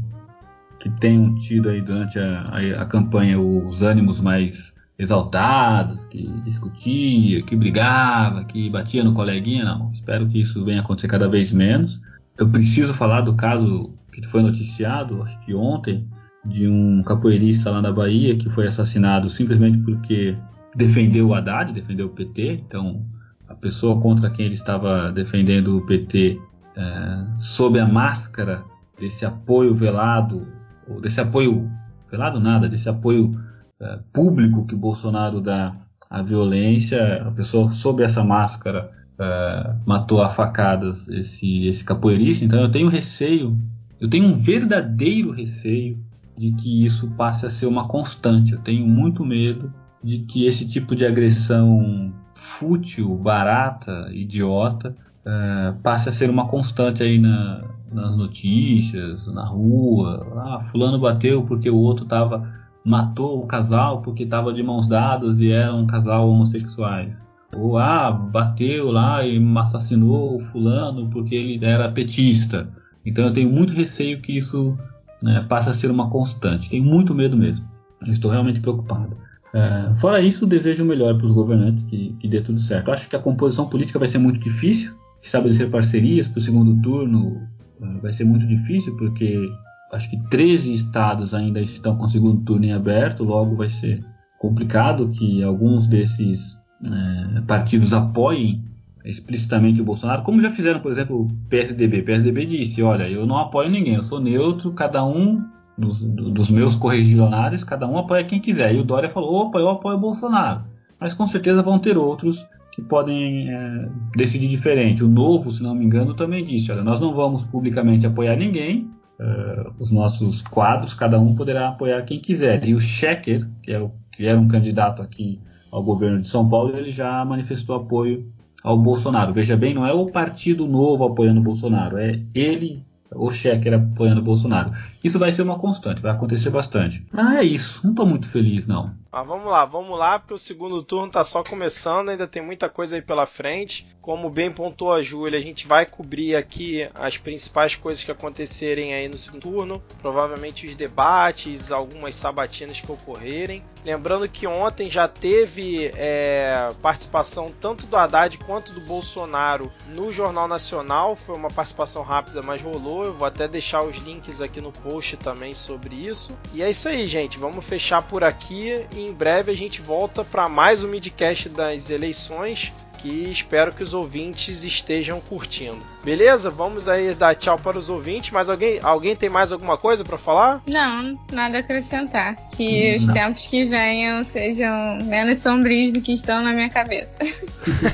que 0.78 0.88
tenham 1.00 1.34
tido 1.34 1.68
aí 1.68 1.80
durante 1.80 2.18
a, 2.18 2.42
a, 2.42 2.82
a, 2.82 2.86
campanha 2.86 3.40
os 3.40 3.82
ânimos 3.82 4.20
mais 4.20 4.72
exaltados, 4.98 6.06
que 6.06 6.28
discutia, 6.44 7.42
que 7.42 7.56
brigava, 7.56 8.44
que 8.44 8.70
batia 8.70 9.02
no 9.02 9.12
coleguinha, 9.12 9.64
não. 9.64 9.90
Espero 9.92 10.28
que 10.28 10.40
isso 10.40 10.64
venha 10.64 10.80
acontecer 10.80 11.08
cada 11.08 11.28
vez 11.28 11.52
menos. 11.52 12.00
Eu 12.38 12.48
preciso 12.48 12.94
falar 12.94 13.22
do 13.22 13.34
caso 13.34 13.92
que 14.12 14.26
foi 14.26 14.42
noticiado, 14.42 15.22
acho 15.22 15.38
que 15.40 15.54
ontem, 15.54 16.08
de 16.44 16.68
um 16.68 17.02
capoeirista 17.02 17.70
lá 17.70 17.80
na 17.80 17.92
Bahia 17.92 18.36
que 18.36 18.50
foi 18.50 18.66
assassinado 18.66 19.30
simplesmente 19.30 19.78
porque 19.78 20.36
defendeu 20.74 21.28
o 21.28 21.34
Haddad, 21.34 21.72
defendeu 21.72 22.06
o 22.06 22.10
PT. 22.10 22.62
Então, 22.66 23.04
a 23.48 23.54
pessoa 23.54 24.00
contra 24.00 24.30
quem 24.30 24.46
ele 24.46 24.54
estava 24.54 25.12
defendendo 25.12 25.76
o 25.76 25.86
PT 25.86 26.38
é, 26.76 27.38
sob 27.38 27.78
a 27.78 27.86
máscara 27.86 28.64
desse 28.98 29.24
apoio 29.24 29.74
velado, 29.74 30.46
ou 30.88 31.00
desse 31.00 31.20
apoio 31.20 31.70
velado 32.10 32.40
nada, 32.40 32.68
desse 32.68 32.88
apoio 32.88 33.38
é, 33.80 33.98
público 34.12 34.66
que 34.66 34.74
Bolsonaro 34.74 35.40
dá 35.40 35.74
à 36.10 36.22
violência, 36.22 37.22
a 37.26 37.30
pessoa 37.30 37.70
sob 37.70 38.02
essa 38.02 38.22
máscara 38.22 38.90
é, 39.18 39.74
matou 39.86 40.22
a 40.22 40.30
facadas 40.30 41.08
esse, 41.08 41.66
esse 41.66 41.84
capoeirista. 41.84 42.44
Então 42.44 42.60
eu 42.60 42.70
tenho 42.70 42.88
receio, 42.88 43.58
eu 44.02 44.10
tenho 44.10 44.26
um 44.26 44.34
verdadeiro 44.34 45.30
receio 45.30 45.96
de 46.36 46.50
que 46.50 46.84
isso 46.84 47.08
passe 47.12 47.46
a 47.46 47.50
ser 47.50 47.66
uma 47.66 47.86
constante. 47.86 48.52
Eu 48.52 48.58
tenho 48.58 48.84
muito 48.84 49.24
medo 49.24 49.72
de 50.02 50.18
que 50.18 50.44
esse 50.44 50.66
tipo 50.66 50.96
de 50.96 51.06
agressão 51.06 52.12
fútil, 52.34 53.16
barata, 53.16 54.10
idiota, 54.12 54.96
uh, 55.24 55.80
passe 55.82 56.08
a 56.08 56.12
ser 56.12 56.28
uma 56.30 56.48
constante 56.48 57.00
aí 57.00 57.16
na, 57.16 57.62
nas 57.92 58.16
notícias, 58.16 59.24
na 59.28 59.44
rua. 59.44 60.26
Ah, 60.34 60.58
fulano 60.58 60.98
bateu 60.98 61.44
porque 61.44 61.70
o 61.70 61.76
outro 61.76 62.04
tava 62.04 62.60
matou 62.84 63.38
o 63.38 63.46
casal 63.46 64.02
porque 64.02 64.24
estava 64.24 64.52
de 64.52 64.64
mãos 64.64 64.88
dadas 64.88 65.38
e 65.38 65.52
era 65.52 65.72
um 65.72 65.86
casal 65.86 66.28
homossexuais. 66.28 67.24
Ou 67.56 67.78
ah, 67.78 68.10
bateu 68.10 68.90
lá 68.90 69.24
e 69.24 69.40
assassinou 69.58 70.34
o 70.34 70.40
fulano 70.40 71.08
porque 71.08 71.36
ele 71.36 71.64
era 71.64 71.88
petista. 71.88 72.81
Então 73.04 73.26
eu 73.26 73.32
tenho 73.32 73.50
muito 73.50 73.72
receio 73.72 74.20
que 74.20 74.38
isso 74.38 74.74
né, 75.22 75.44
passe 75.48 75.68
a 75.68 75.72
ser 75.72 75.90
uma 75.90 76.10
constante. 76.10 76.70
Tenho 76.70 76.84
muito 76.84 77.14
medo 77.14 77.36
mesmo. 77.36 77.66
Eu 78.06 78.12
estou 78.12 78.30
realmente 78.30 78.60
preocupado. 78.60 79.16
É, 79.54 79.94
fora 79.96 80.20
isso, 80.20 80.46
desejo 80.46 80.82
o 80.82 80.86
melhor 80.86 81.16
para 81.16 81.26
os 81.26 81.32
governantes, 81.32 81.84
que, 81.84 82.14
que 82.18 82.28
dê 82.28 82.40
tudo 82.40 82.58
certo. 82.58 82.90
acho 82.90 83.08
que 83.08 83.16
a 83.16 83.18
composição 83.18 83.68
política 83.68 83.98
vai 83.98 84.08
ser 84.08 84.18
muito 84.18 84.40
difícil. 84.40 84.94
Estabelecer 85.22 85.70
parcerias 85.70 86.26
para 86.26 86.38
o 86.38 86.42
segundo 86.42 86.80
turno 86.82 87.40
uh, 87.80 88.00
vai 88.00 88.12
ser 88.12 88.24
muito 88.24 88.46
difícil, 88.46 88.96
porque 88.96 89.48
acho 89.92 90.10
que 90.10 90.16
13 90.30 90.72
estados 90.72 91.34
ainda 91.34 91.60
estão 91.60 91.96
com 91.96 92.06
o 92.06 92.08
segundo 92.08 92.42
turno 92.42 92.64
em 92.64 92.72
aberto, 92.72 93.22
logo 93.22 93.54
vai 93.54 93.68
ser 93.68 94.02
complicado 94.40 95.10
que 95.10 95.42
alguns 95.42 95.86
desses 95.86 96.54
uh, 96.88 97.42
partidos 97.46 97.92
apoiem 97.92 98.64
explicitamente 99.04 99.80
o 99.80 99.84
Bolsonaro, 99.84 100.22
como 100.22 100.40
já 100.40 100.50
fizeram, 100.50 100.80
por 100.80 100.92
exemplo, 100.92 101.22
o 101.22 101.28
PSDB. 101.48 102.00
O 102.00 102.04
PSDB 102.04 102.46
disse: 102.46 102.82
olha, 102.82 103.08
eu 103.08 103.26
não 103.26 103.38
apoio 103.38 103.70
ninguém, 103.70 103.94
eu 103.94 104.02
sou 104.02 104.20
neutro, 104.20 104.72
cada 104.72 105.04
um 105.04 105.42
dos, 105.76 106.02
dos 106.02 106.50
meus 106.50 106.74
correligionários, 106.74 107.64
cada 107.64 107.86
um 107.86 107.98
apoia 107.98 108.24
quem 108.24 108.40
quiser. 108.40 108.74
E 108.74 108.78
o 108.78 108.84
Dória 108.84 109.08
falou: 109.08 109.46
opa, 109.46 109.58
eu 109.58 109.68
apoio 109.68 109.96
o 109.96 110.00
Bolsonaro. 110.00 110.64
Mas 111.00 111.14
com 111.14 111.26
certeza 111.26 111.62
vão 111.62 111.78
ter 111.78 111.96
outros 111.98 112.44
que 112.72 112.80
podem 112.80 113.50
é, 113.50 113.88
decidir 114.16 114.48
diferente. 114.48 115.04
O 115.04 115.08
Novo, 115.08 115.50
se 115.50 115.62
não 115.62 115.74
me 115.74 115.84
engano, 115.84 116.14
também 116.14 116.44
disse: 116.44 116.70
olha, 116.70 116.84
nós 116.84 117.00
não 117.00 117.14
vamos 117.14 117.44
publicamente 117.44 118.06
apoiar 118.06 118.36
ninguém, 118.36 118.90
uh, 119.20 119.72
os 119.78 119.90
nossos 119.90 120.42
quadros, 120.42 120.94
cada 120.94 121.18
um 121.18 121.34
poderá 121.34 121.68
apoiar 121.68 122.02
quem 122.02 122.20
quiser. 122.20 122.64
E 122.66 122.74
o 122.74 122.80
Schecker, 122.80 123.46
que, 123.62 123.72
é 123.72 123.80
o, 123.80 123.90
que 124.12 124.26
era 124.26 124.38
um 124.38 124.48
candidato 124.48 125.02
aqui 125.02 125.40
ao 125.70 125.82
governo 125.82 126.20
de 126.20 126.28
São 126.28 126.48
Paulo, 126.48 126.76
ele 126.76 126.90
já 126.90 127.24
manifestou 127.24 127.76
apoio 127.76 128.30
ao 128.62 128.78
Bolsonaro. 128.78 129.32
Veja 129.32 129.56
bem, 129.56 129.74
não 129.74 129.86
é 129.86 129.92
o 129.92 130.06
Partido 130.06 130.66
Novo 130.66 131.04
apoiando 131.04 131.40
o 131.40 131.44
Bolsonaro, 131.44 131.98
é 131.98 132.20
ele 132.34 132.84
o 133.14 133.30
Checker 133.30 133.74
apoiando 133.74 134.20
o 134.20 134.24
Bolsonaro. 134.24 134.72
Isso 135.02 135.18
vai 135.18 135.32
ser 135.32 135.42
uma 135.42 135.58
constante, 135.58 136.00
vai 136.00 136.12
acontecer 136.12 136.50
bastante. 136.50 137.04
Mas 137.12 137.38
é 137.38 137.44
isso, 137.44 137.80
não 137.84 137.90
estou 137.90 138.06
muito 138.06 138.28
feliz 138.28 138.66
não. 138.66 138.94
Mas 139.12 139.26
vamos 139.26 139.46
lá, 139.46 139.66
vamos 139.66 139.98
lá, 139.98 140.18
porque 140.18 140.32
o 140.32 140.38
segundo 140.38 140.82
turno 140.82 141.08
está 141.08 141.22
só 141.22 141.42
começando, 141.42 142.08
ainda 142.08 142.26
tem 142.26 142.42
muita 142.42 142.68
coisa 142.70 142.96
aí 142.96 143.02
pela 143.02 143.26
frente. 143.26 143.86
Como 144.00 144.30
bem 144.30 144.50
pontuou 144.50 144.92
a 144.92 145.02
Júlia, 145.02 145.38
a 145.38 145.42
gente 145.42 145.66
vai 145.66 145.84
cobrir 145.84 146.34
aqui 146.34 146.88
as 146.94 147.18
principais 147.18 147.76
coisas 147.76 148.02
que 148.02 148.10
acontecerem 148.10 148.94
aí 148.94 149.08
no 149.08 149.16
segundo 149.16 149.42
turno, 149.42 149.82
provavelmente 150.00 150.66
os 150.66 150.74
debates, 150.74 151.70
algumas 151.70 152.16
sabatinas 152.16 152.80
que 152.80 152.90
ocorrerem. 152.90 153.62
Lembrando 153.84 154.28
que 154.28 154.46
ontem 154.46 154.88
já 154.88 155.06
teve 155.06 155.92
é, 155.94 156.72
participação 156.80 157.46
tanto 157.60 157.86
do 157.86 157.96
Haddad 157.96 158.38
quanto 158.38 158.72
do 158.72 158.80
Bolsonaro 158.82 159.70
no 159.94 160.10
Jornal 160.10 160.48
Nacional, 160.48 161.16
foi 161.16 161.36
uma 161.36 161.50
participação 161.50 162.02
rápida, 162.02 162.40
mas 162.42 162.62
rolou. 162.62 163.04
Eu 163.04 163.12
vou 163.12 163.26
até 163.26 163.46
deixar 163.46 163.84
os 163.84 163.96
links 163.96 164.40
aqui 164.40 164.60
no 164.60 164.72
post 164.72 164.91
também 165.16 165.54
sobre 165.54 165.96
isso. 165.96 166.36
E 166.52 166.62
é 166.62 166.70
isso 166.70 166.88
aí, 166.88 167.06
gente. 167.06 167.38
Vamos 167.38 167.64
fechar 167.64 168.02
por 168.02 168.22
aqui 168.22 168.84
e 168.94 169.06
em 169.06 169.12
breve 169.12 169.50
a 169.50 169.56
gente 169.56 169.80
volta 169.80 170.24
para 170.24 170.48
mais 170.48 170.84
um 170.84 170.88
midcast 170.88 171.48
das 171.48 171.90
eleições 171.90 172.72
que 173.02 173.28
espero 173.30 173.72
que 173.74 173.82
os 173.82 173.92
ouvintes 173.92 174.62
estejam 174.62 175.20
curtindo. 175.20 175.82
Beleza? 176.04 176.48
Vamos 176.48 176.86
aí 176.88 177.12
dar 177.14 177.34
tchau 177.34 177.58
para 177.58 177.76
os 177.76 177.90
ouvintes. 177.90 178.30
Mas 178.30 178.48
alguém, 178.48 178.78
alguém 178.80 179.16
tem 179.16 179.28
mais 179.28 179.50
alguma 179.50 179.76
coisa 179.76 180.04
para 180.04 180.16
falar? 180.16 180.62
Não, 180.68 181.18
nada 181.32 181.56
a 181.56 181.60
acrescentar. 181.60 182.36
Que 182.54 182.96
os 182.96 183.06
tempos 183.08 183.48
que 183.48 183.64
venham 183.64 184.22
sejam 184.22 184.98
menos 185.02 185.38
sombrios 185.38 185.92
do 185.92 186.00
que 186.00 186.12
estão 186.12 186.44
na 186.44 186.52
minha 186.52 186.70
cabeça. 186.70 187.18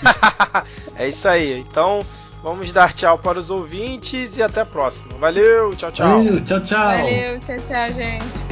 é 0.95 1.09
isso 1.09 1.27
aí. 1.27 1.59
Então, 1.59 2.01
vamos 2.43 2.73
dar 2.73 2.93
tchau 2.93 3.19
para 3.19 3.39
os 3.39 3.51
ouvintes 3.51 4.37
e 4.37 4.43
até 4.43 4.61
a 4.61 4.67
próxima. 4.67 5.15
Valeu, 5.19 5.75
tchau, 5.75 5.93
tchau. 5.93 6.19
Valeu, 6.19 6.45
tchau, 6.45 6.61
tchau. 6.61 6.87
Valeu, 6.87 7.41
tchau, 7.41 7.57
tchau, 7.59 7.93
gente. 7.93 8.48